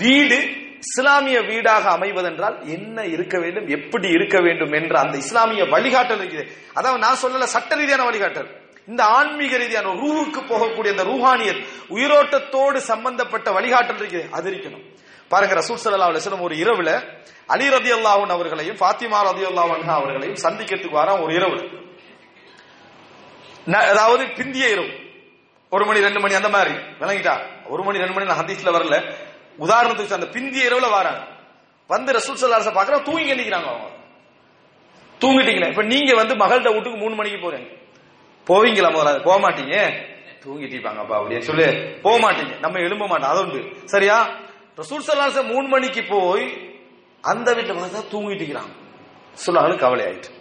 வீடு 0.02 0.38
இஸ்லாமிய 0.80 1.40
வீடாக 1.40 1.90
அமைவதென்றால் 1.90 2.64
என்ன 2.64 3.04
இருக்க 3.04 3.38
வேண்டும் 3.38 3.68
எப்படி 3.68 4.08
இருக்க 4.08 4.40
வேண்டும் 4.40 4.72
என்ற 4.72 5.00
அந்த 5.00 5.16
இஸ்லாமிய 5.16 5.64
வழிகாட்டல் 5.64 6.20
இருக்குது. 6.22 6.46
அதாவது 6.74 7.00
நான் 7.00 7.16
சொல்லல 7.22 7.42
சட்ட 7.42 7.74
ரீதியான 7.74 8.10
வழிகாட்டல். 8.10 8.48
இந்த 8.86 9.04
ஆன்மீக 9.04 9.56
ரீதியான 9.56 9.92
ரூவுக்கு 9.92 10.40
போகக்கூடிய 10.48 10.90
அந்த 10.90 11.04
ரூஹானியத் 11.04 11.64
உயிரோட்டத்தோடு 11.88 12.76
சம்பந்தப்பட்ட 12.76 13.50
வழிகாட்டல் 13.50 14.00
இருக்குது. 14.00 14.28
அது 14.30 14.50
இருக்கணும். 14.50 14.86
பாருங்க 15.28 15.54
ரசூல் 15.54 15.78
சல்லா 15.84 16.40
ஒரு 16.40 16.56
இரவுல 16.56 17.02
அலி 17.46 17.68
ரதியல்லாஹு 17.68 18.26
அவர்களையும் 18.26 18.76
ஃபாத்திமா 18.76 19.18
ரதி 19.28 19.44
அல்லாஹன் 19.50 19.84
அவர்களையும் 19.84 20.42
சந்திக்கிறதுக்கு 20.42 20.98
வரான் 20.98 21.22
ஒரு 21.22 21.34
இரவு 21.34 21.78
அதாவது 23.66 24.24
பிந்திய 24.24 24.70
இரவு. 24.70 24.88
ஒரு 25.70 25.84
மணி 25.86 26.00
ரெண்டு 26.00 26.20
மணி 26.20 26.34
அந்த 26.34 26.48
மாதிரி. 26.48 26.74
விளங்கிட்டா? 26.74 27.34
ஒரு 27.66 27.82
மணி 27.82 27.98
ரெண்டு 27.98 28.12
மணி 28.12 28.26
நான் 28.26 28.38
ஹதீஸ்ல 28.38 28.72
வரல. 28.76 29.28
உதாரணத்துக்கு 29.60 30.12
அந்த 30.12 30.26
பிந்திய 30.26 30.62
இரவுல 30.70 30.90
வராங்க. 30.90 31.26
வந்து 31.86 32.12
ரசூல் 32.12 32.36
சல்லாச 32.40 32.70
பாக்குறோம் 32.70 33.02
தூங்கி 33.02 33.32
நிக்கிறாங்க 33.32 33.64
அவங்க. 33.64 33.88
தூங்கிட்டீங்களா? 35.20 35.68
இப்ப 35.68 35.82
நீங்க 35.82 36.14
வந்து 36.14 36.34
மகள்கிட்ட 36.34 36.72
வீட்டுக்கு 36.72 36.98
மூணு 36.98 37.14
மணிக்கு 37.14 37.50
போறீங்க. 37.50 37.78
போவீங்களா 38.46 38.88
முதல்ல? 38.88 39.22
போக 39.22 39.50
மாட்டீங்க. 39.50 40.04
தூங்கிட்டீப்பாங்கப்பா 40.44 41.16
அப்படின்னு 41.16 41.40
சொல்லி. 41.40 41.94
போக 42.02 42.30
மாட்டீங்க. 42.30 42.58
நம்ம 42.58 42.78
எழும்ப 42.78 43.06
மாட்டோம். 43.06 43.30
அது 43.30 43.40
உண்டு. 43.40 43.76
சரியா? 43.84 44.28
ரசூல் 44.76 45.00
சல்லாச 45.06 45.42
மூணு 45.42 45.68
மணிக்கு 45.68 46.04
போய் 46.08 46.78
அந்த 47.20 47.54
வீட்டுல 47.54 47.78
பார்த்தா 47.78 48.04
தூங்கிட்டு 48.10 48.40
இருக்கிறாங்க. 48.40 48.72
சொல்லாலும் 49.32 49.78
கவலை 49.78 50.06
ஆயிட்டு. 50.06 50.38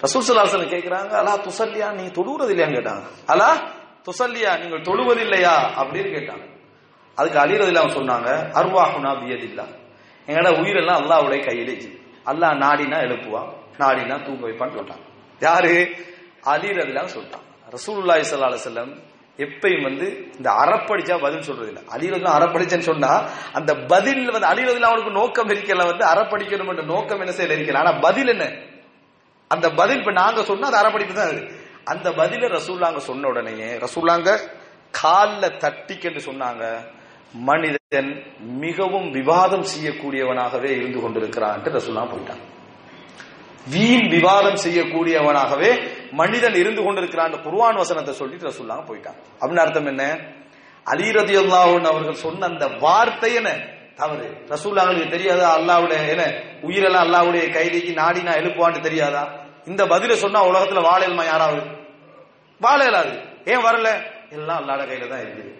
ரசூல் 0.00 0.28
சல்லாசன் 0.28 0.74
கேட்கிறாங்க 0.74 1.08
அலா 1.08 1.38
துசல்லியா 1.38 1.92
நீ 1.92 2.06
தொழுவது 2.06 2.54
இல்லையான்னு 2.54 2.76
கேட்டாங்க. 2.76 3.02
அலா 3.26 3.72
துசல்லியா 4.04 4.58
நீங்கள் 4.58 4.80
தொழுவதில்லையா? 4.80 5.54
அப்படின்னு 5.76 6.10
கேட்டாங்க. 6.18 6.59
அதுக்கு 7.20 7.38
அலிரதில் 7.44 7.96
சொன்னாங்க 7.98 8.28
அர்வாஹுனா 8.60 9.10
பியதில்லா. 9.20 9.66
எங்கட 10.28 10.48
உயிரெல்லாம் 10.60 11.00
அல்லாவுடைய 11.02 11.40
கையிலே 11.44 11.74
அல்லாஹ் 12.30 12.56
நாடினா 12.64 12.98
எழுப்புவான் 13.06 13.48
நாடினா 13.82 14.16
தூங்க 14.26 14.42
வைப்பான்னு 14.46 14.76
சொல்றான் 14.78 15.04
யாரு? 15.40 15.74
அலிரதிலாம் 16.52 17.12
சொல்லிட்டான். 17.14 17.46
ரசூல்லாய் 17.76 18.26
ஸல்லல்லாஹு 18.28 18.52
அலைஹி 18.52 19.08
எப்பயும் 19.44 19.82
வந்து 19.82 20.06
இந்த 20.36 20.48
அறப்படிச்சா 20.62 21.14
பதில் 21.20 21.46
சொல்றது 21.48 21.68
இல்லை. 21.72 21.82
அலிரதுலாம் 21.94 22.36
அறப்படிச்சேன்னு 22.38 22.88
சொன்னா 22.90 23.12
அந்த 23.58 23.72
பதில் 23.92 24.30
வந்து 24.30 24.48
அலிரதுல 24.52 24.88
அவனுக்கு 24.90 25.10
நோக்கம் 25.10 25.48
இருக்கல 25.48 25.86
வந்து 25.90 26.04
அறப்படிக்கணும் 26.12 26.70
என்ற 26.72 26.82
நோக்கம் 26.82 27.20
என்ன 27.20 27.32
செய்யல 27.32 27.56
இருக்கல. 27.56 27.82
ஆனா 27.84 27.92
பதில் 28.06 28.28
என்ன? 28.28 28.46
அந்த 29.50 29.66
பதில் 29.70 29.98
இப்ப 29.98 30.12
நாங்க 30.12 30.42
சொன்னா 30.42 30.66
அது 30.66 30.80
அறப்படிப்பு 30.82 31.14
தான் 31.14 31.30
அது. 31.32 31.42
அந்த 31.84 32.08
பதில 32.10 32.48
ரசூல்லாங்க 32.58 33.00
சொன்ன 33.10 33.28
உடனேயே 33.28 33.70
ரசூல்லாங்க 33.84 34.30
காலில் 34.90 35.56
தட்டிக்கன்னு 35.64 36.22
சொன்னாங்க. 36.28 36.64
மனிதன் 37.34 38.10
மிகவும் 38.60 39.12
விவாதம் 39.12 39.66
செய்யக்கூடியவனாகவே 39.72 40.70
இருந்து 40.70 41.00
கொண்டிருக்கிறான் 41.00 41.62
ரசூல்லா 41.76 42.04
போயிட்டான் 42.12 42.42
வீண் 43.66 44.06
விவாதம் 44.08 44.60
செய்யக்கூடியவனாகவே 44.64 45.70
மனிதன் 46.12 46.54
இருந்து 46.54 46.82
கொண்டிருக்கிறான் 46.82 47.34
குர்வான் 47.42 47.76
வசனத்தை 47.76 48.14
சொல்லிட்டு 48.14 48.48
ரசூல்லாங்க 48.50 48.84
போயிட்டான் 48.86 49.18
அப்படின்னு 49.40 49.64
அர்த்தம் 49.64 49.86
என்ன? 49.86 50.04
அலி 50.86 51.08
ரதியுல்லாஹு 51.10 51.74
அவர்கள் 51.86 52.22
சொன்ன 52.26 52.46
அந்த 52.46 52.66
வார்த்தை 52.80 53.34
என்ன? 53.34 53.50
தவறு. 53.96 54.26
ரசூல்லாங்களுக்கு 54.48 55.10
தெரியாதா? 55.10 55.48
அல்லாவுடைய 55.58 55.98
என்ன? 56.08 56.24
உயிரெல்லாம் 56.62 57.04
அல்லாவுடைய 57.06 57.44
கைதிக்கு 57.52 57.92
நாடி 57.92 58.20
நான் 58.22 58.40
எழுப்புவான்னு 58.42 58.80
தெரியாதா? 58.80 59.22
இந்த 59.66 59.86
பதில 59.86 60.14
சொன்னா 60.14 60.40
உலகத்துல 60.50 60.82
வாழையல்மா 60.88 61.24
யாராவது? 61.24 61.62
வாழையலாது 62.60 63.12
ஏன் 63.44 63.64
வரல? 63.66 63.88
எல்லாம் 64.30 64.56
அல்லாட 64.56 64.82
கையில 64.84 65.08
தான் 65.08 65.22
இருக்குது. 65.24 65.50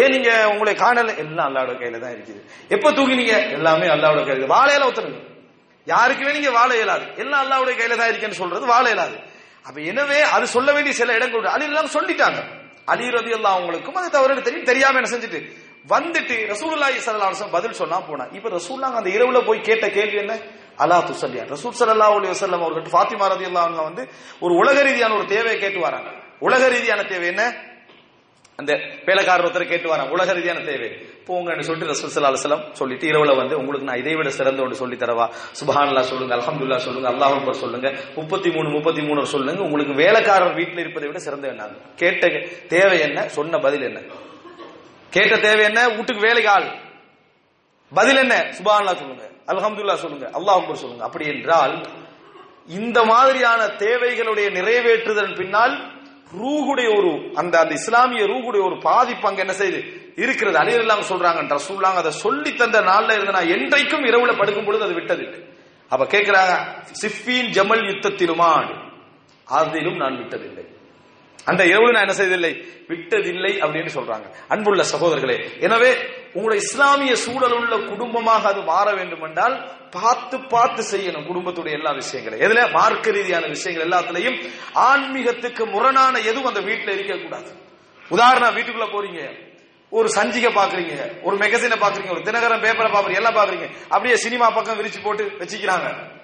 ஏன் 0.00 0.12
நீங்க 0.14 0.30
உங்களை 0.52 0.72
காணல? 0.84 1.10
எல்லாம் 1.22 1.48
அல்லாவோட 1.48 1.72
கையில 1.80 1.98
தான் 2.04 2.14
இருக்குது. 2.16 2.40
எப்ப 2.74 2.86
தூங்கினீங்க? 2.98 3.34
எல்லாமே 3.56 3.86
அல்லாவோட 3.94 4.22
கையில. 4.28 4.48
வாழையில 4.54 4.88
ஒத்துருங்க 4.90 5.20
யாருக்குமே 5.86 6.32
நீங்க 6.36 6.50
வாழ 6.58 6.70
இயலாது. 6.78 7.06
எல்லாம் 7.22 7.42
அல்லாவுடைய 7.44 7.74
கையில 7.80 7.96
தான் 8.00 8.10
இருக்கேன்னு 8.12 8.40
சொல்றது 8.42 8.64
வாழ 8.74 8.84
இயலாது. 8.92 9.16
அப்ப 9.66 9.78
எனவே 9.90 10.18
அது 10.34 10.46
சொல்ல 10.56 10.68
வேண்டிய 10.76 10.92
சில 11.00 11.10
இடங்கள் 11.18 11.52
அலி 11.56 11.66
எல்லாம் 11.70 11.94
சொல்லிட்டாங்க. 11.96 12.40
அலி 12.92 13.04
ரதி 13.16 13.32
எல்லாம் 13.38 13.56
அவங்களுக்கும் 13.56 13.98
அது 14.00 14.08
தவறு 14.16 14.42
தெரியும். 14.48 14.68
தெரியாம 14.70 14.98
என்ன 15.00 15.10
செஞ்சுட்டு? 15.14 15.40
வந்துட்டு 15.92 16.34
ரசூலுல்லாஹி 16.52 16.96
ஸல்லல்லாஹு 17.04 17.28
அலைஹி 17.30 17.38
வஸல்லம் 17.38 17.56
பதில் 17.58 17.78
சொன்னா 17.82 17.98
போனா 18.08 18.24
இப்ப 18.36 18.48
ரசூலுல்லாஹ் 18.58 18.98
அந்த 19.00 19.08
இரவுல 19.16 19.38
போய் 19.48 19.60
கேட்ட 19.68 19.86
கேள்வி 19.96 20.18
என்ன? 20.24 20.34
அலா 20.82 20.98
துசல்லியா 21.08 21.44
ரசூல் 21.54 21.74
ஸல்லல்லாஹு 21.80 22.14
அலைஹி 22.18 22.32
வஸல்லம் 22.34 22.62
அவர்கள் 22.66 22.92
ஃபாத்திமா 22.94 23.26
ரதி 23.32 23.44
அன்ஹா 23.50 23.84
வந்து 23.90 24.02
ஒரு 24.44 24.54
உலக 24.62 24.76
ரீதியான 24.88 25.14
ஒரு 25.18 25.26
தேவையை 25.34 25.56
கேட்டு 25.64 25.80
வராங்க. 25.86 26.08
உலக 26.46 26.62
ரீதியான 26.74 27.00
தேவை 27.12 27.26
என்ன? 27.34 27.42
அந்த 28.58 28.72
வேலைக்காரர் 29.06 29.44
ஒருத்தர் 29.46 29.68
கேட்டு 29.68 29.88
வராங்க 29.88 30.12
உலக 30.12 30.32
ரீதியான 30.32 30.60
தேவை. 30.60 30.88
போங்கன்னு 31.26 31.60
சொல்லிட்டு 31.60 31.92
ரசூல் 31.92 32.10
ஸல்லல்லாஹு 32.14 32.36
அலுவலம் 32.36 32.72
சொல்லிட்டு 32.72 33.06
இரவுல 33.06 33.36
வந்து 33.36 33.58
உங்களுக்கு 33.58 33.86
நான் 33.86 33.98
இதை 33.98 34.14
விட 34.14 34.30
சிறந்த 34.30 34.62
ஒன்று 34.62 34.74
சொல்லி 34.74 34.96
தரவா? 34.96 35.26
சுபஹான்லா 35.60 36.00
சொல்லுங்க 36.00 36.36
அலமதுல்லா 36.36 36.76
சொல்லுங்க 36.76 37.08
அல்லாஹ் 37.10 37.34
அக்பர் 37.36 37.54
சொல்லுங்க. 37.54 37.88
முப்பத்தி 38.14 38.50
மூணு 38.50 38.68
முப்பத்தி 38.68 39.02
மூணு 39.02 39.26
சொல்லுங்க 39.26 39.62
உங்களுக்கு 39.62 39.92
வேலைக்காரர் 39.92 40.54
வீட்டில் 40.54 40.78
இருப்பதை 40.78 41.08
விட 41.08 41.18
சிறந்த 41.18 41.48
என்ன? 41.48 41.68
கேட்ட 41.96 42.28
தேவை 42.68 43.00
என்ன? 43.00 43.28
சொன்ன 43.28 43.58
பதில் 43.58 43.82
என்ன? 43.82 44.00
கேட்ட 45.10 45.36
தேவை 45.36 45.64
என்ன? 45.64 45.88
வீட்டுக்கு 45.88 46.26
வேலைக்கு 46.26 46.50
ஆள். 46.50 46.68
பதில் 47.92 48.16
என்ன? 48.16 48.34
சுபஹான்லா 48.58 48.94
சொல்லுங்க 48.94 49.24
அலமதுல்லா 49.46 49.94
சொல்லுங்க 49.94 50.26
அல்லாஹ் 50.38 50.58
அக்பர் 50.60 50.82
சொல்லுங்க. 50.84 51.04
அப்படி 51.04 51.26
என்றால் 51.26 51.86
இந்த 52.68 53.04
மாதிரியான 53.04 53.66
தேவைகளுடைய 53.66 54.48
நிறைவேற்றுதல் 54.58 55.34
பின்னால் 55.34 55.74
ரூகுடைய 56.40 56.88
ஒரு 56.98 57.10
அந்த 57.34 57.54
அந்த 57.58 57.74
இஸ்லாமிய 57.74 58.24
ரூகுடைய 58.26 58.62
ஒரு 58.68 58.76
பாதிப்பு 58.80 59.28
அங்க 59.28 59.40
என்ன 59.40 59.52
செய்யுது 59.52 59.80
இருக்கிறது. 60.16 60.56
அலிரெல்லாம் 60.58 61.08
சொல்றாங்க 61.10 61.40
ரசூல்லாங்க 61.56 62.00
அதை 62.02 62.10
சொல்லி 62.10 62.50
தந்த 62.54 62.80
நாள்ல 62.80 63.14
இருந்து 63.16 63.36
நான் 63.38 63.52
என்றைக்கும் 63.56 64.06
இரவுல 64.10 64.32
படுக்கும் 64.38 64.64
பொழுது 64.64 64.84
அது 64.84 64.98
விட்டதில்லை 65.00 65.40
அப்ப 65.90 66.04
கேட்கிறாங்க 66.04 66.52
சிஃபீன் 67.02 67.50
ஜமல் 67.56 67.84
யுத்தத்திலுமா 67.90 68.50
அதிலும் 69.46 69.96
நான் 69.96 70.18
விட்டதில்லை. 70.20 70.64
அந்த 71.44 71.62
இரவுல 71.64 71.92
நான் 71.92 72.06
என்ன 72.06 72.12
செய்ததில்லை? 72.12 72.52
விட்டதில்லை 72.88 73.52
அப்படின்னு 73.64 73.90
சொல்றாங்க. 73.94 74.26
அன்புள்ள 74.48 74.82
சகோதரர்களே 74.82 75.36
எனவே 75.60 75.90
உங்களுடைய 76.32 76.64
இஸ்லாமிய 76.66 77.16
சூழல் 77.16 77.52
உள்ள 77.52 77.76
குடும்பமாக 77.78 78.48
அது 78.48 78.62
மாற 78.62 78.92
வேண்டும் 78.94 79.22
என்றால் 79.22 79.70
பார்த்து 79.90 80.40
பார்த்து 80.40 80.96
செய்யணும் 80.96 81.26
குடும்பத்துடைய 81.26 81.72
எல்லா 81.72 81.92
விஷயங்களையும் 81.92 82.50
எதுல? 82.50 82.72
மார்க்க 82.72 83.10
ரீதியான 83.10 83.46
விஷயங்கள் 83.46 83.88
எல்லாத்துலயும் 83.88 84.48
ஆன்மீகத்துக்கு 84.74 85.70
முரணான 85.70 86.18
எதுவும் 86.18 86.44
அந்த 86.44 86.60
வீட்டுல 86.60 86.88
இருக்கக்கூடாது 86.88 87.52
உதாரணம் 88.08 88.56
வீட்டுக்குள்ள 88.56 88.86
போறீங்க. 88.92 89.50
ஒரு 89.88 90.08
சஞ்சிகை 90.08 90.50
பாக்குறீங்க. 90.54 91.22
ஒரு 91.22 91.36
மெகசினை 91.36 91.76
பாக்குறீங்க. 91.80 92.10
ஒரு 92.10 92.20
தினகரன் 92.20 92.62
பேப்பரை 92.62 92.92
பாக்குறீங்க. 92.92 93.14
எல்லாம் 93.14 93.34
பாக்குறீங்க. 93.34 93.70
அப்படியே 93.82 94.16
சினிமா 94.16 94.50
பக்கம் 94.50 94.78
விரிச்சு 94.78 95.02
போட்டு 95.02 95.24
வச்சுக்கிறாங்க. 95.24 96.20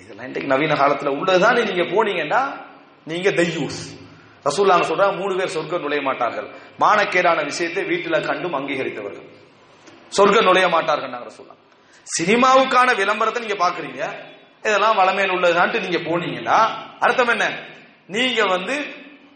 இதெல்லாம் 0.00 0.26
இன்றைக்கு 0.26 0.46
நவீன 0.46 0.74
காலத்துல 0.74 1.06
உள்ளதுதான் 1.06 1.54
நீங்க 1.54 1.82
போனீங்கன்னா 1.82 2.64
நீங்க 3.04 3.30
தையூஸ் 3.30 4.03
ரசூல்லாங்க 4.46 4.84
சொல்றாங்க 4.90 5.16
மூணு 5.22 5.34
பேர் 5.38 5.54
சொர்க்கம் 5.56 5.84
நுழைய 5.84 6.02
மாட்டார்கள். 6.08 6.48
மானக்கேடான 6.82 7.44
விஷயத்தை 7.50 7.82
வீட்டுல 7.90 8.16
கண்டும் 8.28 8.56
அங்கீகரித்தவர்கள். 8.58 9.28
சொர்க்க 10.16 10.48
நுழைய 10.48 10.66
மாட்டார்கள் 10.76 11.14
நாங்க 11.14 11.30
சொல்லலாம் 11.38 11.60
சினிமாவுக்கான 12.16 12.88
விளம்பரத்தை 13.00 13.40
நீங்க 13.44 13.58
பாக்குறீங்க 13.64 14.02
இதெல்லாம் 14.66 14.98
வளமையில் 15.00 15.32
உள்ளதான்ட்டு 15.36 15.80
நீங்க 15.84 15.98
போனீங்கன்னா 16.08 16.58
அர்த்தம் 17.04 17.32
என்ன? 17.34 17.46
நீங்க 18.14 18.42
வந்து 18.54 18.74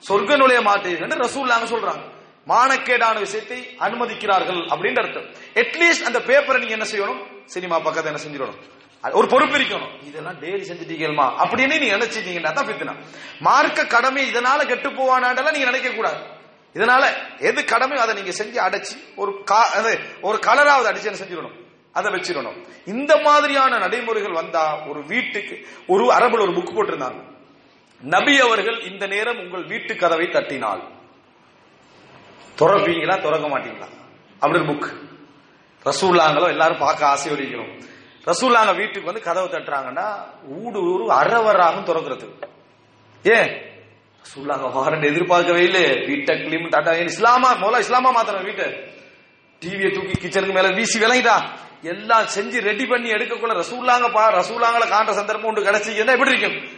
சொர்க்க 0.08 0.40
நுழைய 0.42 0.60
மாட்டீர்கள் 0.68 1.24
ரசூல்லாங்க 1.26 1.66
சொல்றாங்க. 1.74 2.04
மானக்கேடான 2.52 3.16
விஷயத்தை 3.24 3.58
அனுமதிக்கிறார்கள் 3.86 4.60
அப்படின்ற 4.72 5.00
அர்த்தம். 5.04 5.26
அட்லீஸ்ட் 5.62 6.06
அந்த 6.08 6.18
பேப்பரை 6.28 6.58
நீங்க 6.62 6.76
என்ன 6.78 6.86
செய்யணும்? 6.92 7.20
சினிமா 7.54 7.76
பக்கத்தை 7.86 8.08
என்ன 8.12 8.22
செஞ்சிடணும்? 8.24 8.60
ஒரு 9.02 9.28
பொறுப்பு 9.28 9.58
இருக்கணும். 9.58 10.04
இதெல்லாம் 10.04 10.34
டெய்லி 10.34 10.72
செஞ்சுட்டீங்கம்மா 10.72 11.46
அப்படின்னு 11.46 11.78
நீங்க 11.78 11.96
நினைச்சிட்டீங்கன்னா 11.96 12.52
தான் 12.52 12.66
பித்துனா 12.66 12.96
மார்க்க 13.40 13.86
கடமை 13.86 14.32
இதனால 14.32 14.66
கெட்டு 14.66 14.90
போவானாண்டெல்லாம் 14.90 15.52
நீங்க 15.52 15.70
நினைக்க 15.70 15.90
கூடாது. 15.90 16.36
இதனால 16.74 17.12
எது 17.38 17.62
கடமையோ 17.62 17.96
அதை 17.96 18.22
நீங்க 18.22 18.30
செஞ்சு 18.30 18.70
அடைச்சு 18.70 19.14
ஒரு 19.16 19.44
கா- 19.50 20.00
ஒரு 20.20 20.38
கலராவது 20.38 20.86
அடிச்சு 20.86 21.14
செஞ்சிடணும்? 21.14 21.66
அதை 21.92 22.12
வச்சிடணும். 22.12 22.66
இந்த 22.86 23.16
மாதிரியான 23.16 23.78
நடைமுறைகள் 23.78 24.32
வந்தா 24.32 24.86
ஒரு 24.86 25.06
வீட்டுக்கு 25.06 25.68
ஒரு 25.86 26.12
அரபுல 26.12 26.40
ஒரு 26.40 26.52
புக் 26.52 26.76
போட்டிருந்தாங்க. 26.76 27.36
நபி 28.00 28.40
அவர்கள் 28.40 28.80
இந்த 28.80 29.06
நேரம் 29.06 29.38
உங்கள் 29.38 29.64
வீட்டு 29.64 29.96
கதவை 29.96 30.26
தட்டினால். 30.26 30.82
துறப்பீங்களா? 32.58 33.22
துறக்க 33.22 33.48
மாட்டீங்களா? 33.48 33.88
அப்படி 34.40 34.58
ஒரு 34.58 34.72
புக் 34.72 35.06
ரசூல்லாங்களோ 35.84 36.48
எல்லாரும் 36.48 36.78
பார்க்க 36.78 37.06
ஆசையோடு 37.06 37.48
இருக்கிறோம். 37.48 37.96
ரசூல்லாங்க 38.28 38.76
வீட்டுக்கு 38.76 39.04
வந்து 39.04 39.20
கதவை 39.20 39.48
தட்டுறாங்கன்னா 39.50 40.06
ஊடு 40.50 40.78
ஊரு 40.92 41.04
அறவராகும் 41.12 41.86
திறக்கிறது. 41.88 42.26
ஏன்? 43.22 43.50
ரசூல்லாங்க 44.24 44.66
வாரண்ட் 44.76 45.04
எதிர்பார்க்கவே 45.04 45.62
இல்லை 45.62 45.84
வீட்டை 46.06 46.36
கிளீம் 46.36 46.70
டாட்டா 46.70 47.04
இஸ்லாமா? 47.04 47.50
முதல்ல 47.54 47.78
இஸ்லாமா 47.78 48.10
மாத்திரம் 48.12 48.44
வீட்டை. 48.44 48.66
டிவியை 49.62 49.94
தூக்கி 49.94 50.28
கிச்சனுக்கு 50.28 50.52
மேல 50.52 50.68
வீசி 50.68 50.98
விளங்கிட்டா? 50.98 51.36
எல்லாம் 51.82 52.26
செஞ்சு 52.36 52.60
ரெடி 52.60 52.86
பண்ணி 52.86 53.10
எடுக்கக்குள்ள 53.10 53.62
ரசூல்லாங்க 53.62 54.12
பா 54.12 54.32
ரசூல்லாங்கள 54.32 54.88
காண்ற 54.88 55.12
சந்தர்ப்பம் 55.12 55.54
ஒன்று 55.54 55.70
கிடைச்சிங்கன்னா 55.70 56.12
எப்படி 56.12 56.30
இருக்கும்? 56.30 56.68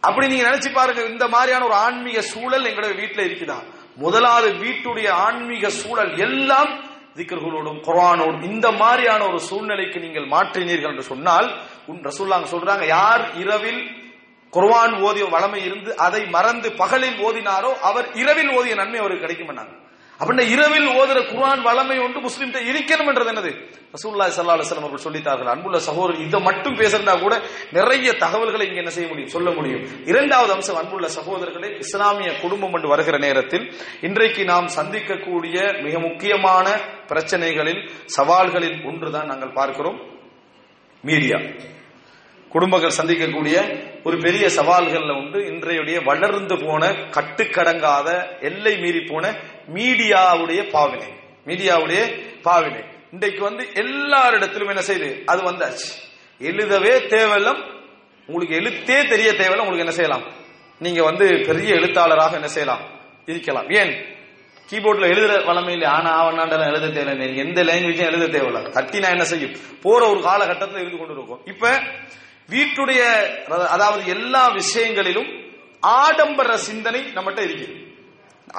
அப்படி 0.00 0.26
நீங்க 0.26 0.50
நினைச்சு 0.50 0.72
பாருங்க 0.72 1.02
இந்த 1.02 1.28
மாதிரியான 1.28 1.64
ஒரு 1.64 1.74
ஆன்மீக 1.74 2.20
சூழல் 2.20 2.64
எங்களுடைய 2.64 2.94
வீட்டுல 3.02 3.20
இருக்குதான் 3.28 3.64
முதலாவது 3.96 4.52
வீட்டுடைய 4.52 5.10
ஆன்மீக 5.10 5.68
சூழல் 5.68 6.16
எல்லாம் 6.16 6.93
திக்கர்களோடும் 7.16 7.80
குரானோடும் 7.80 8.42
இந்த 8.42 8.72
மாதிரியான 8.72 9.26
ஒரு 9.26 9.40
சூழ்நிலைக்கு 9.40 10.00
நீங்கள் 10.00 10.26
மாற்றினீர்கள் 10.26 10.90
என்று 10.90 11.02
சொன்னால் 11.02 11.48
உன் 11.86 12.00
ரசூல்லாங்க 12.04 12.48
சொல்றாங்க 12.50 12.86
யார் 12.86 13.24
இரவில் 13.34 13.82
குர்வான் 14.52 14.94
ஓதிய 15.02 15.24
வளமை 15.30 15.60
இருந்து 15.64 15.96
அதை 15.96 16.26
மறந்து 16.26 16.72
பகலில் 16.72 17.18
ஓதினாரோ 17.18 17.70
அவர் 17.80 18.06
இரவில் 18.14 18.50
ஓதிய 18.50 18.74
நன்மை 18.74 18.98
அவருக்கு 18.98 19.26
கிடைக்கும் 19.26 19.52
அப்படின்னா 20.20 20.44
இரவில் 20.48 20.88
ஓதுற 20.88 21.18
குர்ஆன் 21.30 21.62
வளமை 21.66 21.96
ஒன்று 22.04 22.20
முஸ்லீம்கிட்ட 22.20 22.60
இருக்கணும் 22.70 23.08
என்றது 23.08 23.30
என்னது? 23.32 23.52
ரசூல்லா 23.92 24.26
ஸல்லல்லாஹு 24.36 24.78
அவர்கள் 24.78 25.04
சொல்லித்தார்கள் 25.04 25.46
அன்புள்ள 25.46 25.78
சகோதரர் 25.78 26.20
இதை 26.20 26.42
மட்டும் 26.42 26.76
பேசிருந்தா 26.76 27.20
கூட 27.20 27.42
நிறைய 27.72 28.12
தகவல்களை 28.12 28.66
இங்க 28.66 28.78
என்ன 28.78 28.90
செய்ய 28.90 29.08
முடியும்? 29.08 29.30
சொல்ல 29.30 29.50
முடியும். 29.50 29.82
இரண்டாவது 30.06 30.52
அம்சம் 30.52 30.76
அன்புள்ள 30.76 31.08
சகோதரர்களே 31.08 31.78
இஸ்லாமிய 31.78 32.32
குடும்பம் 32.40 32.74
என்று 32.74 32.88
வருகிற 32.88 33.18
நேரத்தில் 33.18 33.74
இன்றைக்கு 34.00 34.44
நாம் 34.44 34.66
சந்திக்கக்கூடிய 34.66 35.82
மிக 35.82 35.98
முக்கியமான 35.98 36.66
பிரச்சனைகளில் 37.08 37.90
சவால்களில் 38.16 38.84
ஒன்றுதான் 38.84 39.26
நாங்கள் 39.26 39.52
பார்க்கிறோம். 39.52 39.98
மீடியா. 41.04 41.38
குடும்பங்கள் 42.54 42.96
சந்திக்கக்கூடிய 42.96 43.82
ஒரு 44.04 44.18
பெரிய 44.18 44.46
சவால்கள்ல 44.46 45.10
உண்டு 45.10 45.38
இன்றையுடைய 45.38 46.04
வளர்ந்து 46.04 46.64
போன 46.64 46.86
கட்டுக்கடங்காத 46.86 48.24
எல்லை 48.40 48.76
மீறி 48.76 49.00
போன 49.00 49.34
மீடியாவுடைய 49.74 50.70
பாவினை. 50.70 51.06
மீடியாவுடைய 51.46 52.22
பாவினை. 52.42 52.84
இன்றைக்கு 53.10 53.42
வந்து 53.42 53.64
எல்லாரிடத்திலும் 53.64 54.68
என்ன 54.68 54.82
செய்யுது 54.86 55.24
அது 55.24 55.42
வந்தாச்சு. 55.42 55.88
எழுதவே 56.38 56.98
தேவையில்லம் 56.98 57.58
உங்களுக்கு 58.26 58.56
எழுத்தே 58.56 59.08
தெரிய 59.08 59.32
தேவையில்ல. 59.32 59.66
உங்களுக்கு 59.66 59.78
என்ன 59.78 59.90
செய்யலாம்? 59.90 60.22
நீங்க 60.78 61.02
வந்து 61.02 61.26
பெரிய 61.46 61.74
எழுத்தாளராக 61.74 62.34
என்ன 62.34 62.48
செய்யலாம்? 62.48 62.80
இருக்கலாம். 63.26 63.70
ஏன்? 63.70 64.04
கீபோர்ட்ல 64.70 65.06
எழுதுற 65.06 65.46
வளமையில் 65.46 65.84
ஆனா 65.84 66.26
ஆவணாண்டெல்லாம் 66.26 66.66
எழுத 66.66 66.88
தேவையில்லை. 66.88 67.36
எந்த 67.36 67.62
லாங்குவேஜும் 67.64 68.12
எழுத 68.12 68.38
தேவையில்ல. 68.38 68.72
தட்டினா 68.72 69.10
என்ன 69.10 69.24
செய்யும்? 69.24 69.56
போற 69.82 70.08
ஒரு 70.08 70.22
காலகட்டத்தில் 70.22 70.80
இருந்து 70.80 70.96
கொண்டு 70.96 71.12
இருக்கும் 71.12 71.40
இப்ப 71.44 71.82
வீட்டுடைய 72.52 73.02
அதாவது 73.74 74.02
எல்லா 74.14 74.44
விஷயங்களிலும் 74.60 75.30
ஆடம்பர 76.00 76.50
சிந்தனை 76.68 77.00
நம்மகிட்ட 77.16 77.42
இருக்குது. 77.48 77.74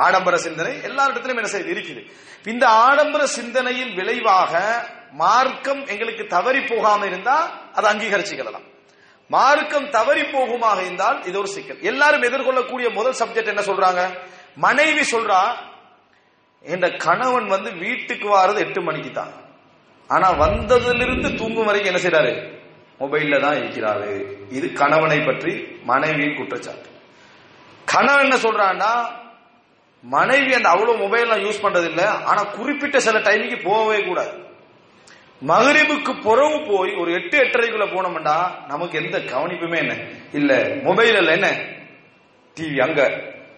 ஆடம்பர 0.06 0.36
சிந்தனை 0.46 0.74
எல்லா 0.88 1.04
இடத்திலும் 1.10 1.40
என்ன 1.42 1.50
செய்து 1.56 1.70
இருக்குது. 1.76 2.02
இந்த 2.52 2.66
ஆடம்பர 2.86 3.24
சிந்தனையின் 3.38 3.92
விளைவாக 4.00 4.54
மார்க்கம் 5.24 5.82
எங்களுக்கு 5.94 6.24
தவறி 6.36 6.62
போகாம 6.72 7.06
இருந்தா 7.12 7.36
அதை 7.78 7.88
அங்கீகரிச்சுக்கலாம். 7.92 8.66
மார்க்கம் 9.30 9.88
தவறி 9.98 10.24
போகுமாக 10.34 10.80
இருந்தால் 10.86 11.20
இது 11.30 11.38
ஒரு 11.42 11.50
சிக்கல். 11.56 11.80
எல்லாரும் 11.92 12.26
எதிர்கொள்ளக்கூடிய 12.30 12.88
முதல் 12.98 13.20
சப்ஜெக்ட் 13.22 13.54
என்ன 13.54 13.64
சொல்றாங்க? 13.70 14.02
மனைவி 14.66 15.04
சொல்றா 15.14 15.40
என்ற 16.74 16.86
கணவன் 17.06 17.48
வந்து 17.56 17.70
வீட்டுக்கு 17.84 18.28
வாரது 18.34 18.60
எட்டு 18.66 18.82
மணிக்கு 18.82 19.12
தான் 19.12 19.34
ஆனா 20.10 20.28
வந்ததிலிருந்து 20.44 21.30
தூங்கும் 21.40 21.68
வரைக்கும் 21.70 21.92
என்ன 21.92 22.02
செய்யறாரு 22.04 22.34
மொபைல்ல 23.00 23.42
தான் 23.42 23.56
இருக்கிறாரு. 23.56 24.36
இது 24.50 24.74
கணவனை 24.74 25.20
பற்றி 25.20 25.68
மனைவியின் 25.84 26.36
குற்றச்சாட்டு. 26.36 26.90
கணவன் 27.86 28.24
என்ன 28.24 28.36
சொல்றான்னா 28.36 29.06
மனைவி 30.02 30.54
அந்த 30.54 30.70
அவ்வளவு 30.70 30.98
மொபைல் 30.98 31.30
யூஸ் 31.30 31.64
பண்றது 31.64 31.86
இல்லை 31.86 32.06
ஆனா 32.06 32.44
குறிப்பிட்ட 32.44 33.00
சில 33.00 33.20
டைமுக்கு 33.20 33.64
போகவே 33.64 34.04
கூடாது. 34.04 34.44
மகரிபுக்கு 35.42 36.22
புறவு 36.22 36.66
போய் 36.68 36.96
ஒரு 36.96 37.14
எட்டு 37.14 37.40
எட்டரைக்குள்ள 37.40 37.86
போனோம்னா 37.86 38.68
நமக்கு 38.68 39.04
எந்த 39.04 39.18
கவனிப்புமே 39.20 39.78
என்ன? 39.78 39.94
இல்ல 40.32 40.76
மொபைல் 40.84 41.16
இல்ல 41.16 41.32
என்ன? 41.32 41.48
டிவி 42.56 42.82
அங்க. 42.82 43.02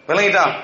விளங்கிட்டா? 0.08 0.62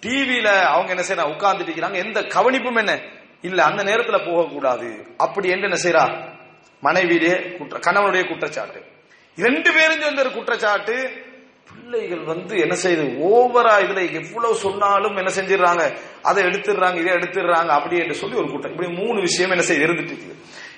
டிவியில 0.00 0.46
அவங்க 0.62 0.94
என்ன 0.94 1.02
செய்யறாங்க 1.02 1.26
உட்கார்ந்துட்டு 1.26 1.70
இருக்கிறாங்க. 1.70 1.94
எந்த 1.94 2.20
கவனிப்பும் 2.20 2.76
என்ன? 2.76 3.00
இல்ல 3.42 3.64
அந்த 3.64 3.84
நேரத்துல 3.84 4.34
போகக்கூடாது. 4.34 5.14
அப்படி 5.16 5.48
என்று 5.48 5.70
என்ன 5.70 5.76
செய்யறா 5.82 6.34
மனைவியுடைய 6.82 7.56
குற்ற 7.58 7.78
கணவனுடைய 7.78 8.26
குற்றச்சாட்டு. 8.26 8.80
ரெண்டு 9.38 9.72
பேரும் 9.72 10.02
சேர்ந்த 10.02 10.20
ஒரு 10.20 10.32
குற்றச்சாட்டு 10.32 11.24
பிள்ளைகள் 11.70 12.24
வந்து 12.24 12.58
என்ன 12.58 12.74
செய்யுது 12.74 13.04
ஓவரா 13.30 13.74
இதுல 13.84 14.12
எவ்வளவு 14.12 14.54
சொன்னாலும் 14.54 15.16
என்ன 15.16 15.30
செஞ்சிடறாங்க? 15.30 15.96
அதை 16.22 16.44
எடுத்துடுறாங்க 16.44 16.96
இதை 16.96 17.12
எடுத்துடுறாங்க 17.12 17.68
அப்படி 17.68 17.98
என்று 17.98 18.14
சொல்லி 18.14 18.36
ஒரு 18.36 18.50
கூட்டம் 18.50 18.70
இப்படி 18.70 18.90
மூணு 18.92 19.20
விஷயம் 19.20 19.50
என்ன 19.50 19.62
செய்ய 19.62 19.86
இருந்துட்டு 19.86 20.14
இருக்குது 20.14 20.36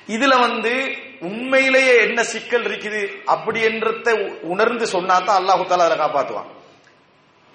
இதுல 0.08 0.40
வந்து 0.40 0.72
உண்மையிலேயே 1.20 1.94
என்ன 2.00 2.24
சிக்கல் 2.24 2.62
இருக்குது? 2.62 3.00
அப்படி 3.24 3.60
என்றத 3.64 4.38
உணர்ந்து 4.42 4.86
சொன்னா 4.86 5.18
தான் 5.18 5.38
அல்லாஹு 5.40 5.64
தாலா 5.64 5.86
அதை 5.88 5.98
காப்பாத்துவான். 5.98 6.48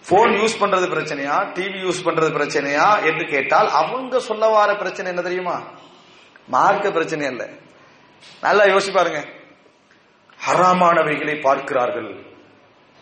போன் 0.09 0.31
யூஸ் 0.31 0.59
பண்றது 0.59 0.87
பிரச்சனையா? 0.95 1.53
டிவி 1.55 1.79
யூஸ் 1.87 2.05
பண்றது 2.05 2.31
பிரச்சனையா? 2.37 3.05
என்று 3.05 3.25
கேட்டால் 3.27 3.69
அவங்க 3.69 4.19
சொல்ல 4.19 4.47
வார 4.47 4.75
பிரச்சனை 4.75 5.09
என்ன 5.11 5.21
தெரியுமா? 5.21 5.63
மார்க்க 6.47 6.91
பிரச்சனை 6.91 7.27
இல்லை 7.27 7.47
நல்லா 8.41 8.63
யோசிப்பாருங்க 8.63 9.41
ஹராமானவைகளை 10.47 11.41
பார்க்கிறார்கள். 11.41 12.25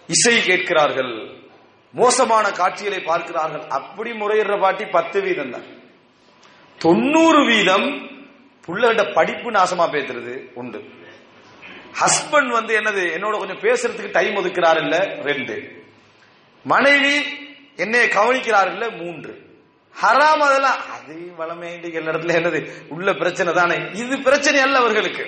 இசை 0.08 0.42
கேட்கிறார்கள். 0.42 1.40
மோசமான 1.92 2.52
காட்சிகளை 2.52 3.00
பார்க்கிறார்கள். 3.00 3.68
அப்படி 3.68 4.12
முறையிடுற 4.12 4.60
பாட்டி 4.60 4.86
பத்து 4.86 5.22
வீதம் 5.22 5.52
தான். 5.52 5.64
தொண்ணூறு 6.78 7.46
வீதம் 7.46 8.10
புள்ளகிட்ட 8.68 9.14
படிப்பு 9.14 9.52
நாசமா 9.52 9.90
பேசுறது 9.90 10.52
உண்டு. 10.54 10.90
ஹஸ்பண்ட் 12.00 12.48
வந்து 12.48 12.80
என்னது? 12.80 13.20
என்னோட 13.20 13.38
கொஞ்சம் 13.38 13.60
பேசுறதுக்கு 13.60 14.12
டைம் 14.12 14.36
ஒதுக்கிறார் 14.36 14.78
இல்ல? 14.78 14.98
ரெண்டு. 15.06 15.86
மனைவி 16.64 17.26
என்னைய 17.76 18.06
கவனிக்கிறார் 18.06 18.72
இல்ல? 18.72 18.90
மூன்று. 18.90 19.51
ஹராம் 20.00 20.44
அதெல்லாம். 20.48 20.78
அது 20.90 21.32
வளமே 21.40 21.94
எல்லா 21.94 22.12
இடத்துல 22.12 22.38
என்னது? 22.40 22.72
உள்ள 22.88 23.14
பிரச்சனை 23.14 23.54
தானே. 23.54 23.76
இது 23.94 24.22
பிரச்சனை 24.22 24.60
அல்ல 24.60 24.78
அவர்களுக்கு. 24.78 25.26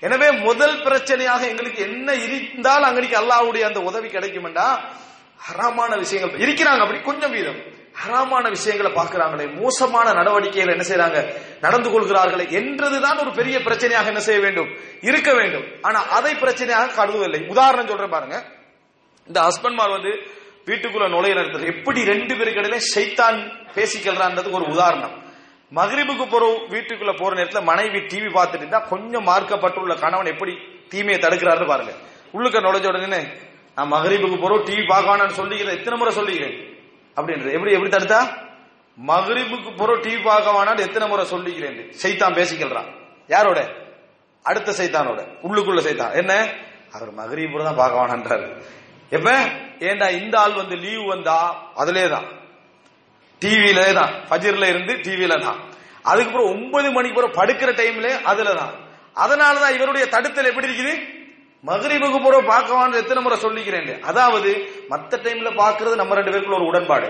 எனவே 0.00 0.30
முதல் 0.30 0.82
பிரச்சனையாக 0.82 1.48
எங்களுக்கு 1.48 1.82
என்ன 1.82 2.14
இருந்தால் 2.14 2.82
அங்கடிக்கு 2.82 3.20
அல்லாவுடைய 3.22 3.60
அந்த 3.60 3.80
உதவி 3.80 4.08
கிடைக்கும்டா 4.08 4.80
ஹராமான 5.36 5.98
விஷயங்கள். 5.98 6.38
இருக்கிறாங்க 6.38 6.80
அப்படி 6.80 7.00
கொஞ்சம் 7.00 7.30
வீதம். 7.30 7.80
ஹராமான 7.92 8.48
விஷயங்களை 8.48 8.92
பார்க்கிறாங்களே. 8.92 9.54
மோசமான 9.54 10.12
நடவடிக்கைகள் 10.12 10.78
என்ன 10.78 10.84
செய்யறாங்க 10.88 11.34
நடந்து 11.60 11.90
கொள்கிறார்களே 11.90 12.50
என்றதுதான் 12.50 13.18
ஒரு 13.18 13.30
பெரிய 13.30 13.58
பிரச்சனையாக 13.58 14.06
என்ன 14.06 14.20
செய்ய 14.20 14.40
வேண்டும்? 14.40 14.76
இருக்க 15.00 15.34
வேண்டும். 15.34 15.64
ஆனா 15.82 16.08
அதை 16.08 16.34
பிரச்சனையாக 16.34 16.94
கருதுவதில்லை. 16.96 17.48
உதாரணம் 17.48 17.86
சொல்றேன் 17.86 18.10
பாருங்க. 18.10 18.44
இந்த 19.26 19.40
ஹஸ்பண்ட்மார் 19.40 19.90
வந்து 19.90 20.40
வீட்டுக்குள்ள 20.66 21.08
நுழைய 21.08 21.34
நேரத்தில் 21.34 21.74
எப்படி 21.74 22.04
ரெண்டு 22.04 22.36
பேருக்கு 22.36 22.60
இடையில 22.60 22.76
சைத்தான் 22.76 23.61
பேசிக்கல்றான்றதுக்கு 23.76 24.52
ஒரு 24.52 24.64
உதாரணம். 24.64 25.14
மகிரிபுக்கு 25.72 26.26
போற 26.28 26.68
வீட்டுக்குள்ள 26.70 27.18
போற 27.18 27.34
நேரத்தில் 27.34 27.62
மனைவி 27.62 27.98
டிவி 27.98 28.28
பார்த்துட்டு 28.38 28.64
இருந்தா 28.64 28.78
கொஞ்சம் 28.78 29.26
மார்க்கப்பட்டுள்ள 29.26 30.00
கணவன் 30.00 30.26
எப்படி 30.26 30.58
தீமையை 30.88 31.22
தடுக்கிறாரு 31.22 31.66
பாருங்க. 31.66 31.92
உள்ளுக்க 32.34 32.60
நுழைஞ்ச 32.60 32.86
உடனே 32.86 33.22
நான் 33.76 33.88
மகரிபுக்கு 33.88 34.36
போறோம் 34.36 34.64
டிவி 34.68 34.86
பார்க்கணும்னு 34.86 35.38
சொல்லிக்கிறேன் 35.40 35.78
எத்தனை 35.78 35.98
முறை 35.98 36.14
சொல்லிக்கிறேன் 36.16 36.56
அப்படின்றது. 37.16 37.52
எப்படி 37.52 37.72
எப்படி 37.72 37.90
தடுத்தா? 37.90 38.20
மகரிபுக்கு 38.98 39.70
போறோம் 39.70 40.02
டிவி 40.02 40.22
பார்க்க 40.22 40.50
வேணான்னு 40.50 40.78
எத்தனை 40.78 41.08
முறை 41.08 41.24
சொல்லிக்கிறேன் 41.24 41.90
சைத்தான் 42.02 42.34
பேசிக்கிறான் 42.34 42.90
யாரோட? 43.28 43.60
அடுத்த 44.42 44.72
சைத்தானோட. 44.72 45.20
உள்ளுக்குள்ள 45.42 45.80
சைத்தான். 45.80 46.12
என்ன? 46.12 46.48
அவர் 46.92 47.10
மகரிபுரம் 47.12 47.64
தான் 47.64 47.76
பார்க்க 47.76 48.00
வேணான்றாரு 48.02 48.62
எப்ப? 49.10 49.30
ஏண்டா 49.78 50.08
இந்த 50.08 50.40
ஆள் 50.40 50.52
வந்து 50.52 50.76
லீவ் 50.76 51.04
வந்தா? 51.06 51.72
அதுலே 51.76 52.08
தான் 52.08 52.40
டிவியில 53.42 53.80
தான். 54.00 54.12
ஃபஜர்ல 54.28 54.68
இருந்து 54.72 54.92
டிவியில 55.06 55.36
தான். 55.46 55.58
அதுக்கப்புறம் 56.10 56.50
ஒன்பது 56.52 56.88
மணிக்கு 56.92 57.18
பிறகு 57.18 57.38
படுக்கிற 57.40 57.70
டைம்ல 57.80 58.08
அதுல 58.30 58.54
தான் 58.60 58.72
அதனாலதான் 59.22 59.74
இவருடைய 59.76 60.04
தடுத்தல் 60.14 60.48
எப்படி 60.50 60.68
இருக்குது? 60.68 60.94
மகரிபுக்கு 61.64 62.18
போற 62.22 62.36
பார்க்கவான்னு 62.52 63.00
எத்தனை 63.00 63.20
முறை 63.22 63.36
சொல்லிக்கிறேன் 63.42 63.90
அதாவது 64.10 64.50
மற்ற 64.92 65.18
டைம்ல 65.26 65.50
பாக்குறது 65.60 65.94
நம்ம 66.00 66.14
ரெண்டு 66.18 66.32
பேருக்குள்ள 66.32 66.58
ஒரு 66.60 66.70
உடன்பாடு. 66.70 67.08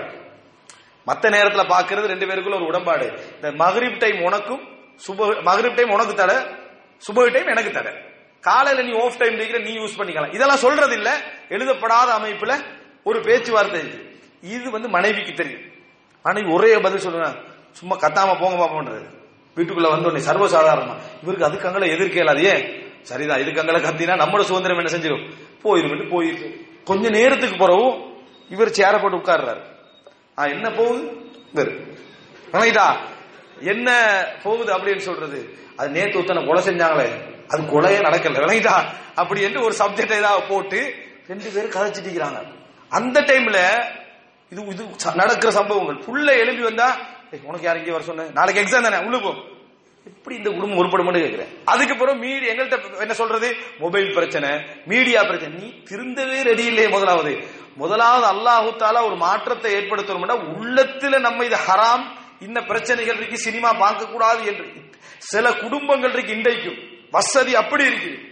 மற்ற 1.07 1.29
நேரத்துல 1.35 1.63
பாக்குறது 1.73 2.11
ரெண்டு 2.11 2.27
பேருக்குள்ள 2.29 2.57
ஒரு 2.59 2.67
உடன்பாடு. 2.71 3.07
இந்த 3.35 3.51
மகரிப் 3.63 3.99
டைம் 4.03 4.19
உனக்கும் 4.21 4.61
சுப 5.05 5.29
மகரிப் 5.49 5.77
டைம் 5.77 5.95
உனக்கு 5.97 6.13
தட 6.21 6.33
சுப 7.07 7.25
டைம் 7.35 7.51
எனக்கு 7.53 7.71
தட. 7.79 7.89
காலையில 8.43 8.83
நீ 8.87 8.93
ஆஃப் 9.03 9.19
டைம் 9.21 9.35
இருக்கிற 9.39 9.59
நீ 9.67 9.73
யூஸ் 9.79 9.97
பண்ணிக்கலாம். 9.99 10.33
இதெல்லாம் 10.37 10.63
சொல்றது 10.65 10.95
இல்ல 10.99 11.09
எழுதப்படாத 11.49 12.09
அமைப்புல 12.19 12.53
ஒரு 13.03 13.19
பேச்சுவார்த்தை 13.19 13.83
இது 14.41 14.69
வந்து 14.71 14.89
மனைவிக்கு 14.89 15.33
தெரியும். 15.33 15.65
ஆனா 16.23 16.53
ஒரே 16.53 16.77
பதில் 16.77 16.99
சொல்லுங்க 16.99 17.29
சும்மா 17.71 17.95
கத்தாம 17.95 18.39
போங்க 18.39 18.57
பாப்போன்றது 18.63 19.05
வீட்டுக்குள்ள 19.57 19.89
வந்து 19.89 20.09
உடனே 20.09 20.23
சர்வசாதாரணமா. 20.25 20.95
இவருக்கு 21.23 21.45
அதுக்கு 21.45 21.67
அங்கே 21.67 21.91
எதிர்க்க 21.91 22.19
இயலாது 22.19 22.43
ஏன் 22.43 22.63
சரிதான் 23.01 23.39
இதுக்கு 23.39 23.59
அங்கே 23.59 23.73
கத்தினா 23.73 24.15
நம்மளோட 24.21 24.41
சுதந்திரம் 24.41 24.77
என்ன 24.77 24.91
செஞ்சிடும் 24.91 25.25
போயிரும் 25.63 26.13
போயிருக்கு 26.13 26.47
கொஞ்ச 26.83 27.09
நேரத்துக்கு 27.09 27.57
பிறகும் 27.57 28.15
இவர் 28.49 28.69
சேர 28.69 28.99
போட்டு 28.99 29.17
உட்கார்றாரு. 29.17 29.61
ஆ 30.37 30.45
என்ன 30.45 30.71
போகுது? 30.71 31.01
இவர் 31.53 31.71
வணங்கிட்டா 32.51 32.87
என்ன 33.59 33.89
போகுது 34.43 34.77
அப்படின்னு 34.77 34.97
சொல்றது? 34.97 35.57
அது 35.77 35.89
நேத்து 35.89 36.17
ஒருத்தனை 36.17 36.45
கொலை 36.45 36.63
செஞ்சாங்களே 36.63 37.07
அது 37.47 37.61
கொலையே 37.63 37.99
நடக்கல. 37.99 38.41
விளங்கிட்டா 38.45 38.75
அப்படி 39.15 39.41
என்று 39.41 39.63
ஒரு 39.63 39.75
சப்ஜெக்ட் 39.79 40.15
ஏதாவது 40.15 40.47
போட்டு 40.49 40.93
ரெண்டு 41.27 41.49
பேரும் 41.49 41.71
கதைச்சிட்டு 41.71 42.43
அந்த 42.89 43.21
டைம்ல 43.21 43.59
இது 44.53 44.65
இது 44.65 44.83
ச- 44.83 45.15
நடக்கிற 45.15 45.51
சம்பவங்கள். 45.51 45.95
புள்ள 45.95 46.29
எழுப்பி 46.29 46.63
வந்தா 46.63 46.97
உனக்கு 47.43 47.65
யார் 47.65 47.77
இங்கே 47.77 47.91
வர 47.91 48.03
சொன்ன 48.03 48.23
நாளைக்கு 48.33 48.61
எக்ஸாம் 48.61 48.81
தானே 48.81 49.05
உள்ள 49.05 49.19
போ. 49.19 49.33
எப்படி 50.05 50.35
இந்த 50.35 50.49
குடும்பம் 50.49 50.77
உருப்படும்னு 50.77 51.19
கேட்கிறேன் 51.19 51.57
அதுக்கப்புறம் 51.65 52.19
மீடியா 52.19 52.53
மீடி 52.53 52.61
எங்கள்கிட்ட 52.61 52.99
என்ன 52.99 53.13
சொல்றது? 53.13 53.55
மொபைல் 53.79 54.13
பிரச்சனை 54.13 54.49
மீடியா 54.85 55.23
பிரச்சனை. 55.23 55.57
நீ 55.57 55.83
திருந்தவே 55.89 56.41
ரெடி 56.41 56.65
இல்லையே 56.65 56.89
முதலாவது. 56.89 57.47
முதலாவது 57.75 58.27
அல்லாஹுத்தால 58.33 59.05
ஒரு 59.05 59.15
மாற்றத்தை 59.15 59.73
ஏற்படுத்தணும்னா 59.73 60.35
உள்ளத்துல 60.59 61.19
நம்ம 61.19 61.45
இது 61.45 61.57
ஹராம் 61.67 62.03
இந்த 62.39 62.61
பிரச்சனைகள் 62.61 63.17
இருக்கு 63.17 63.37
சினிமா 63.37 63.73
பார்க்க 63.73 64.05
கூடாது 64.05 64.45
என்று. 64.45 64.71
சில 65.17 65.53
குடும்பங்கள் 65.53 66.13
இருக்கு 66.13 66.31
இன்றைக்கும். 66.31 67.07
வசதி 67.11 67.55
அப்படி 67.55 67.83
இருக்குது 67.83 68.31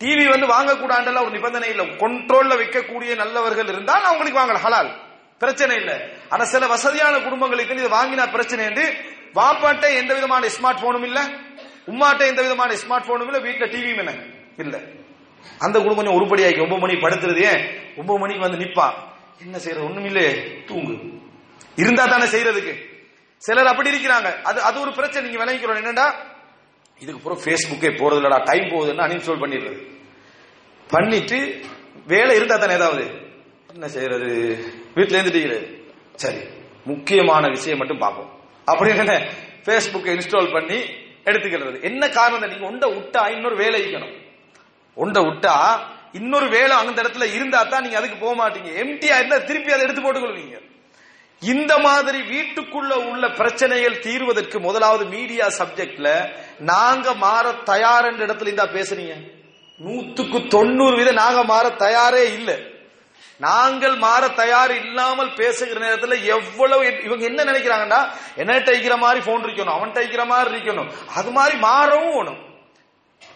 டிவி 0.00 0.28
வந்து 0.28 0.46
வாங்கக்கூடாதுல 0.46 1.20
ஒரு 1.20 1.30
நிபந்தனை 1.30 1.68
இல்லை. 1.68 1.86
கண்ட்ரோல்ல 1.86 2.56
வைக்கக்கூடிய 2.56 3.16
நல்லவர்கள் 3.16 3.66
இருந்தால் 3.66 4.02
அவங்களுக்கு 4.02 4.40
வாங்கலாம். 4.40 4.70
ஹலால். 4.70 5.05
பிரச்சனை 5.38 5.76
இல்ல. 5.76 6.08
ஆனா 6.28 6.44
சில 6.44 6.66
வசதியான 6.66 7.18
குடும்பங்களுக்கு 7.18 7.74
இது 7.74 7.88
வாங்கினா 7.88 8.30
பிரச்சனை 8.30 8.64
என்று 8.64 8.94
வாப்பாட்ட 9.34 9.94
எந்த 9.94 10.14
விதமான 10.14 10.46
ஸ்மார்ட் 10.46 10.82
போனும் 10.82 11.04
இல்ல 11.04 11.20
உம்மாட்ட 11.86 12.26
எந்த 12.26 12.42
விதமான 12.42 12.74
ஸ்மார்ட் 12.74 13.02
போனும் 13.02 13.24
இல்ல 13.24 13.38
வீட்டுல 13.38 13.68
டிவியும் 13.68 13.98
என்ன? 13.98 14.14
இல்ல. 14.56 14.80
அந்த 15.58 15.80
குடும்பம் 15.80 16.04
கொஞ்சம் 16.04 16.22
உருப்படியாக்கி 16.22 16.62
ஒன்பது 16.62 16.80
மணிக்கு 16.80 17.08
படுத்துறது 17.08 17.36
ஏன்? 17.36 17.80
ஒன்பது 17.96 18.18
மணிக்கு 18.18 18.42
வந்து 18.42 18.64
நிப்பா. 18.64 18.92
என்ன 19.40 19.58
செய்யறது? 19.58 19.88
ஒண்ணும் 19.88 20.04
இல்லையே. 20.04 20.62
தூங்கு. 20.66 21.18
இருந்தா 21.76 22.04
தானே 22.04 22.24
செய்யறதுக்கு. 22.24 22.74
சிலர் 23.36 23.66
அப்படி 23.66 23.90
இருக்கிறாங்க. 23.90 24.42
அது 24.42 24.62
அது 24.62 24.80
ஒரு 24.80 24.92
பிரச்சனை. 24.92 25.30
நீங்க 25.30 25.44
விளங்கிக்கிறோம். 25.44 25.76
என்னடா? 25.76 26.26
இதுக்கு 26.98 27.20
அப்புறம் 27.20 27.38
ஃபேஸ்புக்கே 27.38 27.94
போறது 27.94 28.26
இல்லடா 28.26 28.44
டைம் 28.44 28.64
போகுதுன்னு 28.64 29.02
அன்இன்ஸ்டால் 29.02 29.40
பண்ணிடுறது. 29.40 29.96
பண்ணிட்டு 30.88 31.60
வேலை 32.06 32.36
இருந்தா 32.36 32.56
தானே 32.56 32.74
ஏதாவது? 32.74 33.10
என்ன 33.72 33.88
செய்யறது? 33.88 34.64
வீட்டுல 34.96 35.18
இருந்துட்டு 35.20 35.80
சரி 36.14 36.38
முக்கியமான 36.84 37.48
விஷயம் 37.48 37.78
மட்டும் 37.78 37.98
பார்ப்போம். 37.98 38.30
அப்படின்னு 38.66 38.96
என்ன 38.96 39.16
ஃபேஸ்புக்கை 39.64 40.12
இன்ஸ்டால் 40.18 40.52
பண்ணி 40.52 40.78
எடுத்துக்கிறது. 41.24 41.82
என்ன 41.82 42.08
காரணம் 42.08 42.50
நீங்க 42.50 42.66
உண்ட 42.66 42.86
விட்டா 42.86 43.30
இன்னொரு 43.30 43.56
வேலை 43.56 43.84
இருக்கணும். 43.84 44.14
உண்ட 44.94 45.20
விட்டா 45.20 45.56
இன்னொரு 46.12 46.48
வேலை 46.48 46.76
அந்த 46.76 47.02
இடத்துல 47.02 47.34
இருந்தா 47.34 47.62
தான் 47.62 47.82
நீங்க 47.82 47.98
அதுக்கு 47.98 48.16
போக 48.16 48.34
மாட்டீங்க. 48.42 48.70
எம்டியா 48.82 49.16
இருந்தா 49.16 49.38
திருப்பி 49.38 49.72
அதை 49.72 49.84
எடுத்து 49.84 50.02
போட்டுக்கொள்வீங்க. 50.02 50.58
இந்த 51.40 51.78
மாதிரி 51.78 52.20
வீட்டுக்குள்ள 52.20 52.92
உள்ள 53.10 53.28
பிரச்சனைகள் 53.28 53.98
தீர்வதற்கு 53.98 54.60
முதலாவது 54.60 55.04
மீடியா 55.04 55.46
சப்ஜெக்ட்ல 55.46 56.32
நாங்க 56.58 57.14
மாற 57.14 57.52
தயார் 57.52 58.04
என்ற 58.04 58.26
இடத்துல 58.26 58.40
இருந்தா 58.40 58.66
பேசுறீங்க. 58.66 59.16
நூத்துக்கு 59.84 60.48
தொண்ணூறு 60.48 60.96
வீதம் 60.96 61.14
நாங்க 61.14 61.44
மாற 61.44 61.68
தயாரே 61.68 62.32
இல்லை. 62.32 62.56
நாங்கள் 63.38 63.96
மாற 63.96 64.28
தயார் 64.28 64.74
இல்லாமல் 64.76 65.34
பேசுகிற 65.34 65.80
நேரத்துல 65.86 66.24
எவ்வளவு 66.24 67.02
இவங்க 67.04 67.24
என்ன 67.24 67.44
நினைக்கிறாங்கன்னா 67.44 68.08
என்ன 68.36 68.58
டைக்கிற 68.58 68.98
மாதிரி 68.98 69.24
போன் 69.24 69.44
இருக்கணும் 69.44 69.76
அவன் 69.76 69.92
டைக்கிற 69.92 70.26
மாதிரி 70.26 70.56
இருக்கணும் 70.56 70.90
அது 71.14 71.30
மாதிரி 71.30 71.56
மாறவும் 71.58 72.14
வேணும். 72.14 72.44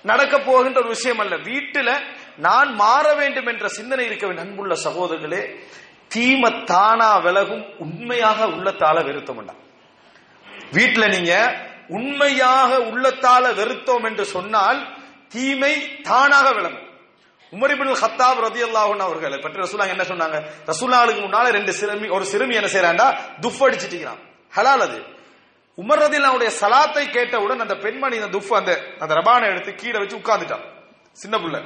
நடக்க 0.02 0.38
போகின்ற 0.38 0.80
ஒரு 0.80 0.88
விஷயம் 0.88 1.18
அல்ல. 1.18 1.36
வீட்டுல 1.36 2.00
நான் 2.36 2.74
மாற 2.74 3.14
வேண்டும் 3.14 3.46
என்ற 3.46 3.68
சிந்தனை 3.68 4.04
இருக்க 4.04 4.26
வேண்டும். 4.26 4.48
அன்புள்ள 4.48 4.74
சகோதரர்களே 4.84 5.60
தீம 6.14 6.64
தானா 6.64 7.18
விலகும் 7.18 7.64
உண்மையாக 7.78 8.46
உள்ளத்தால 8.46 9.02
வெறுத்தோம்டா 9.08 9.54
வீட்டுல 10.72 11.08
நீங்க 11.08 11.54
உண்மையாக 11.88 12.76
உள்ளத்தால 12.76 13.54
வெறுத்தோம் 13.54 14.04
என்று 14.04 14.24
சொன்னால் 14.24 14.88
தீமை 15.28 16.02
தானாக 16.02 16.52
விளங்கும். 16.52 16.89
உமரிபின் 17.50 17.92
ஹத்தாப் 17.92 18.40
ரதி 18.40 18.62
அல்லாஹன் 18.62 18.98
அவர்களை 18.98 19.38
பற்றி 19.38 19.60
ரசூலா 19.60 19.88
என்ன 19.88 20.02
சொன்னாங்க? 20.02 20.42
ரசூலாளுக்கு 20.66 21.20
முன்னால 21.20 21.48
ரெண்டு 21.48 21.72
சிறுமி 21.72 22.08
ஒரு 22.08 22.24
சிறுமி 22.24 22.54
என்ன 22.54 22.68
செய்யறாண்டா 22.68 23.18
துஃப் 23.40 23.60
அடிச்சிட்டீங்கிறான் 23.60 24.18
ஹலால் 24.56 24.80
அது. 24.80 25.18
உமர் 25.76 26.02
ரதியல்லாவுடைய 26.04 26.50
சலாத்தை 26.60 27.10
கேட்டவுடன் 27.10 27.60
அந்த 27.60 27.74
பெண்மணி 27.74 28.18
அந்த 28.18 28.38
துஃப் 28.38 28.52
அந்த 28.52 28.80
அந்த 28.98 29.14
ரபானை 29.14 29.48
எடுத்து 29.48 29.74
கீழே 29.74 29.98
வச்சு 29.98 30.16
உட்கார்ந்துட்டான். 30.16 30.64
சின்ன 31.12 31.38
பிள்ளை. 31.38 31.60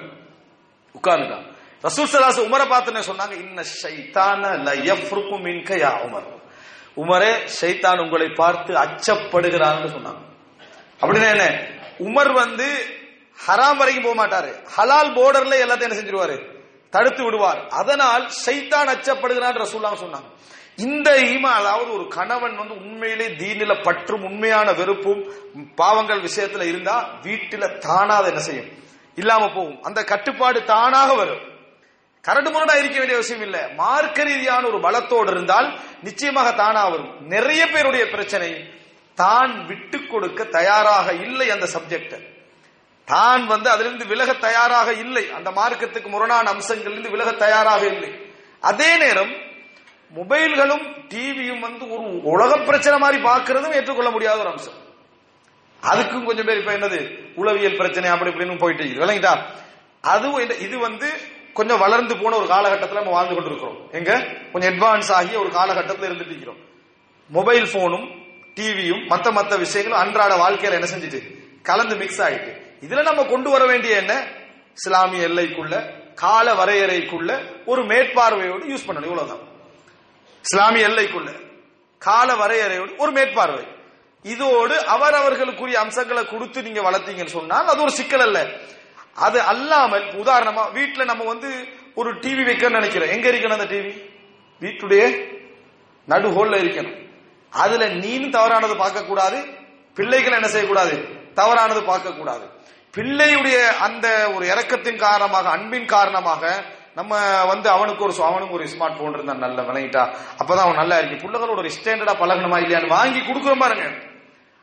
உட்கார்ந்துட்டான். 1.03 1.53
ரசூல் 1.83 2.13
சலாஸ் 2.13 2.49
உமரை 2.49 2.69
பார்த்து 2.69 2.93
சொன்னாங்க? 2.93 3.31
இன்ன 3.31 3.63
ஷைத்தான 3.83 4.43
ல 4.43 4.71
யஃப்ருக்கு 4.91 6.03
உமர். 6.07 6.43
உமரே 6.97 7.49
ஷைத்தான் 7.61 8.01
உங்களை 8.01 8.29
பார்த்து 8.29 8.75
அச்சப்படுகிறான்னு 8.75 9.91
சொன்னாங்க. 9.97 10.23
அப்படின்னா 11.01 11.31
என்ன? 11.31 11.69
உமர் 11.99 12.33
வந்து 12.33 12.87
ஹராம் 13.47 13.77
வரைக்கும் 13.77 14.05
போக 14.05 14.27
மாட்டாரு. 14.27 14.69
ஹலால் 14.77 15.15
போர்டர்ல 15.15 15.57
எல்லாத்தையும் 15.63 15.91
என்ன 15.91 15.97
செஞ்சிருவாரு? 15.97 16.53
தடுத்து 16.91 17.25
விடுவார். 17.25 17.67
அதனால் 17.69 18.31
ஷைத்தான் 18.47 18.89
அச்சப்படுகிறான் 18.89 19.67
ரசூல்லாம் 19.67 20.01
சொன்னாங்க. 20.05 20.33
இந்த 20.77 21.11
ஈமா 21.11 21.51
அதாவது 21.51 21.93
ஒரு 21.93 22.09
கணவன் 22.09 22.57
வந்து 22.57 22.75
உண்மையிலே 22.75 23.27
தீனில 23.27 23.83
பற்றும் 23.83 24.25
உண்மையான 24.25 24.73
வெறுப்பும் 24.73 25.33
பாவங்கள் 25.75 26.21
விஷயத்துல 26.21 26.63
இருந்தா 26.63 27.09
வீட்டுல 27.23 27.79
தானா 27.79 28.15
அதை 28.15 28.29
என்ன 28.29 28.43
செய்யும்? 28.43 28.69
இல்லாம 29.15 29.49
போகும். 29.49 29.83
அந்த 29.83 30.05
கட்டுப்பாடு 30.05 30.65
தானாக 30.65 31.15
வரும். 31.15 31.41
கரடு 32.21 32.51
முரடா 32.51 32.77
இருக்க 32.77 32.97
வேண்டிய 32.97 33.15
அவசியம் 33.15 33.43
இல்ல. 33.43 33.69
மார்க்க 33.77 34.23
ரீதியான 34.23 34.67
ஒரு 34.67 34.79
பலத்தோடு 34.79 35.31
இருந்தால் 35.31 35.79
நிச்சயமாக 36.03 36.53
தானா 36.53 36.89
வரும். 36.89 37.27
நிறைய 37.27 37.67
பேருடைய 37.67 38.07
பிரச்சனை 38.07 38.69
தான் 39.15 39.67
விட்டு 39.67 40.07
கொடுக்க 40.07 40.45
தயாராக 40.45 41.13
இல்லை 41.13 41.51
அந்த 41.51 41.69
சப்ஜெக்ட் 41.75 42.33
தான் 43.05 43.47
வந்து 43.47 43.71
அதிலிருந்து 43.71 44.07
விலக 44.07 44.33
தயாராக 44.33 44.93
இல்லை. 44.93 45.33
அந்த 45.33 45.51
மார்க்கத்துக்கு 45.51 46.09
முரணான 46.09 46.53
அம்சங்களிலிருந்து 46.53 47.11
விலக 47.11 47.33
தயாராக 47.33 47.87
இல்லை. 47.87 48.11
அதே 48.61 48.97
நேரம் 48.97 49.31
மொபைல்களும் 50.15 51.07
டிவியும் 51.09 51.59
வந்து 51.59 51.91
ஒரு 51.91 52.23
உலக 52.23 52.59
பிரச்சனை 52.59 52.99
மாதிரி 52.99 53.23
பார்க்கறதும் 53.23 53.73
ஏற்றுக்கொள்ள 53.73 54.11
முடியாத 54.11 54.39
ஒரு 54.39 54.49
அம்சம். 54.49 54.83
அதுக்கும் 55.83 56.25
கொஞ்சம் 56.25 56.45
பேர் 56.45 56.59
இப்ப 56.59 56.73
என்னது 56.73 57.29
உளவியல் 57.35 57.77
பிரச்சனை 57.77 58.11
அப்படி 58.11 58.31
இப்படின்னு 58.31 58.59
போயிட்டு 58.59 58.85
விளங்கிட்டா? 58.85 59.45
அதுவும் 60.01 60.59
இது 60.59 60.79
வந்து 60.79 61.13
கொஞ்சம் 61.53 61.79
வளர்ந்து 61.79 62.17
போன 62.17 62.37
ஒரு 62.37 62.47
காலகட்டத்தில் 62.47 62.99
நம்ம 62.99 63.11
வாழ்ந்து 63.11 63.35
கொண்டிருக்கிறோம். 63.35 63.91
எங்க? 63.93 64.27
கொஞ்சம் 64.53 64.81
அட்வான்ஸ் 64.81 65.13
ஆகிய 65.13 65.39
ஒரு 65.39 65.51
காலகட்டத்தில் 65.51 66.11
இருந்துட்டு 66.11 66.27
இருக்கிறோம். 66.27 66.59
மொபைல் 67.29 67.63
போனும் 67.63 68.07
டிவியும் 68.55 69.07
மற்ற 69.07 69.31
மற்ற 69.31 69.57
விஷயங்களும் 69.57 70.07
அன்றாட 70.07 70.49
வாழ்க்கையில 70.49 70.73
என்ன 70.73 70.87
செஞ்சுட்டு 70.87 71.39
கலந்து 71.63 71.97
மிக்ஸ் 71.97 72.23
ஆயிட்டு. 72.23 72.64
இதுல 72.85 73.03
நம்ம 73.03 73.25
கொண்டு 73.25 73.51
வர 73.51 73.67
வேண்டிய 73.67 73.97
என்ன? 73.97 74.15
இஸ்லாமிய 74.73 75.29
எல்லைக்குள்ள 75.29 75.75
கால 76.15 76.53
வரையறைக்குள்ள 76.53 77.31
ஒரு 77.67 77.83
மேற்பார்வையோடு 77.83 78.65
யூஸ் 78.73 78.87
பண்ணணும். 78.87 79.09
இவ்வளவுதான். 79.11 79.43
இஸ்லாமிய 80.43 80.89
எல்லைக்குள்ள 80.89 81.31
கால 81.99 82.33
வரையறையோடு 82.33 82.93
ஒரு 82.97 83.13
மேற்பார்வை. 83.13 83.65
இதோடு 84.23 84.75
அவரவர்களுக்குரிய 84.75 85.73
அம்சங்களை 85.73 86.27
கொடுத்து 86.27 86.63
நீங்க 86.63 86.81
வளர்த்தீங்கன்னு 86.81 87.37
சொன்னால் 87.39 87.67
அது 87.67 87.81
ஒரு 87.81 87.91
சிக்கல் 87.91 88.21
அல்ல. 88.21 88.39
அது 89.15 89.41
அல்லாமல் 89.41 90.07
உதாரணமா 90.23 90.63
வீட்டுல 90.79 91.05
நம்ம 91.05 91.25
வந்து 91.25 91.51
ஒரு 91.95 92.11
டிவி 92.15 92.45
வைக்கணும்னு 92.49 92.81
நினைக்கிறோம். 92.81 93.11
எங்க 93.11 93.29
இருக்கணும் 93.31 93.59
அந்த 93.59 93.65
டிவி 93.65 93.93
வீட்டுடைய 94.61 95.03
நடுஹோல்ல 96.09 96.57
இருக்கணும். 96.65 97.09
அதுல 97.51 97.87
நீனும் 97.87 98.31
தவறானது 98.31 98.77
பார்க்க 98.77 99.05
கூடாது 99.05 99.39
பிள்ளைகள் 99.95 100.33
என்ன 100.33 100.49
செய்யக்கூடாது? 100.49 100.95
தவறானது 101.35 101.83
பார்க்க 101.83 102.13
கூடாது 102.13 102.53
பிள்ளையுடைய 102.95 103.59
அந்த 103.87 104.07
ஒரு 104.35 104.45
இறக்கத்தின் 104.47 104.97
காரணமாக 104.97 105.51
அன்பின் 105.51 105.93
காரணமாக 105.95 106.65
நம்ம 106.95 107.13
வந்து 107.45 107.69
அவனுக்கு 107.69 108.05
ஒரு 108.05 108.15
அவனுக்கு 108.25 108.55
ஒரு 108.55 108.65
ஸ்மார்ட் 108.65 108.99
போன் 108.99 109.13
இருந்தா 109.13 109.35
நல்ல 109.35 109.63
விளையிட்டா 109.63 110.03
அப்பதான் 110.41 110.65
அவன் 110.67 110.81
நல்லா 110.83 110.99
இருக்கு. 110.99 111.23
பிள்ளைகளோட 111.25 111.57
ஒரு 111.57 111.71
ஸ்டாண்டர்டா 111.77 112.15
பழகணுமா 112.21 112.59
இல்லையான்னு 112.63 112.95
வாங்கி 112.97 113.21
கொடுக்குற 113.21 113.55
பாருங்க. 113.59 113.87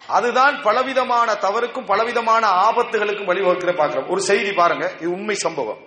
அதுதான் 0.01 0.61
பலவிதமான 0.61 1.35
தவறுக்கும் 1.35 1.85
பலவிதமான 1.85 2.43
ஆபத்துகளுக்கும் 2.67 3.29
வழிவகுக்கிற 3.31 3.73
பார்க்கிறோம் 3.75 4.09
ஒரு 4.09 4.21
செய்தி 4.21 4.53
பாருங்க. 4.53 4.85
இது 4.99 5.11
உண்மை 5.11 5.35
சம்பவம். 5.35 5.81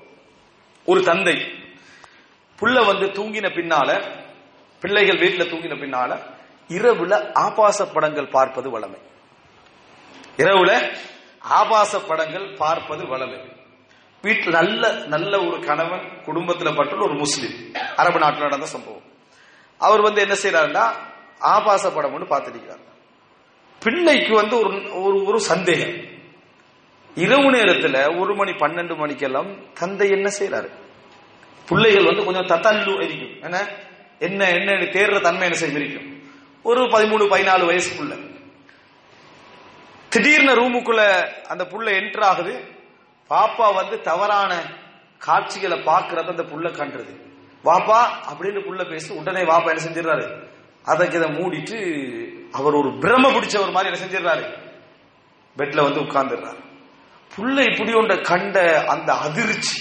ஒரு 0.86 1.00
தந்தை 1.04 1.36
புள்ள 2.58 2.76
வந்து 2.86 3.06
தூங்கின 3.06 3.46
பின்னால 3.58 3.90
பிள்ளைகள் 4.82 5.22
வீட்டுல 5.24 5.44
தூங்கின 5.50 5.74
பின்னால 5.82 6.10
இரவுல 6.68 7.14
ஆபாச 7.32 7.86
படங்கள் 7.86 8.28
பார்ப்பது 8.28 8.78
வளமை 8.78 9.00
இரவுல 10.36 10.72
ஆபாச 11.48 12.00
படங்கள் 12.00 12.54
பார்ப்பது 12.56 13.04
வளவு 13.04 13.52
வீட்டில் 14.22 14.52
நல்ல 14.52 15.06
நல்ல 15.06 15.40
ஒரு 15.40 15.60
கணவன் 15.60 16.22
குடும்பத்தில் 16.24 16.68
பட்டுள்ள 16.68 17.02
ஒரு 17.02 17.14
முஸ்லீம். 17.14 17.72
அரபு 17.96 18.18
நாட்டில் 18.18 18.42
நடந்த 18.42 18.66
சம்பவம். 18.66 19.02
அவர் 19.78 20.00
வந்து 20.00 20.20
என்ன 20.20 20.34
செய்யறாருன்னா 20.42 20.94
ஆபாச 21.38 21.92
படம் 21.92 22.12
ஒன்று 22.12 22.36
பார்த்துருக்கிறார். 22.36 22.82
பிள்ளைக்கு 23.78 24.34
வந்து 24.34 24.58
ஒரு 24.58 25.02
ஒரு 25.02 25.24
ஒரு 25.24 25.40
சந்தேகம். 25.40 26.12
இரவு 27.14 27.50
நேரத்தில் 27.50 28.16
ஒரு 28.18 28.34
மணி 28.34 28.50
பன்னெண்டு 28.50 28.96
மணிக்கெல்லாம் 28.96 29.72
தந்தை 29.72 30.10
என்ன 30.10 30.30
செய்யறாரு 30.40 30.68
பிள்ளைகள் 31.68 32.04
வந்து 32.04 32.24
கொஞ்சம் 32.24 32.46
தத்தல்லு 32.46 33.02
இருக்கும் 33.02 33.42
என்ன? 33.42 33.68
என்ன 34.18 34.50
என்ன 34.50 34.72
தேர்ற 34.72 35.20
தன்மை 35.20 35.42
என்ன 35.42 35.56
செய்யும்? 35.56 35.80
இருக்கும் 35.80 36.22
ஒரு 36.62 36.84
பதிமூணு 36.84 37.28
பதினாலு 37.28 37.64
வயசுக்குள்ள. 37.70 38.23
திடீர்னு 40.14 40.52
ரூமுக்குள்ள 40.60 41.02
அந்த 41.52 41.64
புள்ள 41.72 41.86
என்டர் 42.00 42.26
ஆகுது. 42.30 42.54
பாப்பா 43.30 43.66
வந்து 43.74 43.96
தவறான 44.00 44.52
காட்சிகளை 45.26 45.76
பார்க்கறத 45.90 46.28
அந்த 46.34 46.44
புள்ள 46.50 46.68
கண்டுறது 46.78 47.14
வாப்பா 47.64 48.00
அப்படின்னு 48.30 48.60
புள்ள 48.66 48.82
பேசி 48.90 49.10
உடனே 49.20 49.42
வாப்பா 49.42 49.68
என்ன 49.72 49.84
செஞ்சிடறாரு? 49.84 50.26
அதற்கு 50.84 51.16
இதை 51.18 51.28
மூடிட்டு 51.38 51.78
அவர் 52.52 52.74
ஒரு 52.74 52.90
பிரம 53.02 53.30
பிடிச்சவர் 53.36 53.74
மாதிரி 53.76 53.90
என்ன 53.90 54.00
செஞ்சிடறாரு? 54.02 54.44
பெட்ல 55.58 55.82
வந்து 55.86 56.00
உட்கார்ந்துடுறாரு. 56.00 56.60
புள்ள 57.30 57.56
இப்படி 57.70 57.92
ஒன்ற 57.92 58.14
கண்ட 58.22 58.84
அந்த 58.84 59.10
அதிர்ச்சி 59.26 59.78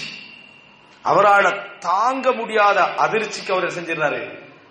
அவரால் 1.02 1.50
தாங்க 1.78 2.32
முடியாத 2.32 2.78
அதிர்ச்சிக்கு 3.04 3.52
அவர் 3.52 3.66
என்ன 3.66 3.76
செஞ்சிடறாரு? 3.78 4.22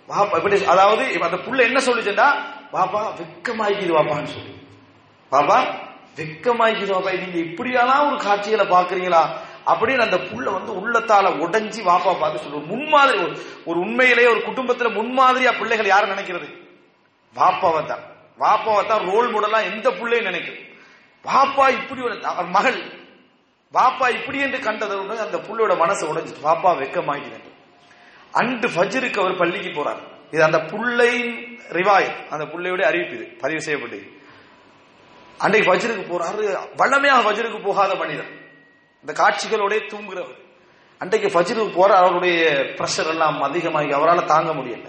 வாப்பா 0.09 0.35
இப்படி 0.41 0.65
அதாவது 0.65 1.03
அந்த 1.27 1.37
புள்ள 1.45 1.59
என்ன 1.69 1.79
சொல்லிச்சுன்னா 1.87 2.27
பாப்பா 2.75 3.01
வெக்கமாய்க்குது 3.19 3.95
வாப்பான்னு 3.99 4.33
சொல்லி. 4.35 4.52
பாபா 5.33 5.63
வெக்கமாய்க்குது 6.15 6.93
பாப்பா 6.93 7.11
நீங்க 7.11 7.37
இப்படியெல்லாம் 7.37 8.07
ஒரு 8.07 8.17
காட்சிகளை 8.17 8.67
பாக்குறீங்களா 8.67 9.29
அப்படின்னு 9.65 9.99
அந்த 9.99 10.17
புள்ள 10.17 10.53
வந்து 10.53 10.73
உள்ளத்தால 10.73 11.27
உடைஞ்சி 11.27 11.81
வாப்பா 11.81 12.19
பார்த்து 12.19 12.39
சொல்லுவோம் 12.39 12.67
முன்மாதிரி 12.67 13.17
ஒரு- 13.23 13.37
ஒரு 13.65 13.79
உண்மையிலேயே 13.79 14.29
ஒரு 14.29 14.39
குடும்பத்துல 14.39 14.93
முன்மாதிரியா 14.93 15.57
பிள்ளைகள் 15.57 15.85
யாரும் 15.85 16.09
நினைக்கிறது? 16.09 16.61
வாப்பாவை 17.35 17.85
தான். 17.85 18.03
வாப்பாவை 18.39 18.87
தான் 18.87 19.09
ரோல் 19.11 19.33
மாடலா 19.33 19.73
எந்த 19.73 19.91
பிள்ளையும் 19.91 20.33
நினைக்கும். 20.33 20.75
வாப்பா 21.23 21.69
இப்படி 21.69 22.01
ஒரு 22.01 22.25
அவர் 22.25 22.45
மகள். 22.45 22.81
வாப்பா 23.73 24.09
இப்படி 24.09 24.39
என்று 24.39 24.57
கண்டதோட 24.57 25.17
அந்த 25.17 25.37
புள்ளோட 25.37 25.77
மனசை 25.77 26.07
உடைஞ்சிட்டு 26.07 26.47
வாப்பா 26.47 26.77
வெக்கமாகிறது 26.77 27.51
அன்று 28.31 28.69
ஃபஜ்ருக்கு 28.69 29.19
அவர் 29.19 29.37
பள்ளிக்கு 29.37 29.69
போறார். 29.69 29.99
இது 30.31 30.43
அந்த 30.43 30.57
புள்ளையின் 30.57 31.59
ரிவாயத் 31.71 32.27
அந்த 32.29 32.45
புள்ளையோட 32.45 32.81
அறிவிப்பு 32.81 33.15
இது 33.15 33.37
பதிவு 33.41 33.61
செய்யப்பட்டது. 33.61 34.21
அன்றைக்கு 35.37 35.73
ஃபஜ்ருக்கு 35.73 36.11
போறாரு 36.11 36.57
வல்லமையாக 36.77 37.21
ஃபஜ்ருக்கு 37.21 37.63
போகாத 37.63 37.95
மனிதர். 37.95 38.29
இந்த 39.05 39.23
காட்சிகளோட 39.23 39.89
தூங்குறவர். 39.89 40.41
அன்றைக்கு 40.97 41.39
ஃபஜ்ருக்கு 41.39 41.73
போற 41.73 41.97
அவருடைய 41.97 42.49
பிரஷர் 42.49 43.07
எல்லாம் 43.07 43.41
அதிகமாகி 43.41 43.91
அவரால் 43.91 44.25
தாங்க 44.25 44.53
முடியல. 44.53 44.87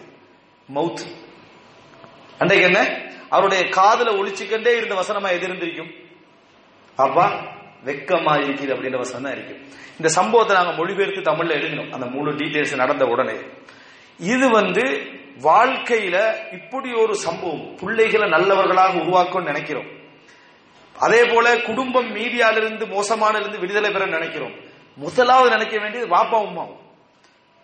மவுத். 0.75 1.01
அன்றைக்கு 2.39 2.67
என்ன? 2.67 3.03
அவருடைய 3.29 3.69
காதல 3.69 4.11
ஒழிச்சுக்கண்டே 4.11 4.77
இருந்த 4.77 4.95
வசனமா 4.95 5.29
எது 5.29 5.43
இருந்திருக்கும்? 5.43 5.91
அப்பா 6.97 7.33
வெக்கமா 7.85 8.37
இருக்குது 8.39 8.73
அப்படின்ற 8.73 8.97
வசனம் 8.97 9.23
தான் 9.23 9.33
இருக்கும் 9.33 9.69
இந்த 9.97 10.09
சம்பவத்தை 10.09 10.57
நாங்க 10.57 10.73
மொழிபெயர்த்து 10.73 11.21
தமிழ்ல 11.21 11.57
எழுதினோம் 11.59 11.93
அந்த 11.93 12.07
மூணு 12.07 12.33
டீடைல்ஸ் 12.33 12.77
நடந்த 12.77 13.05
உடனே. 13.05 13.39
இது 14.19 14.51
வந்து 14.51 14.83
வாழ்க்கையில 15.43 16.35
இப்படி 16.53 16.93
ஒரு 16.93 17.15
சம்பவம். 17.15 17.75
பிள்ளைகளை 17.75 18.29
நல்லவர்களாக 18.29 18.99
உருவாக்கும்னு 18.99 19.43
நினைக்கிறோம். 19.43 20.03
அதே 20.99 21.25
போல 21.25 21.61
குடும்பம் 21.61 22.15
மீடியாலிருந்து 22.15 22.85
மோசமானிலிருந்து 22.87 23.59
விடுதலை 23.59 23.91
பெற 23.91 24.07
நினைக்கிறோம். 24.07 24.55
முதலாவது 24.97 25.51
நினைக்க 25.51 25.79
வேண்டியது 25.79 26.15
வாப்பா 26.15 26.39
உமாவும் 26.49 26.83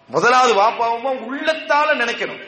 முதலாவது 0.09 0.55
வாப்பா 0.55 0.87
உமா 0.95 1.11
உள்ளத்தால 1.11 1.95
நினைக்கணும். 1.97 2.41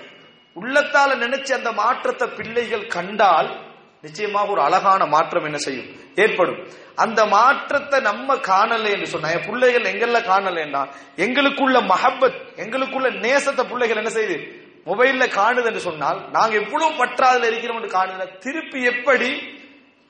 உள்ளத்தால 0.56 1.10
நினைச்சு 1.14 1.52
அந்த 1.52 1.72
மாற்றத்தை 1.72 2.28
பிள்ளைகள் 2.28 2.86
கண்டால் 2.86 3.70
நிச்சயமாக 4.02 4.50
ஒரு 4.50 4.62
அழகான 4.62 5.06
மாற்றம் 5.06 5.44
என்ன 5.44 5.56
செய்யும்? 5.56 5.86
ஏற்படும். 6.14 6.68
அந்த 6.94 7.26
மாற்றத்தை 7.26 8.00
நம்ம 8.00 8.36
காணலை 8.36 8.90
என்று 8.90 9.06
சொன்னா 9.06 9.30
என் 9.30 9.46
பிள்ளைகள் 9.46 9.82
எங்கெல்ல 9.82 10.20
காணலைன்னா 10.20 10.88
எங்களுக்குள்ள 11.16 11.80
மஹப்பத் 11.92 12.40
எங்களுக்குள்ள 12.56 13.10
நேசத்தை 13.20 13.68
பிள்ளைகள் 13.68 13.96
என்ன 13.96 14.10
செய்யுது? 14.10 14.60
மொபைல்ல 14.86 15.26
காணுது 15.26 15.64
என்று 15.64 15.80
சொன்னால் 15.80 16.30
நாங்க 16.30 16.54
எவ்வளவு 16.54 17.04
பற்றாதுல 17.04 17.42
இருக்கிறோம் 17.42 17.82
என்று 17.82 17.98
காணுதுன்னா 17.98 18.38
திருப்பி 18.38 18.84
எப்படி 18.84 19.60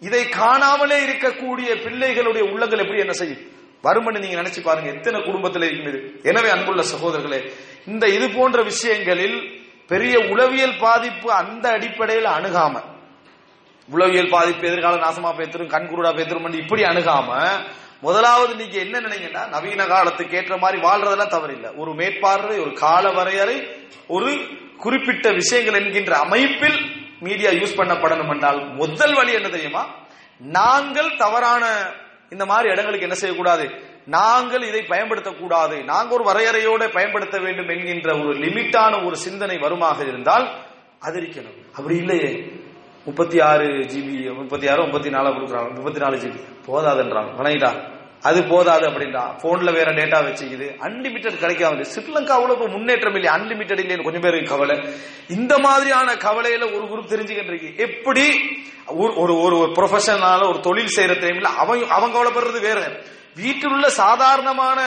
இதை 0.02 0.22
காணாமலே 0.38 0.98
இருக்கக்கூடிய 1.06 1.68
பிள்ளைகளுடைய 1.84 2.42
உள்ளங்கள் 2.50 2.82
எப்படி 2.84 3.00
என்ன 3.00 3.12
செய்யும்? 3.12 3.42
வருமன்னு 3.84 4.18
நீங்க 4.18 4.36
நினைச்சு 4.40 4.60
பாருங்க 4.62 4.88
எத்தனை 4.90 5.18
குடும்பத்தில் 5.20 5.66
இருக்கிறது 5.68 5.98
எனவே 6.22 6.48
அன்புள்ள 6.48 6.82
சகோதரர்களே 6.92 7.40
இந்த 7.86 8.04
இது 8.08 8.26
போன்ற 8.30 8.62
விஷயங்களில் 8.62 9.38
பெரிய 9.90 10.14
உளவியல் 10.32 10.76
பாதிப்பு 10.78 11.28
அந்த 11.32 11.64
அடிப்படையில் 11.72 12.28
அணுகாம 12.36 12.74
உளவியல் 13.88 14.28
பாதிப்பு 14.28 14.64
எதிர்கால 14.66 15.00
நாசமா 15.04 15.30
பேத்துரும் 15.38 15.72
கண்குருடா 15.74 16.10
பேத்துரும் 16.12 16.60
இப்படி 16.62 16.82
அணுகாம 16.82 17.28
முதலாவது 18.00 18.52
நீங்க 18.54 18.76
என்ன 18.78 19.00
நினைங்கன்னா 19.00 19.42
நவீன 19.48 19.82
காலத்துக்கு 19.86 20.36
ஏற்ற 20.36 20.54
மாதிரி 20.56 20.78
வாழ்றதெல்லாம் 20.82 21.34
தவறில்லை. 21.34 21.70
ஒரு 21.76 21.90
மேற்பார்வை 21.94 22.56
ஒரு 22.58 22.72
கால 22.74 23.10
வரையறை 23.10 23.56
ஒரு 24.08 24.30
குறிப்பிட்ட 24.76 25.30
விஷயங்கள் 25.32 25.78
என்கின்ற 25.80 26.14
அமைப்பில் 26.18 26.78
மீடியா 27.22 27.50
யூஸ் 27.50 27.78
பண்ணப்படணும் 27.80 28.32
என்றால் 28.34 28.60
முதல் 28.74 29.14
வழி 29.14 29.32
என்ன 29.32 29.48
தெரியுமா? 29.48 29.82
நாங்கள் 30.38 31.16
தவறான 31.16 31.64
இந்த 32.30 32.46
மாதிரி 32.46 32.68
இடங்களுக்கு 32.68 33.06
என்ன 33.06 33.14
செய்யக்கூடாது? 33.14 33.70
நாங்கள் 34.06 34.62
இதை 34.62 34.80
பயன்படுத்தக்கூடாது. 34.80 35.84
நாங்கள் 35.84 36.18
ஒரு 36.18 36.24
வரையறையோட 36.30 36.92
பயன்படுத்த 36.92 37.38
வேண்டும் 37.38 37.68
என்கின்ற 37.68 38.14
ஒரு 38.14 38.32
லிமிட்டான 38.34 39.04
ஒரு 39.06 39.16
சிந்தனை 39.16 39.58
வருமாக 39.58 40.04
இருந்தால் 40.04 40.46
அதிரிக்கணும் 41.06 41.58
அப்படி 41.76 41.96
இல்லையே. 41.96 42.52
முப்பத்தி 43.04 43.40
ஆறு 43.40 43.64
ஜிபி 43.64 44.34
முப்பத்தி 44.34 44.68
ஆறு 44.68 44.82
முப்பத்தி 44.82 45.10
நாலு 45.10 45.28
கொடுக்குறாங்க. 45.28 45.74
முப்பத்தி 45.74 46.00
நாலு 46.00 46.16
ஜிபி 46.16 46.40
போதாதுன்றாங்க. 46.66 47.30
வணங்கிட்டா? 47.38 47.91
அது 48.22 48.44
போதாது 48.44 48.86
அப்படின்னா 48.86 49.22
போன்ல 49.42 49.72
வேற 49.72 49.92
டேட்டா 49.92 50.18
வச்சுக்குது 50.26 50.66
அன்லிமிட்டட் 50.80 51.38
கிடைக்காது 51.38 51.74
ஸ்ரீலங்காவுல 51.74 52.52
இப்போ 52.52 52.66
முன்னேற்றம் 52.68 53.14
இல்லை 53.14 53.32
அன்லிமிட்டட் 53.34 53.80
இல்லைன்னு 53.82 54.02
கொஞ்சம் 54.02 54.20
பேருக்கு 54.20 54.48
கவலை. 54.48 54.76
இந்த 55.28 55.58
மாதிரியான 55.58 56.14
கவலையில 56.14 56.64
ஒரு 56.74 56.84
குரூப் 56.84 57.10
தெரிஞ்சுக்கிட்டு 57.12 57.54
இருக்கு 57.54 57.74
எப்படி? 57.76 58.26
ஒரு 58.86 59.16
ஒரு 59.16 59.40
ஒரு 59.40 59.56
ஒரு 59.58 60.60
தொழில் 60.60 60.94
செய்யற 60.96 61.14
டைம்ல 61.14 61.42
அவன் 61.42 61.88
அவன் 61.88 62.14
கவலைப்படுறது 62.14 62.60
வேற. 62.60 63.00
வீட்டில் 63.34 63.70
உள்ள 63.70 63.88
சாதாரணமான 63.88 64.80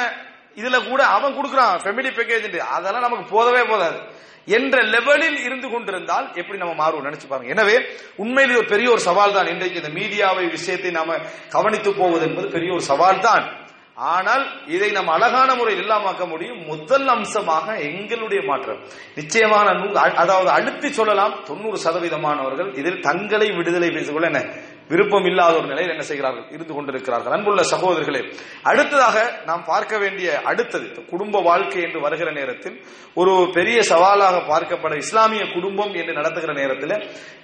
இதுல 0.56 0.90
கூட 0.90 1.04
அவன் 1.04 1.34
கொடுக்குறான் 1.34 1.80
ஃபெமிலி 1.84 2.12
பேக்கேஜ் 2.18 2.58
அதெல்லாம் 2.58 3.02
நமக்கு 3.02 3.26
போதவே 3.26 3.70
போதாது. 3.70 4.24
என்ற 4.46 4.84
லெவலில் 4.84 5.40
இருந்து 5.44 5.70
கொண்டிருந்தால் 5.70 6.32
எப்படி 6.36 6.58
நம்ம 6.58 6.74
மாறுவோம் 6.74 7.06
நினைச்சு 7.06 7.28
பாருங்க. 7.30 7.50
எனவே 7.50 7.86
உண்மையிலே 8.16 8.58
ஒரு 8.58 8.68
பெரிய 8.68 8.90
ஒரு 8.90 9.00
சவால் 9.00 9.34
தான் 9.34 9.48
இன்றைக்கு 9.48 9.82
இந்த 9.82 10.00
மீடியாவை 10.00 10.50
விஷயத்தை 10.50 10.92
நாம 10.92 11.16
கவனித்து 11.50 11.94
போவது 11.94 12.28
என்பது 12.28 12.48
பெரிய 12.48 12.72
ஒரு 12.72 12.82
சவால் 12.82 13.20
தான் 13.20 13.64
ஆனால் 13.96 14.68
இதை 14.68 14.92
நம்ம 14.92 15.12
அழகான 15.12 15.56
முறையில் 15.56 15.90
இல்லாமாக்க 15.90 16.28
முடியும். 16.28 16.66
முதல் 16.66 17.08
அம்சமாக 17.08 17.78
எங்களுடைய 17.80 18.44
மாற்றம். 18.44 18.80
நிச்சயமான 19.16 19.92
அ- 19.96 20.14
அதாவது 20.16 20.50
அழுத்தி 20.50 20.92
சொல்லலாம் 20.92 21.44
தொண்ணூறு 21.46 21.78
சதவீதமானவர்கள் 21.84 22.78
இதில் 22.78 23.02
தங்களை 23.02 23.52
விடுதலை 23.52 23.90
பேசிக்கொள்ள 23.90 24.28
என்ன? 24.28 24.44
விருப்பம் 24.88 25.26
இல்லாத 25.26 25.54
ஒரு 25.58 25.68
நிலையில் 25.68 25.92
என்ன 25.92 26.04
செய்கிறார்கள்? 26.04 26.48
இருந்து 26.52 26.74
கொண்டிருக்கிறார்கள். 26.74 27.34
அன்புள்ள 27.34 27.62
சகோதரர்களே 27.64 28.22
அடுத்ததாக 28.64 29.16
நாம் 29.46 29.64
பார்க்க 29.64 29.98
வேண்டிய 29.98 30.42
அடுத்தது 30.42 31.06
குடும்ப 31.10 31.42
வாழ்க்கை 31.42 31.82
என்று 31.82 32.00
வருகிற 32.00 32.32
நேரத்தில் 32.32 32.84
ஒரு 33.14 33.50
பெரிய 33.54 33.82
சவாலாக 33.82 34.38
பார்க்கப்பட 34.52 34.96
இஸ்லாமிய 34.96 35.46
குடும்பம் 35.54 35.94
என்று 35.94 36.14
நடத்துகிற 36.14 36.54
நேரத்தில் 36.54 36.96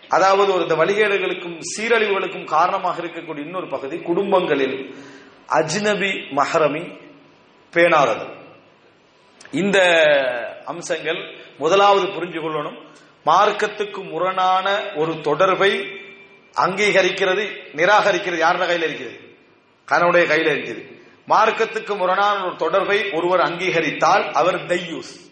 அதாவது 0.10 0.54
ஒரு 0.54 0.62
இந்த 0.62 0.76
வழிகேடுகளுக்கும் 0.76 1.58
சீரழிவுகளுக்கும் 1.72 2.52
காரணமாக 2.56 3.02
இருக்கக்கூடிய 3.02 3.46
இன்னொரு 3.48 3.68
பகுதி 3.68 3.98
குடும்பங்களில் 4.00 4.78
அஜ்னபி 5.50 6.12
மஹரமி 6.40 6.84
பேணாதது. 7.74 8.26
இந்த 9.52 9.78
அம்சங்கள் 10.66 11.20
முதலாவது 11.58 12.06
புரிஞ்சு 12.06 12.40
கொள்ளணும் 12.42 12.78
மார்க்கத்துக்கு 13.26 14.02
முரணான 14.10 14.68
ஒரு 14.96 15.22
தொடர்பை 15.22 15.72
அங்கீகரிக்கிறது 16.56 17.44
நிராகரிக்கிறது 17.76 18.38
யாரோட 18.38 18.66
கையில 18.66 18.80
இருக்குது 18.80 19.30
கணவனுடைய 19.88 20.26
கையில 20.26 20.50
இருக்குது 20.56 20.90
மார்க்கத்துக்கு 21.28 21.98
முரணான 21.98 22.46
ஒரு 22.46 22.56
தொடர்பை 22.56 23.12
ஒருவர் 23.12 23.40
அங்கீகரித்தால் 23.40 24.32
அவர் 24.32 24.66
தையூஸ். 24.66 25.30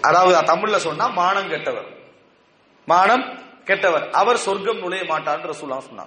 அதாவது 0.00 0.52
தமிழ்ல 0.52 0.76
சொன்னா 0.76 1.06
மானம் 1.06 1.48
கெட்டவர். 1.48 1.86
மானம் 2.86 3.38
கெட்டவர். 3.64 4.10
அவர் 4.10 4.36
சொர்க்கம் 4.36 4.78
நுழைய 4.78 5.04
மாட்டார் 5.04 5.48
ரசூலா 5.48 5.78
சொன்னார் 5.78 6.06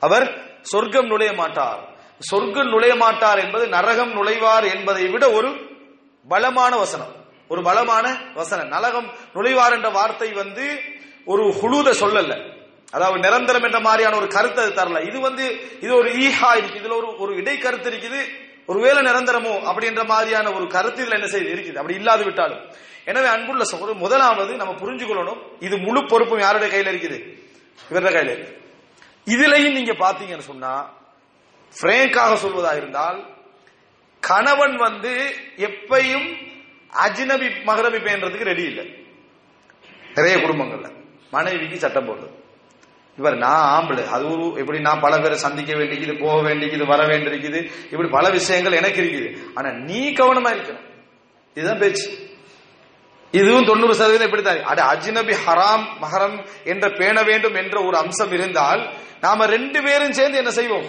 அவர் 0.00 0.42
சொர்க்கம் 0.62 1.06
நுழைய 1.06 1.32
மாட்டார். 1.32 1.88
சொர்க்கம் 2.18 2.68
நுழைய 2.68 2.94
மாட்டார் 2.94 3.38
என்பது 3.38 3.68
நரகம் 3.68 4.12
நுழைவார் 4.12 4.74
என்பதை 4.74 5.08
விட 5.08 5.30
ஒரு 5.30 5.70
பலமான 6.28 6.76
வசனம். 6.76 7.14
ஒரு 7.48 7.62
பலமான 7.62 8.30
வசனம். 8.34 8.68
நரகம் 8.68 9.10
நுழைவார் 9.34 9.72
என்ற 9.72 9.88
வார்த்தை 9.88 10.32
வந்து 10.32 10.80
ஒரு 11.24 11.54
ஹுலூத 11.62 11.94
சொல்லல. 12.00 12.60
அதாவது 12.92 13.18
நிரந்தரம் 13.26 13.66
என்ற 13.68 13.80
மாதிரியான 13.80 14.16
ஒரு 14.16 14.26
கருத்து 14.26 14.60
அது 14.62 14.72
தரல. 14.78 15.06
இது 15.08 15.20
வந்து 15.20 15.44
இது 15.80 15.92
ஒரு 15.94 16.08
ஈஹா 16.24 16.50
இருக்கு. 16.60 16.80
இதுல 16.82 16.96
ஒரு 17.00 17.18
ஒரு 17.18 17.36
இடை 17.36 17.58
கருத்து 17.58 17.90
இருக்குது. 17.90 18.22
ஒருவேளை 18.66 19.00
நிரந்தரமோ 19.10 19.52
அப்படின்ற 19.70 20.06
மாதிரியான 20.06 20.52
ஒரு 20.52 20.66
கருத்து 20.66 21.04
இதுல 21.04 21.18
என்ன 21.20 21.26
செய்து 21.26 21.50
இருக்குது. 21.54 21.78
அப்படி 21.80 21.94
இல்லாது 21.94 22.24
விட்டாலும். 22.24 22.64
எனவே 23.04 23.26
அன்புள்ள 23.26 23.64
சகோதரர் 23.64 24.02
முதலாவது 24.02 24.56
நம்ம 24.56 24.72
புரிஞ்சுக்கொள்ளணும் 24.72 25.40
இது 25.60 25.76
முழு 25.76 26.06
பொறுப்பும் 26.06 26.38
யாருடைய 26.38 26.68
கையில 26.74 26.92
இருக்குது? 26.92 27.18
இவருடைய 27.90 28.12
கையில. 28.16 28.34
இருக்கு 28.36 28.60
இதுலயும் 29.34 29.76
நீங்க 29.78 29.92
பாத்தீங்கன்னு 30.04 30.50
சொன்னா 30.50 30.72
பிரேங்காக 31.80 32.32
சொல்வதா 32.44 32.76
இருந்தால் 32.76 33.18
கணவன் 34.20 34.76
வந்து 34.76 35.12
எப்பையும் 35.68 36.28
அஜினபி 37.04 37.48
மகரபி 37.68 38.00
பேன்றதுக்கு 38.06 38.50
ரெடி 38.52 38.62
இல்லை. 38.62 38.84
நிறைய 40.14 40.36
குடும்பங்கள்ல. 40.36 40.88
மனைவிக்கு 41.30 41.78
சட்டம் 41.78 42.08
போடுறது. 42.08 42.36
இவர் 43.16 43.36
நான் 43.36 43.84
ஆம்பளை. 43.84 44.08
அது 44.08 44.52
இப்படி 44.54 44.80
நான் 44.80 45.00
பல 45.00 45.18
பேரை 45.18 45.36
சந்திக்க 45.36 45.76
வேண்டியது 45.76 46.16
போக 46.20 46.42
வேண்டியது 46.42 46.86
வர 46.86 47.04
வேண்டியிருக்குது. 47.04 47.70
இப்படி 47.90 48.08
பல 48.08 48.30
விஷயங்கள் 48.30 48.72
எனக்கு 48.72 49.02
இருக்குது. 49.02 49.54
ஆனா 49.54 49.70
நீ 49.70 50.10
கவனமா 50.10 50.52
இருக்கணும். 50.54 50.90
இதுதான் 51.54 51.78
பேச்சு. 51.78 52.30
இதுவும் 53.30 53.64
தொண்ணூறு 53.64 53.94
சதவீதம் 53.94 54.24
இப்படித்தான் 54.24 54.62
அட 54.62 54.82
அஜினபி 54.82 55.36
ஹராம் 55.46 55.86
மஹரம் 56.02 56.46
என்ற 56.64 56.88
பேண 56.88 57.22
வேண்டும் 57.22 57.54
என்ற 57.54 57.82
ஒரு 57.84 57.96
அம்சம் 57.96 58.32
இருந்தால் 58.32 58.94
நாம 59.20 59.46
ரெண்டு 59.46 59.82
பேரும் 59.82 60.12
சேர்ந்து 60.12 60.38
என்ன 60.38 60.50
செய்வோம்? 60.50 60.84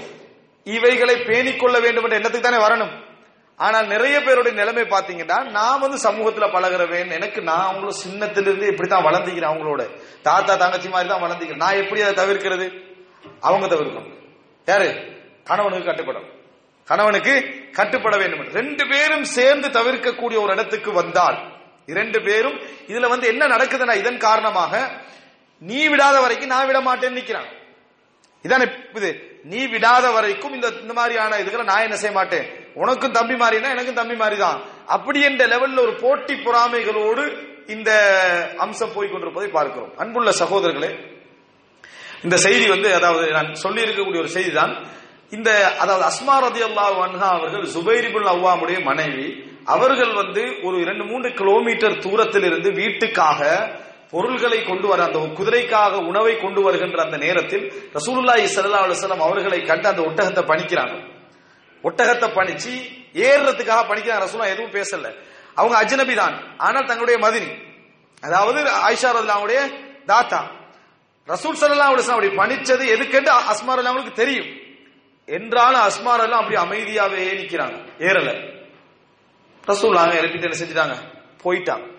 இவைகளை 0.63 1.15
பேணிக்கொள்ள 1.15 1.81
வேண்டும் 1.81 2.09
என்ற 2.09 2.19
எண்ணத்துக்கு 2.19 2.39
தானே 2.39 2.55
வரணும். 2.55 3.02
ஆனால் 3.55 3.87
நிறைய 3.87 4.21
பேருடைய 4.21 4.63
நிலைமை 4.63 4.83
பாத்தீங்கன்னா 4.83 5.43
நான் 5.43 5.79
வந்து 5.79 6.09
சமூகத்துல 6.09 6.43
பழகிறவேன் 6.43 7.11
எனக்கு 7.11 7.41
நான் 7.41 7.65
அவங்களும் 7.65 7.95
சின்னத்திலிருந்து 8.07 8.67
இப்படித்தான் 8.67 9.05
வளர்ந்துக்கிறேன் 9.05 9.53
அவங்களோட. 9.53 9.89
தாத்தா 10.21 10.55
தங்கச்சி 10.55 10.89
மாதிரி 10.89 11.09
தான் 11.09 11.21
வளர்ந்துக்கிறேன். 11.21 11.55
நான் 11.55 11.73
எப்படி 11.73 12.01
அதை 12.01 12.25
தவிர்க்கிறது? 12.25 12.91
அவங்க 13.39 13.75
தவிர்க்கணும். 13.75 14.13
யாரு? 14.65 15.11
கணவனுக்கு 15.43 15.85
கட்டுப்படும். 15.85 16.41
கணவனுக்கு 16.85 17.33
கட்டுப்பட 17.71 18.17
வேண்டும் 18.17 18.51
ரெண்டு 18.51 18.87
பேரும் 18.87 19.23
சேர்ந்து 19.23 19.67
தவிர்க்கக்கூடிய 19.67 20.41
ஒரு 20.41 20.53
இடத்துக்கு 20.53 20.91
வந்தால் 20.91 21.51
இரண்டு 21.85 22.21
பேரும் 22.21 22.59
இதுல 22.87 23.07
வந்து 23.09 23.27
என்ன 23.27 23.47
நடக்குதுன்னா 23.47 23.95
இதன் 23.95 24.17
காரணமாக 24.17 24.91
நீ 25.59 25.87
விடாத 25.87 26.21
வரைக்கும் 26.21 26.47
நான் 26.47 26.65
விட 26.65 26.79
மாட்டேன்னு 26.79 27.13
நிக்கிறான். 27.13 27.49
இதான 28.43 28.95
இது? 28.95 29.39
நீ 29.43 29.67
விடாத 29.67 30.13
வரைக்கும் 30.13 30.53
இந்த 30.53 30.67
இந்த 30.67 30.93
மாதிரியான 30.93 31.37
இதுகளை 31.37 31.65
நான் 31.65 31.81
என்ன 31.81 31.95
செய்ய 31.95 32.15
மாட்டேன்? 32.15 32.62
உனக்கும் 32.75 33.15
தம்பி 33.17 33.35
மாறினா 33.35 33.71
எனக்கும் 33.71 33.99
தம்பி 33.99 34.15
மாதிரி 34.15 34.37
தான் 34.37 34.59
அப்படி 34.95 35.19
என்ற 35.23 35.43
லெவல்ல 35.47 35.83
ஒரு 35.85 35.93
போட்டி 35.99 36.35
பொறாமைகளோடு 36.45 37.23
இந்த 37.67 37.89
அம்சம் 38.59 38.93
போய் 38.95 39.11
கொண்டிருப்பதை 39.11 39.49
பார்க்கிறோம். 39.49 39.91
அன்புள்ள 40.01 40.29
சகோதரர்களே 40.39 40.91
இந்த 42.23 42.35
செய்தி 42.43 42.65
வந்து 42.73 42.89
அதாவது 42.97 43.25
நான் 43.37 43.49
சொல்லி 43.61 43.85
இருக்கக்கூடிய 43.85 44.21
ஒரு 44.23 44.31
செய்தி 44.35 44.51
தான் 44.53 44.73
இந்த 45.31 45.49
அதாவது 45.79 46.03
அஸ்மா 46.09 46.35
ரதி 46.43 46.61
அல்லா 46.67 46.85
வன்ஹா 46.97 47.29
அவர்கள் 47.35 47.65
சுபைரிபுல் 47.75 48.29
அவ்வாமுடைய 48.33 48.77
மனைவி 48.89 49.27
அவர்கள் 49.67 50.13
வந்து 50.19 50.43
ஒரு 50.65 50.77
இரண்டு 50.83 51.03
மூன்று 51.09 51.29
கிலோமீட்டர் 51.39 51.95
தூரத்தில் 52.05 52.47
இருந்து 52.49 52.69
வீட்டுக்காக 52.79 53.39
பொருள்களை 54.13 54.59
கொண்டு 54.63 54.87
வர 54.87 55.01
அந்த 55.05 55.19
குதிரைக்காக 55.37 56.01
உணவை 56.09 56.33
கொண்டு 56.37 56.61
வருகின்ற 56.65 56.99
அந்த 57.05 57.17
நேரத்தில் 57.23 57.63
ரசூலுல்லாஹி 57.95 58.45
ஸல்லல்லாஹு 58.55 58.85
அலுவலம் 58.87 59.25
அவர்களை 59.27 59.59
கண்டு 59.63 59.87
அந்த 59.91 60.01
ஒட்டகத்தை 60.09 60.43
பணிக்கிறாங்க 60.51 60.95
ஒட்டகத்தை 61.83 62.27
பணிச்சு 62.39 62.73
ஏறுறதுக்காக 63.13 63.81
பணிக்கிறாங்க. 63.91 64.23
ரசூலா 64.25 64.45
எதுவும் 64.45 64.71
பேசல. 64.71 65.13
அவங்க 65.55 65.75
அஜ்னபி 65.83 66.15
தான். 66.15 66.57
ஆனால் 66.57 66.85
தங்களுடைய 66.85 67.27
மதினி. 67.27 67.71
அதாவது 68.21 68.61
ஆயிஷா 68.63 69.11
ரல்லாவுடைய 69.11 69.59
தாத்தா. 70.05 70.51
ரசூல் 71.27 71.59
சல்லா 71.61 71.87
அலிஸ்லாம் 71.89 72.19
அப்படி 72.19 72.27
பணிச்சது 72.27 72.85
எதுக்கென்று 72.95 73.31
அஸ்மார் 73.51 73.81
அவங்களுக்கு 73.81 74.11
தெரியும். 74.13 74.47
என்றாலும் 75.25 75.81
அஸ்மார் 75.81 76.23
எல்லாம் 76.23 76.39
அப்படி 76.39 76.57
அமைதியாவே 76.61 77.33
நிக்கிறாங்க. 77.41 77.75
ஏறல. 77.99 78.51
ரசூலாங்க 79.67 80.13
இறப்பிட்டு 80.13 80.49
என்ன 80.49 80.57
செஞ்சுட்டாங்க. 80.57 80.95
போயிட்டாங்க 81.43 81.91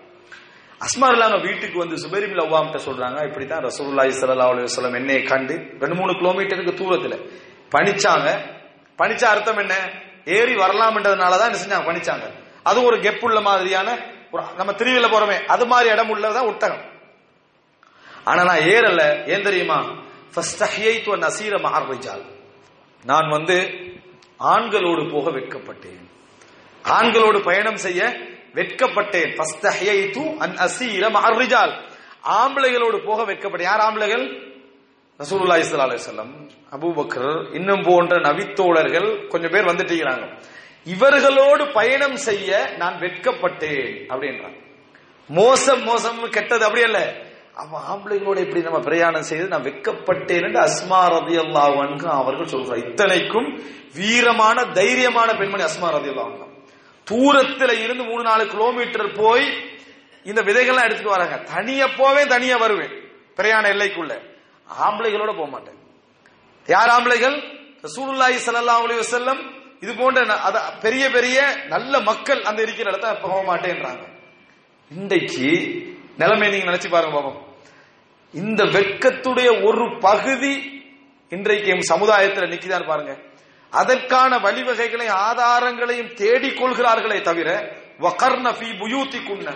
அஸ்மார் 0.81 1.11
இல்லாம 1.11 1.37
வீட்டுக்கு 1.37 1.77
வந்து 1.77 1.95
சுபரிபில் 1.95 2.43
அவ்வாம்கிட்ட 2.43 2.79
சொல்றாங்க. 2.85 3.27
இப்படித்தான் 3.27 3.63
ரசூலுல்லாஹி 3.63 4.11
ஸல்லல்லாஹு 4.21 4.51
அலுவலம் 4.51 4.67
வஸல்லம் 4.67 5.27
கண்டு. 5.27 5.53
ரெண்டு 5.79 5.95
மூணு 5.95 6.11
கிலோமீட்டருக்கு 6.11 6.73
தூரத்துல. 6.81 7.29
பணிச்சாங்க. 7.69 8.53
பணிச்ச 8.97 9.23
அர்த்தம் 9.23 9.57
என்ன? 9.57 9.75
ஏறி 10.25 10.55
வரலாம்ன்றதுனாலதான் 10.55 11.53
என்ன 11.53 11.57
செஞ்சாங்க? 11.57 11.81
பணிச்சாங்க 11.81 12.31
அது 12.63 12.83
ஒரு 12.83 12.97
கெப் 12.97 13.23
உள்ள 13.23 13.41
மாதிரியான 13.41 14.13
நம்ம 14.55 14.73
திருவிழா 14.73 15.07
போறோமே 15.07 15.45
அது 15.45 15.65
மாதிரி 15.65 15.89
இடம் 15.89 16.15
உள்ளதான் 16.15 16.45
ஒட்டகம். 16.45 16.93
ஆனா 18.23 18.43
நான் 18.43 18.57
ஏறல. 18.57 19.29
ஏன் 19.29 19.41
தெரியுமா? 19.41 20.03
நசீர 21.17 21.57
அன் 21.57 22.21
நான் 23.03 23.29
வந்து 23.29 23.57
ஆண்களோடு 24.39 25.11
போக 25.11 25.29
வெட்கப்பட்டேன். 25.29 26.09
ஆண்களோடு 26.83 27.43
பயணம் 27.43 27.75
செய்ய 27.75 28.03
வெட்கப்பட்டேன். 28.53 29.35
அன் 30.37 30.55
அசீர 30.55 31.09
மஹர்ரிஜால். 31.09 31.81
ஆம்பளைகளோடு 32.23 33.05
போக 33.05 33.33
வெட்கப்பட்டேன். 33.33 33.61
யார் 33.61 33.79
ஆம்பளைகள்? 33.79 34.54
ரசூலுல்லாஹி 35.19 35.63
இஸ்லா 35.65 35.85
அலைஹி 35.87 35.99
வஸல்லம் 36.01 36.31
அபூபக்கர் 36.75 37.55
இன்னும் 37.55 37.83
போன்ற 37.83 38.15
நபித்தோழர்கள் 38.19 39.27
கொஞ்சம் 39.27 39.51
பேர் 39.51 39.65
வந்துட்டீங்கிறாங்க 39.65 40.25
இவர்களோடு 40.85 41.73
பயணம் 41.73 42.15
செய்ய 42.15 42.73
நான் 42.77 42.97
வெட்கப்பட்டேன் 42.99 44.05
அப்படின்றாங்க. 44.11 44.57
மோசம் 45.29 45.83
மோசம் 45.83 46.29
கெட்டது 46.29 46.63
அப்படி 46.65 46.83
அல்ல. 46.83 46.99
அவன் 47.55 47.81
ஆம்பளைங்களோட 47.91 48.37
இப்படி 48.37 48.61
நம்ம 48.61 48.79
பிரயாணம் 48.79 49.21
செய்து 49.21 49.47
நான் 49.47 49.63
வெட்கப்பட்டேன் 49.63 50.43
என்று 50.43 50.59
அஸ்மா 50.59 51.01
ரதி 51.15 51.35
அல்லாஹ் 51.43 52.05
அவர்கள் 52.07 52.51
சொல்றார் 52.53 52.83
இத்தனைக்கும் 52.85 53.49
வீரமான 53.95 54.57
தைரியமான 54.73 55.37
பெண்மணி 55.37 55.63
அஸ்மா 55.63 55.89
ரதி 55.97 56.09
அல்லாஹ் 56.13 56.53
தூரத்துல 57.11 57.71
இருந்து 57.83 58.03
மூணு 58.03 58.23
நாலு 58.23 58.47
கிலோமீட்டர் 58.47 59.11
போய் 59.11 59.47
இந்த 60.23 60.41
விதைகள்லாம் 60.41 60.87
எடுத்துட்டு 60.87 61.15
வராங்க. 61.17 61.37
தனியா 61.37 61.87
போவேன் 61.97 62.27
தனியா 62.27 62.57
வருவேன். 62.57 62.93
பிரயாண 63.35 63.67
எல்லைக்குள்ள. 63.73 64.13
ஆம்பளைகளோட 64.69 65.31
போக 65.39 65.49
மாட்டேன். 65.55 65.79
யார் 66.67 66.91
ஆம்பளைகள்? 66.95 67.37
ரசூலுல்லாஹி 67.87 68.37
ஸல்லல்லாஹு 68.45 68.83
அலைஹி 68.85 69.01
வஸல்லம். 69.03 69.41
இது 69.83 69.91
போன்ற 70.01 70.19
அத 70.47 70.57
பெரிய 70.85 71.03
பெரிய 71.15 71.37
நல்ல 71.73 71.93
மக்கள் 72.09 72.41
அந்த 72.49 72.59
இருக்கிற 72.65 72.87
இடத்த 72.91 73.07
போக 73.25 73.39
மாட்டேன்றாங்க. 73.49 74.03
இன்றைக்கு 74.91 75.49
நிலைமை 76.21 76.47
நீங்க 76.51 76.67
நினைச்சு 76.71 76.89
பாருங்க 76.95 77.15
பாப்போம். 77.17 77.39
இந்த 78.33 78.61
வெட்கத்துடைய 78.75 79.49
ஒரு 79.67 79.85
பகுதி 80.07 80.53
இன்றைக்கு 81.31 81.67
எம் 81.75 81.89
சமுதாயத்தில் 81.93 82.51
நிக்கிதான் 82.53 82.89
பாருங்க. 82.91 83.13
அதற்கான 83.73 84.31
வழிவகைகளையும் 84.45 85.19
ஆதாரங்களையும் 85.27 86.13
தேடிக் 86.21 86.59
கொள்கிறார்களே 86.59 87.19
தவிர 87.29 87.49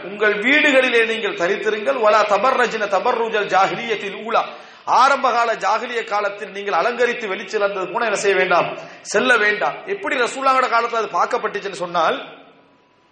உங்கள் 0.09 0.35
வீடுகளிலே 0.45 1.01
நீங்கள் 1.11 1.39
தரித்திருங்கள் 1.41 1.97
வலா 2.03 2.21
தபர்ரஜின 2.33 2.83
தபர்ருஜல் 2.93 3.49
ஜாஹிலியத்தில் 3.53 4.17
ஊலா. 4.25 4.41
ஆரம்பகால 4.89 5.55
ஜாகிலிய 5.55 6.03
காலத்தில் 6.03 6.51
நீங்கள் 6.51 6.73
அலங்கரித்து 6.73 7.27
வெளிச்சிலந்தது 7.27 7.91
கூட 7.91 8.05
என்ன 8.05 8.15
செய்ய 8.15 8.37
வேண்டாம்? 8.37 8.77
செல்ல 9.01 9.37
வேண்டாம். 9.37 9.75
எப்படி 9.85 10.15
ரசூலாங்கட 10.15 10.67
காலத்துல 10.75 11.01
அது 11.01 11.09
பார்க்கப்பட்டுச்சுன்னு 11.17 11.81
சொன்னால் 11.83 12.17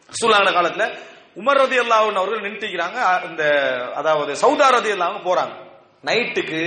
ரசூலாங்கட 0.10 0.52
காலத்துல 0.58 0.86
உமர் 1.36 1.60
ரதி 1.62 1.78
அல்லாஹ் 1.84 2.16
அவர்கள் 2.16 2.52
நின்றுக்கிறாங்க. 2.52 3.26
இந்த 3.30 3.44
அதாவது 3.96 4.34
சவுதா 4.34 4.68
ரதி 4.78 4.92
அல்லாஹ் 4.96 5.28
போறாங்க. 5.30 5.54
நைட்டுக்கு 6.04 6.62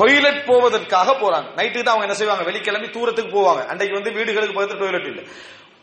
டொய்லெட் 0.00 0.46
போவதற்காக 0.46 1.12
போறாங்க. 1.12 1.48
நைட்டுக்கு 1.56 1.82
தான் 1.82 1.94
அவங்க 1.94 2.06
என்ன 2.08 2.14
செய்வாங்க? 2.14 2.44
வெளிக்கிளம்பி 2.50 2.90
தூரத்துக்கு 2.90 3.40
போவாங்க. 3.40 3.66
அன்றைக்கு 3.66 3.94
வந்து 3.94 4.10
வீடுகளுக்கு 4.10 4.54
போகிறது 4.54 4.80
டொய்லெட் 4.82 5.08
இல்லை. 5.08 5.24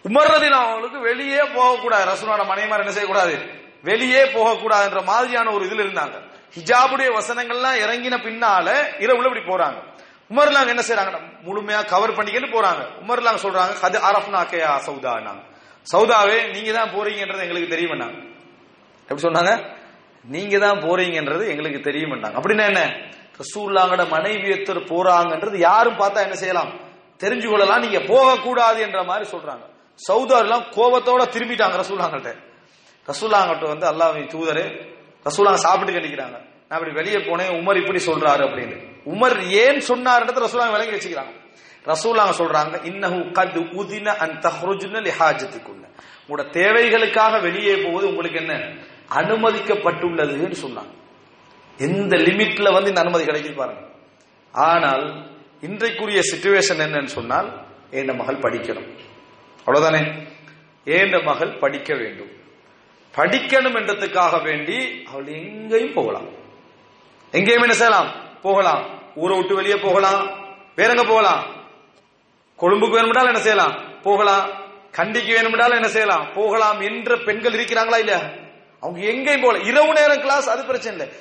உமர் 0.05 0.31
ரதி 0.33 0.49
அவங்களுக்கு 0.49 0.99
வெளியே 0.99 1.39
போகக்கூடாது. 1.39 2.05
ரசூலோட 2.11 2.45
மனைவிமார் 2.45 2.79
என்ன 2.79 2.91
செய்யக்கூடாது? 2.91 3.65
வெளியே 3.83 4.23
போகக்கூடாதுன்ற 4.23 5.03
மாதிரியான 5.03 5.51
ஒரு 5.51 5.65
இதில் 5.65 5.83
இருந்தாங்க. 5.85 6.35
ஹிஜாபுடைய 6.55 7.09
வசனங்கள்லாம் 7.19 7.77
இறங்கின 7.83 8.15
பின்னால 8.25 8.67
இரவுல 9.03 9.29
இப்படி 9.29 9.45
போறாங்க. 9.51 9.79
உமர்லாங்க 10.31 10.69
என்ன 10.75 10.83
செய்யறாங்க 10.87 11.19
முழுமையா 11.47 11.79
கவர் 11.93 12.17
பண்ணிக்கிட்டு 12.17 12.49
போறாங்க. 12.55 12.81
உமர்லாங்க 13.01 13.39
சொல்றாங்க 13.45 13.73
அது 13.87 13.97
அரஃப்னா 14.09 14.41
சவுதா 14.87 15.13
நாங்க 15.27 15.43
சவுதாவே 15.87 16.37
நீங்க 16.55 16.71
தான் 16.77 16.93
போறீங்கன்றது 16.95 17.45
எங்களுக்கு 17.45 17.73
தெரியும் 17.75 18.01
நாங்க 18.03 18.17
எப்படி 19.09 19.23
சொன்னாங்க? 19.27 19.51
நீங்க 20.25 20.55
தான் 20.57 20.79
போறீங்கன்றது 20.85 21.43
எங்களுக்கு 21.51 21.79
தெரியும் 21.81 22.15
அப்படின்னா 22.37 22.65
என்ன? 22.71 22.81
ரசூல்லாங்கட 23.41 24.03
மனைவியத்தர் 24.15 24.79
போறாங்கன்றது 24.91 25.57
யாரும் 25.69 25.99
பார்த்தா 26.01 26.25
என்ன 26.27 26.35
செய்யலாம்? 26.35 26.71
தெரிஞ்சு 27.23 27.47
கொள்ளலாம். 27.49 27.83
நீங்க 27.85 27.99
போக 28.11 28.27
கூடாது 28.37 28.79
என்ற 28.81 28.99
மாதிரி 29.03 29.25
சொல்றாங்க. 29.31 29.65
சவுதார் 30.07 30.45
எல்லாம் 30.47 30.65
கோபத்தோட 30.75 31.21
திரும்பிட்டாங்க 31.35 31.77
ரசூல்லாங்கள்ட்ட 31.83 32.33
ரசூல்லாங்கிட்ட 33.07 33.67
வந்து 33.73 33.87
அல்லாஹ்வின் 33.91 34.31
தூதரே 34.35 34.65
ரசூலாங்க 35.27 35.53
சாப்பிட்டு 35.53 35.99
கேட்டுக்கிறாங்க. 35.99 36.45
நான் 36.69 36.79
இப்படி 36.79 36.91
வெளியே 36.91 37.15
போனேன் 37.15 37.55
உமர் 37.55 37.77
இப்படி 37.77 38.05
சொல்றாரு 38.05 38.43
அப்படின்னு. 38.45 38.77
உமர் 39.05 39.47
ஏன் 39.47 39.79
சொன்னார்ன்றது 39.79 40.47
ரசூலாங்க 40.47 40.71
விளங்கி 40.71 40.95
வச்சுக்கிறாங்க. 40.95 41.33
ரசூலாங்க 41.85 42.33
சொல்றாங்க 42.37 42.75
இன்னஹு 42.83 43.31
கத் 43.31 43.57
உதின 43.71 44.05
அன் 44.05 44.39
தஹ்ருஜுன 44.39 45.09
லிஹாஜத்திக்குள்ள 45.09 45.75
உங்களோட 46.27 46.49
தேவைகளுக்காக 46.49 47.41
வெளியே 47.41 47.75
போவது 47.75 48.07
உங்களுக்கு 48.07 48.39
என்ன? 48.39 48.53
அனுமதிக்கப்பட்டுள்ளதுன்னு 49.09 50.55
சொன்னாங்க. 50.61 50.95
எந்த 51.77 52.15
லிமிட்ல 52.15 52.73
வந்து 52.73 52.89
இந்த 52.89 53.01
அனுமதி 53.01 53.25
கிடைக்குது 53.25 53.55
பாருங்க. 53.55 53.81
ஆனால் 54.51 55.31
இன்றைக்குரிய 55.61 56.19
சிச்சுவேஷன் 56.19 56.81
என்னன்னு 56.81 57.05
சொன்னால் 57.05 57.65
என் 57.91 58.15
மகள் 58.15 58.39
படிக்கணும்? 58.39 58.97
அவ்வளவுதானே? 59.65 60.27
ஏண்ட 60.85 61.23
மகள் 61.23 61.57
படிக்க 61.59 61.95
வேண்டும்? 61.95 62.29
படிக்கணும் 63.17 63.77
என்றதுக்காக 63.77 64.43
வேண்டி 64.43 65.03
அவள் 65.11 65.27
எங்கேயும் 65.27 65.93
போகலாம். 65.93 66.27
எங்கேயும் 67.31 67.61
என்ன 67.61 67.73
செய்யலாம்? 67.73 68.39
போகலாம். 68.41 69.01
ஊரை 69.15 69.37
விட்டு 69.37 69.55
வெளியே 69.55 69.75
போகலாம். 69.75 70.29
வேற 70.75 70.89
எங்க 70.89 71.03
போகலாம்? 71.03 71.43
கொழும்புக்கு 72.57 72.89
வேணும்னாலும் 72.89 73.27
என்ன 73.27 73.39
செய்யலாம்? 73.39 74.01
போகலாம். 74.01 74.49
கண்டிக்கு 74.91 75.33
வேணும்னாலும் 75.33 75.75
என்ன 75.75 75.87
செய்யலாம்? 75.87 76.33
போகலாம் 76.33 76.79
என்ற 76.79 77.17
பெண்கள் 77.17 77.51
இருக்கிறாங்களா 77.51 77.97
இல்லையா? 77.97 78.21
அவங்க 78.79 79.07
எங்கேயும் 79.07 79.41
போகல. 79.41 79.63
இரவு 79.63 79.93
நேரம் 79.93 80.19
கிளாஸ் 80.19 80.49
அது 80.49 80.65
பிரச்சனை 80.65 80.97
இல்லை. 80.97 81.15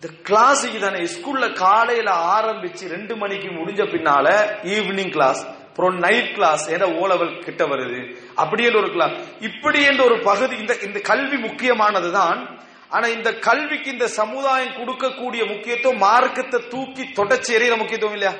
இந்த 0.00 0.16
கிளாஸ் 0.22 0.80
தானே 0.80 0.98
ஸ்கூல்ல 0.98 1.52
காலையில 1.54 2.10
ஆரம்பிச்சு 2.12 2.88
ரெண்டு 2.88 3.16
மணிக்கு 3.16 3.48
முடிஞ்ச 3.48 3.86
பின்னால 3.88 4.46
ஈவினிங் 4.62 5.10
கிளாஸ் 5.10 5.46
அப்புறம் 5.76 5.98
நைட் 5.98 6.34
கிளாஸ் 6.34 6.70
ஏன்னா 6.70 6.96
ஓலவல் 6.98 7.42
கிட்ட 7.42 7.64
வருது? 7.64 8.16
அப்படி 8.34 8.64
என்று 8.64 8.78
ஒரு 8.78 8.90
கிளாஸ் 8.90 9.12
இப்படி 9.40 9.82
என்ற 9.82 10.04
ஒரு 10.04 10.20
பகுதி 10.20 10.56
இந்த 10.56 10.76
இந்த 10.82 11.00
கல்வி 11.00 11.36
முக்கியமானது 11.36 12.12
தான் 12.12 12.60
ஆனா 12.88 13.06
இந்த 13.06 13.34
கல்விக்கு 13.34 13.90
இந்த 13.90 14.08
சமுதாயம் 14.08 14.72
கொடுக்கக்கூடிய 14.72 15.54
முக்கியத்துவம் 15.54 15.98
மார்க்கத்தை 15.98 16.68
தூக்கி 16.68 17.02
தொடச்சி 17.02 17.54
எறிகிற 17.54 17.76
முக்கியத்துவம் 17.76 18.16
இல்லையா? 18.16 18.38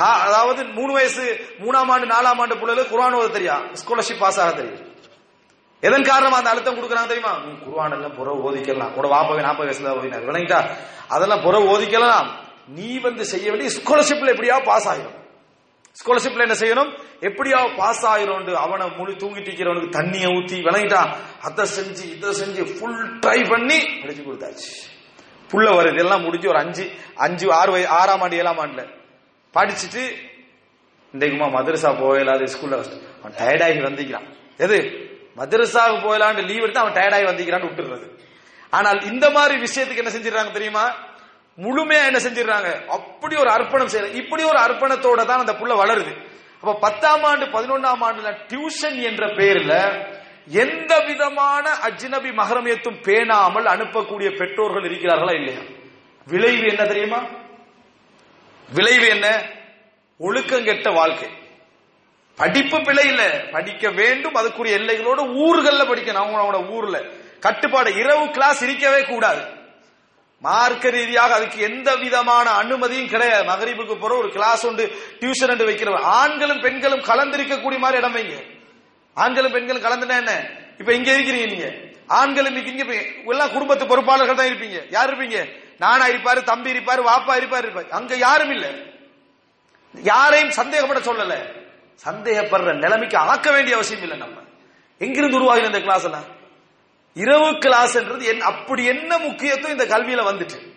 கா- 0.00 0.20
அதாவது 0.20 0.64
மூணு 0.64 0.92
வயசு 0.92 1.46
மூணாம் 1.60 1.90
ஆண்டு 1.90 2.06
நாலாம் 2.06 2.40
ஆண்டு 2.40 2.54
பிள்ளைல 2.54 2.78
குரான் 2.78 3.16
ஓத 3.16 3.38
தெரியா? 3.38 3.76
ஸ்காலர்ஷிப் 3.86 4.18
பாஸ் 4.18 4.40
ஆக 4.40 4.52
தெரியும். 4.52 4.92
எதன் 5.80 6.02
காரணமா 6.02 6.36
அந்த 6.36 6.50
அழுத்தம் 6.50 6.76
கொடுக்குறாங்க 6.76 7.06
தெரியுமா? 7.06 7.38
நீ 7.38 7.58
குர்ஆன் 7.64 7.92
எல்லாம் 7.92 8.14
புற 8.14 8.40
ஓதிக்கலாம். 8.44 8.92
கூட 8.92 9.08
வாப்பவே 9.08 9.40
நாற்பது 9.40 9.70
வயசுல 9.70 9.90
ஓதினார். 9.90 10.24
விளங்கிட்டா? 10.24 10.70
அதெல்லாம் 11.08 11.42
புற 11.42 11.58
ஓதிக்கலாம். 11.58 12.26
நீ 12.68 12.98
வந்து 12.98 13.24
செய்ய 13.24 13.50
வேண்டிய 13.50 13.70
ஸ்காலர்ஷிப்ல 13.70 14.34
எப்படியா 14.36 14.64
பாஸ் 14.64 14.88
ஆகிடும் 14.88 15.26
ஸ்காலர்ஷிப்ல 15.98 16.46
என்ன 16.46 16.56
செய்யணும்? 16.58 16.90
எப்படியா 17.20 17.76
பாஸ் 17.76 18.06
ஆயிரும் 18.06 18.52
அவனை 18.52 18.90
முழு 18.96 19.12
தூங்கிட்டு 19.12 19.50
இருக்கிறவனுக்கு 19.50 19.96
தண்ணியை 19.98 20.28
ஊத்தி 20.36 20.58
விளங்கிட்டான். 20.62 21.10
அதை 21.42 21.64
செஞ்சு 21.76 22.04
இதை 22.16 22.30
செஞ்சு 22.40 22.78
ஃபுல் 22.78 23.18
ட்ரை 23.18 23.48
பண்ணி 23.50 23.78
படிச்சு 24.00 24.22
கொடுத்தாச்சு. 24.22 24.68
புள்ள 25.52 25.66
வருது 25.78 25.98
எல்லாம் 25.98 26.22
முடிஞ்சு 26.22 26.48
ஒரு 26.48 26.58
அஞ்சு 26.58 26.90
அஞ்சு 27.14 27.52
ஆறு 27.52 27.72
வய 27.72 27.88
ஆறாம் 27.88 28.20
ஆண்டு 28.20 28.36
ஏழாம் 28.36 28.58
ஆண்டுல. 28.58 28.82
படிச்சுட்டு 29.54 30.02
இன்றைக்குமா 31.12 31.46
மதரசா 31.58 31.90
போயிடாது 32.02 32.48
ஸ்கூல்ல 32.54 32.78
அவன் 33.22 33.36
டயர்டாகி 33.38 33.82
வந்திக்கிறான். 33.82 34.26
எது? 34.58 34.78
மதரசாவுக்கு 35.36 36.04
போயிடலான்னு 36.04 36.46
லீவ் 36.46 36.62
எடுத்து 36.62 36.80
அவன் 36.80 36.92
டயர்டாகி 36.92 37.26
வந்திக்கிறான்னு 37.28 37.68
விட்டுறது 37.68 38.06
ஆனால் 38.70 39.04
இந்த 39.04 39.30
மாதிரி 39.30 39.60
விஷயத்துக்கு 39.60 39.96
என்ன 39.96 40.10
செஞ்சிடறாங்க 40.10 40.52
தெரியுமா? 40.52 41.07
முழுமையா 41.58 42.04
என்ன 42.04 42.18
செஞ்சிடறாங்க? 42.18 42.86
அப்படி 42.86 43.36
ஒரு 43.36 43.50
அர்ப்பணம் 43.50 43.88
செய்யற 43.88 44.14
இப்படி 44.14 44.42
ஒரு 44.42 44.58
அர்ப்பணத்தோட 44.58 45.24
தான் 45.24 45.38
அந்த 45.38 45.52
புள்ள 45.52 45.76
வளருது. 45.84 46.26
அப்ப 46.54 46.74
பத்தாம் 46.74 47.22
ஆண்டு 47.22 47.46
பதினொன்னாம் 47.46 48.02
ஆண்டுல 48.02 48.36
டியூஷன் 48.48 49.02
என்ற 49.02 49.26
பெயர்ல 49.26 50.04
எந்த 50.46 50.98
விதமான 50.98 51.70
அஜ்னபி 51.70 52.32
மகரமியத்தும் 52.32 53.02
பேணாமல் 53.02 53.64
அனுப்பக்கூடிய 53.64 54.36
பெற்றோர்கள் 54.36 54.82
இருக்கிறார்களா 54.82 55.34
இல்லையா? 55.34 55.60
விளைவு 56.26 56.66
என்ன 56.66 56.84
தெரியுமா? 56.84 57.22
விளைவு 58.74 59.08
என்ன? 59.08 59.42
ஒழுக்கங்கெட்ட 60.20 60.94
வாழ்க்கை. 60.94 61.28
படிப்பு 62.36 62.80
பிழை 62.80 63.06
இல்ல. 63.06 63.44
படிக்க 63.52 63.90
வேண்டும் 63.90 64.34
அதுக்குரிய 64.34 64.76
எல்லைகளோட 64.78 65.20
ஊர்கள்ல 65.20 65.86
படிக்கணும். 65.86 66.14
அவங்க 66.14 66.42
அவங்களோட 66.42 66.70
ஊர்ல. 66.70 67.02
கட்டுப்பாடு 67.40 67.94
இரவு 67.94 68.30
கிளாஸ் 68.30 68.62
இருக்கவே 68.62 69.04
கூடாது. 69.04 69.57
மார்க்க 70.40 70.90
ரீதியாக 70.90 71.34
அதுக்கு 71.34 71.60
எந்த 71.60 71.96
விதமான 71.96 72.50
அனுமதியும் 72.50 73.08
கிடையாது. 73.08 73.44
மகரிபுக்கு 73.44 73.96
போற 73.96 74.16
ஒரு 74.16 74.30
கிளாஸ் 74.32 74.66
உண்டு 74.66 74.92
டியூஷன் 75.20 75.48
என்று 75.48 75.70
வைக்கிறவர். 75.70 76.02
ஆண்களும் 76.02 76.60
பெண்களும் 76.60 77.00
கலந்திருக்கக்கூடிய 77.00 77.78
மாதிரி 77.78 77.98
இடம் 77.98 78.16
வைங்க. 78.16 78.44
ஆண்களும் 79.14 79.52
பெண்களும் 79.52 79.82
கலந்துனா 79.82 80.16
என்ன? 80.16 80.50
இப்ப 80.78 80.92
இங்க 80.92 81.12
இருக்கிறீங்க 81.12 81.46
நீங்க. 81.46 81.74
ஆண்களும் 82.06 82.56
இன்னைக்கு 82.56 82.86
இங்க 82.86 83.04
எல்லாம் 83.26 83.52
குடும்பத்து 83.52 83.84
பொறுப்பாளர்கள் 83.84 84.34
தான் 84.34 84.46
இருப்பீங்க. 84.46 84.86
யார் 84.90 85.16
இருப்பீங்க? 85.16 85.48
நானா 85.78 86.06
இருப்பாரு 86.06 86.42
தம்பி 86.42 86.72
இருப்பாரு 86.72 87.02
வாப்பா 87.02 87.36
இருப்பாரு 87.36 87.66
இருப்பாரு. 87.66 87.88
அங்க 87.88 88.16
யாரும் 88.16 88.50
இல்ல. 88.50 88.72
யாரையும் 89.94 90.50
சந்தேகப்பட 90.50 90.98
சொல்லல. 90.98 91.62
சந்தேகப்படுற 92.04 92.74
நிலைமைக்கு 92.74 93.16
ஆக்க 93.16 93.50
வேண்டிய 93.50 93.74
அவசியம் 93.74 94.02
இல்லை 94.02 94.18
நம்ம. 94.18 94.40
எங்கிருந்து 94.98 95.40
உருவாகின 95.40 95.64
இந்த 95.64 95.80
கிளாஸ் 95.80 96.04
எல்லாம்? 96.04 96.36
இரவு 97.14 97.50
கிளாஸ்ன்றது 97.50 98.22
என் 98.22 98.40
அப்படி 98.40 98.84
என்ன 98.84 99.18
முக்கியத்துவம் 99.18 99.78
இந்த 99.78 99.96
கல்வியில 99.96 100.26
வந்துட்டு? 100.26 100.76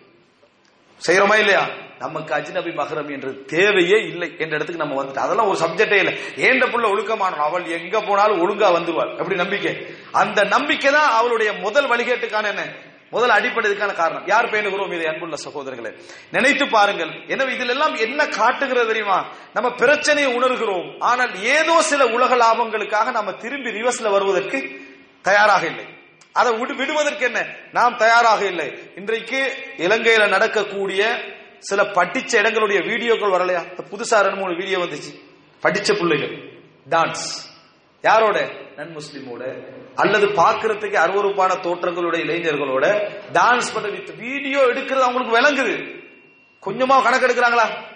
செய்யறோமா 1.08 1.38
இல்லையா? 1.38 1.68
நமக்கு 2.00 2.36
அஜ்னபி 2.36 2.74
மகரம் 2.76 3.12
என்ற 3.12 3.32
தேவையே 3.32 3.98
இல்லை 4.08 4.30
என்ற 4.38 4.56
இடத்துக்கு 4.56 4.86
நம்ம 4.86 5.04
வந்துட்டு. 5.04 5.18
அதெல்லாம் 5.18 5.48
ஒரு 5.48 5.60
சப்ஜெக்டே 5.60 5.98
இல்லை. 5.98 6.14
ஏண்ட 6.36 6.66
புள்ள 6.68 6.86
ஒழுக்கமானோம் 6.96 7.46
அவள் 7.48 7.66
எங்க 7.66 8.02
போனாலும் 8.02 8.40
ஒழுங்கா 8.40 8.64
வந்துருவாள். 8.64 9.12
அப்படி 9.12 9.36
நம்பிக்கை. 9.36 9.86
அந்த 10.12 10.44
நம்பிக்கை 10.44 10.92
தான் 10.92 11.12
அவளுடைய 11.12 11.54
முதல் 11.54 11.90
வழிகேட்டுக்கான 11.90 12.44
என்ன? 12.44 12.74
முதல் 13.10 13.30
அடிப்படைக்கான 13.30 13.94
காரணம். 13.94 14.26
யார் 14.26 14.50
பேணுகிறோம் 14.50 14.94
இதை 14.94 15.06
அன்புள்ள 15.06 15.36
சகோதரர்களே? 15.36 16.00
நினைத்து 16.32 16.68
பாருங்கள். 16.70 17.26
எனவே 17.28 17.52
இதுல 17.52 17.68
எல்லாம் 17.68 17.96
என்ன 17.96 18.28
காட்டுகிறது 18.28 18.88
தெரியுமா? 18.88 19.32
நம்ம 19.54 19.72
பிரச்சனையை 19.72 20.36
உணர்கிறோம். 20.36 20.96
ஆனால் 21.00 21.44
ஏதோ 21.44 21.82
சில 21.82 22.06
உலக 22.06 22.36
லாபங்களுக்காக 22.36 23.12
நம்ம 23.12 23.34
திரும்பி 23.34 23.70
ரிவர்ஸ்ல 23.70 24.12
வருவதற்கு 24.12 24.82
தயாராக 25.22 25.66
இல்லை. 25.66 25.86
அதை 26.34 26.58
விடு 26.58 26.76
விடுவதற்கு 26.76 27.26
என்ன? 27.26 27.46
நாம் 27.72 27.96
தயாராக 27.98 28.46
இல்லை. 28.46 28.80
இன்றைக்கு 28.96 29.54
இலங்கையில 29.78 30.30
நடக்கக்கூடிய 30.30 31.18
சில 31.60 31.84
படிச்ச 31.84 32.34
இடங்களுடைய 32.34 32.78
வீடியோக்கள் 32.78 33.34
வரலையா? 33.34 33.72
இப்ப 33.72 33.98
புதுசா 33.98 34.22
ரெண்டு 34.22 34.40
மூணு 34.40 34.56
வீடியோ 34.56 34.78
வந்துச்சு. 34.78 35.22
படிச்ச 35.64 35.98
பிள்ளைகள். 35.98 36.62
டான்ஸ் 36.90 37.26
யாரோட? 38.02 38.50
நன் 38.76 38.98
முஸ்லிமோட. 38.98 39.70
அல்லது 39.96 40.28
பாக்குறதுக்கு 40.28 40.96
அருவருப்பான 40.96 41.54
தோற்றங்களுடைய 41.54 42.20
இளைஞர்களோட 42.20 43.12
டான்ஸ் 43.34 43.74
பண்ற 43.74 43.90
வித் 43.90 44.10
வீடியோ 44.10 44.60
எடுக்கிறது 44.60 45.00
அவங்களுக்கு 45.00 45.40
விளங்குது. 45.40 46.00
கொஞ்சமா 46.64 47.04
கணக்கு 47.04 47.28
எடுக்கிறாங்களா 47.28 47.90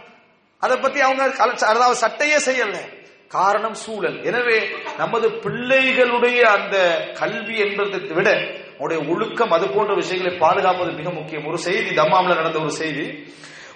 அதை 0.60 0.78
பத்தி 0.78 1.02
அவங்க 1.02 1.46
அதாவது 1.66 2.08
சட்டையே 2.08 2.38
செய்யல. 2.46 2.78
காரணம் 3.36 3.78
சூழல். 3.86 4.18
எனவே 4.30 4.58
நமது 5.02 5.28
பிள்ளைகளுடைய 5.46 6.40
அந்த 6.58 6.78
கல்வி 7.20 7.58
என்பதை 7.66 8.00
விட 8.20 8.30
உடைய 8.84 9.00
ஒழுக்கம் 9.12 9.56
அது 9.56 9.66
போன்ற 9.74 9.92
விஷயங்களை 10.02 10.34
பாதுகாப்பது 10.46 10.92
மிக 11.00 11.10
முக்கியம். 11.18 11.48
ஒரு 11.50 11.60
செய்தி 11.68 11.92
தம்மாமில் 12.00 12.40
நடந்த 12.42 12.60
ஒரு 12.66 12.74
செய்தி. 12.82 13.06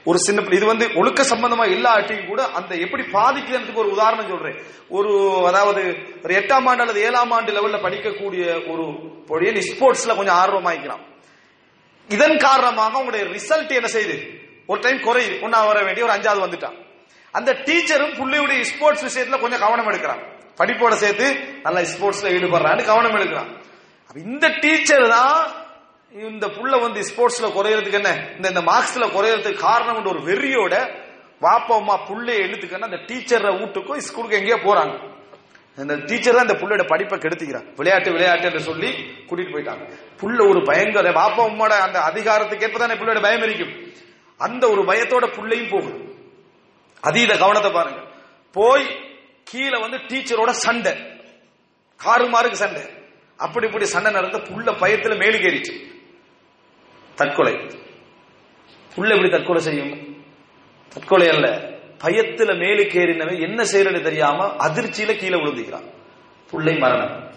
ஒரு 0.10 0.18
சின்ன 0.26 0.40
பிள்ளை 0.42 0.58
இது 0.60 0.68
வந்து 0.72 0.86
ஒழுக்க 1.00 1.22
சம்பந்தமா 1.30 1.66
இல்லாட்டியும் 1.74 2.28
கூட 2.30 2.42
அந்த 2.58 2.72
எப்படி 2.86 3.04
பாதிக்கிறதுக்கு 3.16 3.82
ஒரு 3.84 3.92
உதாரணம் 3.96 4.30
சொல்றேன். 4.32 4.58
ஒரு 4.98 5.12
அதாவது 5.50 5.82
ஒரு 6.24 6.34
எட்டாம் 6.40 6.68
ஆண்டு 6.70 6.84
அல்லது 6.84 7.02
ஏழாம் 7.08 7.34
ஆண்டு 7.38 7.56
லெவல்ல 7.58 7.80
படிக்கக்கூடிய 7.86 8.44
ஒரு 8.72 8.86
பொழியன் 9.30 9.62
ஸ்போர்ட்ஸ்ல 9.70 10.16
கொஞ்சம் 10.20 10.40
ஆர்வமாயிக்கலாம் 10.44 11.04
இதன் 12.10 12.38
காரணமாக 12.48 13.00
உங்களுடைய 13.02 13.26
ரிசல்ட் 13.36 13.74
என்ன 13.80 13.90
செய்யுது 13.96 14.18
ஒரு 14.72 14.80
டைம் 14.86 15.06
குறையுது. 15.08 15.36
ஒன்னா 15.46 15.60
வர 15.72 15.80
வேண்டிய 15.88 16.06
ஒரு 16.08 16.16
அஞ்சாவது 16.16 16.46
வந்துட்டான். 16.46 16.78
அந்த 17.34 17.52
டீச்சரும் 17.68 18.14
புள்ளையுடைய 18.20 18.62
ஸ்போர்ட்ஸ் 18.72 19.06
விஷயத்துல 19.08 19.40
கொஞ்சம் 19.42 19.60
கவனம் 19.60 19.90
எடுக்கிறான். 19.92 20.22
படிப்போட 20.60 20.94
சேர்த்து 20.94 21.28
நல்லா 21.66 21.82
ஸ்போர்ட்ஸ்ல 21.94 22.32
ஈடுபடுறான்னு 22.36 22.86
கவனம் 22.86 23.18
எடுக்கிறான். 23.18 23.50
இந்த 24.16 24.48
டீச்சர் 24.64 25.08
தான் 25.10 25.36
இந்த 26.30 26.48
புள்ள 26.48 26.82
வந்து 26.82 27.00
ஸ்போர்ட்ஸ்ல 27.10 27.48
குறையறதுக்கு 27.58 28.00
என்ன? 28.02 28.12
இந்த 28.38 28.48
இந்த 28.54 28.62
மார்க்ஸ்ல 28.62 29.08
குறையறதுக்கு 29.16 29.66
காரணம் 29.70 30.12
ஒரு 30.14 30.22
வெறியோட 30.30 30.76
வாப்பா 31.46 31.76
அம்மா 31.82 31.96
புள்ளைய 32.08 32.46
எழுத்துக்கன்னா 32.46 32.90
அந்த 32.92 33.02
டீச்சரை 33.10 33.52
வீட்டுக்கும் 33.60 34.00
ஸ்கூலுக்கு 34.08 34.40
எங்கேயோ 34.40 34.58
போறாங்க. 34.68 34.96
இந்த 35.78 35.96
டீச்சர் 35.96 36.36
தான் 36.38 36.48
இந்த 36.48 36.58
புள்ளோட 36.62 36.84
படிப்பை 36.88 37.18
கெடுத்துக்கிறான். 37.20 37.68
விளையாட்டு 37.78 38.10
விளையாட்டு 38.16 38.48
என்று 38.50 38.62
சொல்லி 38.70 38.90
கூட்டிட்டு 39.28 39.54
போயிட்டாங்க. 39.56 39.84
புள்ள 40.22 40.40
ஒரு 40.52 40.62
பயங்கர 40.70 41.12
வாப்பா 41.20 41.44
உம்மோட 41.52 41.74
அந்த 41.86 42.00
அதிகாரத்துக்கு 42.00 42.66
ஏற்பதானே 42.68 42.98
புள்ளையோட 43.00 43.22
பயம் 43.28 43.46
இருக்கும். 43.48 43.74
அந்த 44.40 44.64
ஒரு 44.70 44.82
பயத்தோட 44.90 45.26
புள்ளையும் 45.38 45.72
போகுது 45.76 45.98
அதீத 47.02 47.38
கவனத்தை 47.38 47.72
பாருங்க. 47.72 48.12
போய் 48.52 48.86
கீழே 49.44 49.80
வந்து 49.80 49.98
டீச்சரோட 49.98 50.50
சண்டை. 50.50 50.94
காரு 51.98 52.28
மாருக்கு 52.28 52.58
சண்டை. 52.58 52.82
அப்படி 53.38 53.66
இப்படி 53.66 53.86
சண்டை 53.86 54.12
நடந்த 54.12 54.38
புள்ள 54.38 54.78
பயத்துல 54.78 55.16
மேலுக்கேறிச்சு 55.18 56.02
தற்கொலை. 57.16 57.54
புள்ள 58.96 59.10
எப்படி 59.10 59.30
தற்கொலை 59.30 59.62
செய்யும்? 59.62 60.24
தற்கொலை 60.90 61.28
அல்ல. 61.28 61.48
பயத்துல 62.04 62.52
மேலுக்கேறினவன் 62.54 63.42
என்ன 63.42 63.64
செய்யறது 63.64 64.02
தெரியாம 64.02 64.48
அதிர்ச்சியில 64.48 65.18
கீழே 65.18 65.36
விழுந்துக்கிறான். 65.36 65.94
புள்ளை 66.50 66.78
மரணம். 66.78 67.32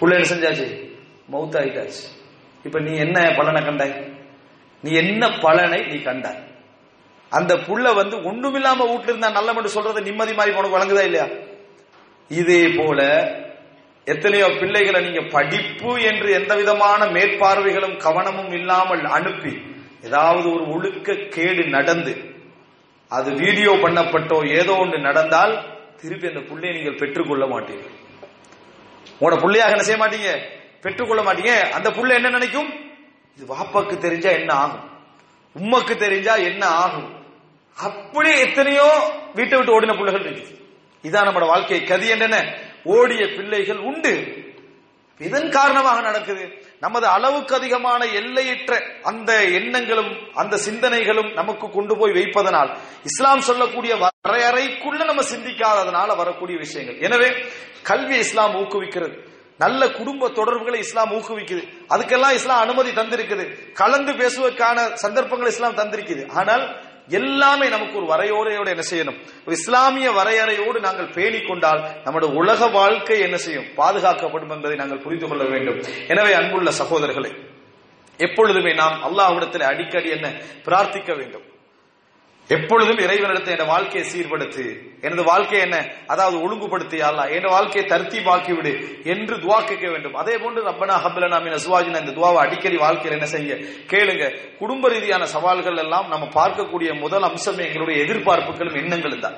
புள்ள 0.00 0.22
என்ன 0.22 0.28
செஞ்சாச்சு? 0.28 0.94
மௌத் 1.32 1.56
ஆயிட்டாச்சு 1.56 2.24
இப்ப 2.62 2.80
நீ 2.80 2.96
என்ன 2.96 3.34
பலனை 3.36 3.62
கண்டாய்? 3.62 4.26
நீ 4.82 4.90
என்ன 4.92 5.38
பலனை 5.40 5.86
நீ 5.86 5.94
கண்டாய்? 6.02 6.55
அந்த 7.32 7.56
புள்ள 7.56 7.94
வந்து 7.94 8.16
ஒண்ணுமில்லாம 8.16 8.86
வீட்டுல 8.90 9.12
இருந்தா 9.12 9.30
நல்ல 9.30 9.62
சொல்றது 9.68 10.02
நிம்மதி 10.02 10.32
மாதிரி 10.32 10.56
உனக்கு 10.56 10.78
வழங்குதா 10.78 11.04
இல்லையா? 11.04 11.26
இதே 12.30 12.68
போல 12.78 13.00
எத்தனையோ 14.06 14.48
பிள்ளைகளை 14.48 15.04
நீங்க 15.04 15.22
படிப்பு 15.30 16.02
என்று 16.02 16.32
எந்த 16.32 16.54
விதமான 16.54 17.04
மேற்பார்வைகளும் 17.06 17.96
கவனமும் 17.96 18.52
இல்லாமல் 18.52 19.04
அனுப்பி 19.04 19.52
ஏதாவது 20.02 20.52
ஒரு 20.52 20.64
ஒழுக்க 20.70 21.14
கேடு 21.14 21.68
நடந்து 21.68 22.34
அது 23.10 23.30
வீடியோ 23.32 23.72
பண்ணப்பட்டோ 23.72 24.48
ஏதோ 24.48 24.72
ஒன்று 24.76 24.98
நடந்தால் 24.98 25.54
திருப்பி 26.00 26.26
அந்த 26.28 26.40
பிள்ளையை 26.40 26.76
நீங்கள் 26.76 26.94
பெற்றுக்கொள்ள 26.94 27.46
மாட்டீர்கள். 27.46 27.94
உங்களோட 29.20 29.40
பிள்ளையாக 29.40 29.70
என்ன 29.70 29.82
செய்ய 29.82 30.04
மாட்டீங்க? 30.04 30.30
பெற்றுக்கொள்ள 30.82 31.22
மாட்டீங்க. 31.22 31.72
அந்த 31.72 31.90
புள்ள 31.90 32.14
என்ன 32.14 32.28
நினைக்கும்? 32.28 32.70
இது 33.36 33.54
வாப்பாக்கு 33.54 33.98
தெரிஞ்சா 33.98 34.30
என்ன 34.30 34.54
ஆகும்? 34.54 34.84
உம்மக்கு 35.56 35.96
தெரிஞ்சா 35.96 36.34
என்ன 36.36 36.66
ஆகும்? 36.66 37.15
அப்படி 37.76 38.38
எத்தனையோ 38.38 39.12
வீட்டை 39.34 39.58
விட்டு 39.58 39.80
ஓடின 39.80 39.96
பிள்ளைகள் 39.96 40.32
இருக்கு. 40.32 40.54
இதான் 41.02 41.26
நம்மளோட 41.28 41.46
வாழ்க்கை 41.46 41.84
கதி 41.84 42.08
என்னென்ன 42.08 42.54
ஓடிய 42.84 43.26
பிள்ளைகள் 43.26 43.76
உண்டு. 43.76 44.44
இதன் 45.18 45.50
காரணமாக 45.50 46.00
நடக்குது. 46.00 46.64
நமது 46.80 47.06
அளவுக்கு 47.06 47.54
அதிகமான 47.54 48.04
எல்லையற்ற 48.04 48.82
அந்த 49.02 49.44
எண்ணங்களும் 49.44 50.34
அந்த 50.34 50.56
சிந்தனைகளும் 50.56 51.32
நமக்கு 51.32 51.70
கொண்டு 51.70 51.96
போய் 51.96 52.12
வைப்பதனால் 52.12 52.76
இஸ்லாம் 53.02 53.40
சொல்லக்கூடிய 53.40 53.94
வரையறைக்குள்ள 53.94 55.04
நம்ம 55.04 55.22
சிந்திக்காததனால 55.22 56.16
வரக்கூடிய 56.16 56.58
விஷயங்கள். 56.58 56.98
எனவே 56.98 57.44
கல்வி 57.82 58.18
இஸ்லாம் 58.18 58.54
ஊக்குவிக்கிறது. 58.54 59.34
நல்ல 59.58 59.90
குடும்ப 59.90 60.28
தொடர்புகளை 60.28 60.78
இஸ்லாம் 60.78 61.10
ஊக்குவிக்குது. 61.10 61.68
அதுக்கெல்லாம் 61.88 62.32
இஸ்லாம் 62.32 62.58
அனுமதி 62.58 62.90
தந்திருக்குது. 62.90 63.72
கலந்து 63.72 64.12
பேசுவதற்கான 64.12 64.94
சந்தர்ப்பங்கள் 64.94 65.48
இஸ்லாம் 65.48 65.76
தந்திருக்குது. 65.76 66.30
ஆனால் 66.32 66.85
எல்லாமே 67.08 67.68
நமக்கு 67.68 68.04
ஒரு 68.04 68.06
வரையோரையோடு 68.06 68.68
என்ன 68.68 68.82
செய்யணும்? 68.90 69.18
ஒரு 69.46 69.56
இஸ்லாமிய 69.56 70.10
வரையறையோடு 70.10 70.80
நாங்கள் 70.80 71.10
பேணி 71.10 71.40
கொண்டால் 71.40 71.90
நம்முடைய 72.04 72.34
உலக 72.34 72.66
வாழ்க்கை 72.66 73.20
என்ன 73.20 73.36
செய்யும்? 73.36 73.64
பாதுகாக்கப்படும் 73.76 74.50
என்பதை 74.50 74.76
நாங்கள் 74.76 74.98
புரிந்து 74.98 75.28
கொள்ள 75.28 75.44
வேண்டும். 75.44 75.82
எனவே 76.08 76.32
அன்புள்ள 76.32 76.70
சகோதரர்களே 76.70 77.32
எப்பொழுதுமே 78.16 78.74
நாம் 78.74 79.02
அல்லாஹ்விடத்தில் 79.08 79.62
அடிக்கடி 79.62 80.10
என்ன? 80.10 80.28
பிரார்த்திக்க 80.64 81.16
வேண்டும். 81.16 81.54
எப்பொழுதும் 82.48 82.98
இறைவனிடத்தை 82.98 83.56
என் 83.58 83.66
வாழ்க்கையை 83.66 84.10
சீர்படுத்து. 84.10 84.64
எனது 85.00 85.22
வாழ்க்கை 85.24 85.58
என்ன? 85.58 85.86
அதாவது 86.06 86.42
ஒழுங்குபடுத்தி 86.42 87.00
அல்ல. 87.00 87.28
என் 87.28 87.42
வாழ்க்கையை 87.42 87.90
தர்த்தீபாக்கி 87.90 88.54
விடு 88.54 89.02
என்று 89.04 89.36
துவா 89.36 89.64
கேட்க 89.64 89.90
வேண்டும். 89.90 90.14
அதே 90.14 90.38
போன்று 90.38 90.62
ரப்பனா 90.62 90.96
ஹப்லனா 91.04 91.42
மின் 91.42 91.60
சுவாஜினா 91.66 92.00
இந்த 92.00 92.14
துவாவை 92.20 92.34
அடிக்கடி 92.34 92.76
வாழ்க்கையில் 92.76 93.12
என்ன 93.12 93.26
செய்ய 93.26 93.54
கேளுங்க. 93.90 94.56
குடும்ப 94.58 94.88
ரீதியான 94.88 95.26
சவால்கள் 95.26 95.76
எல்லாம் 95.76 96.08
நம்ம 96.08 96.26
பார்க்கக்கூடிய 96.26 96.98
முதல் 96.98 97.22
அம்சமே 97.22 97.66
எங்களுடைய 97.66 98.04
எதிர்பார்ப்புகளும் 98.04 98.76
எண்ணங்களும் 98.76 99.20
தான். 99.20 99.34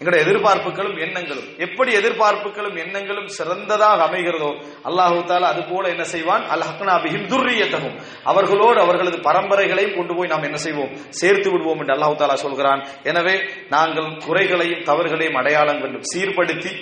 எங்களுடைய 0.00 0.22
எதிர்பார்ப்புகளும் 0.26 0.96
எண்ணங்களும். 1.04 1.48
எப்படி 1.66 1.90
எதிர்பார்ப்புகளும் 1.98 2.76
எண்ணங்களும் 2.84 3.28
சிறந்ததாக 3.36 3.98
அமைகிறதோ 4.08 4.50
அல்லாஹு 4.88 5.18
தாலா 5.30 5.50
அது 5.54 5.62
போல 5.70 5.84
என்ன 5.94 6.04
செய்வான்? 6.14 6.42
அல் 6.54 6.64
ஹக்னாபிஹிம் 6.68 7.28
துர்ரியத்தகும். 7.32 7.96
அவர்களோடு 8.30 8.78
அவர்களது 8.84 9.18
பரம்பரைகளையும் 9.28 9.96
கொண்டு 9.98 10.14
போய் 10.16 10.32
நாம் 10.32 10.48
என்ன 10.48 10.58
செய்வோம்? 10.66 10.92
சேர்த்து 11.20 11.48
விடுவோம் 11.52 11.80
என்று 11.82 11.94
அல்லாஹு 11.96 12.18
தாலா 12.22 12.36
சொல்கிறான். 12.46 12.82
எனவே 13.10 13.36
நாங்கள் 13.74 14.10
குறைகளையும் 14.26 14.84
தவறுகளையும் 14.90 15.38
அடையாளம் 15.42 15.82
கண்டு 15.82 16.10
சீர்படுத்தி 16.12 16.72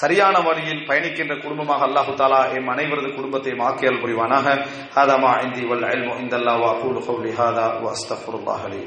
சரியான 0.00 0.34
வழியில் 0.46 0.82
பயணிக்கின்ற 0.88 1.34
குடும்பமாக 1.44 1.86
அல்லாஹு 1.88 2.12
தாலா 2.20 2.40
எம் 2.58 2.68
அனைவரது 2.72 3.10
குடும்பத்தையும் 3.18 3.62
மாக்கியல் 3.62 4.02
புரிவானாக. 4.02 4.46
ஹாதமா 4.96 5.32
இந்தி 5.46 5.64
வல் 5.70 5.88
இல்மு 5.94 6.18
இந்தல்லாஹ் 6.24 6.60
வ 6.64 6.68
அகூலு 6.74 7.06
கௌலி 7.08 7.32
ஹாதா 7.40 7.66
வ 7.86 7.88
அஸ்தக்ஃபிருல்லாஹ் 7.96 8.68
லி 8.74 8.82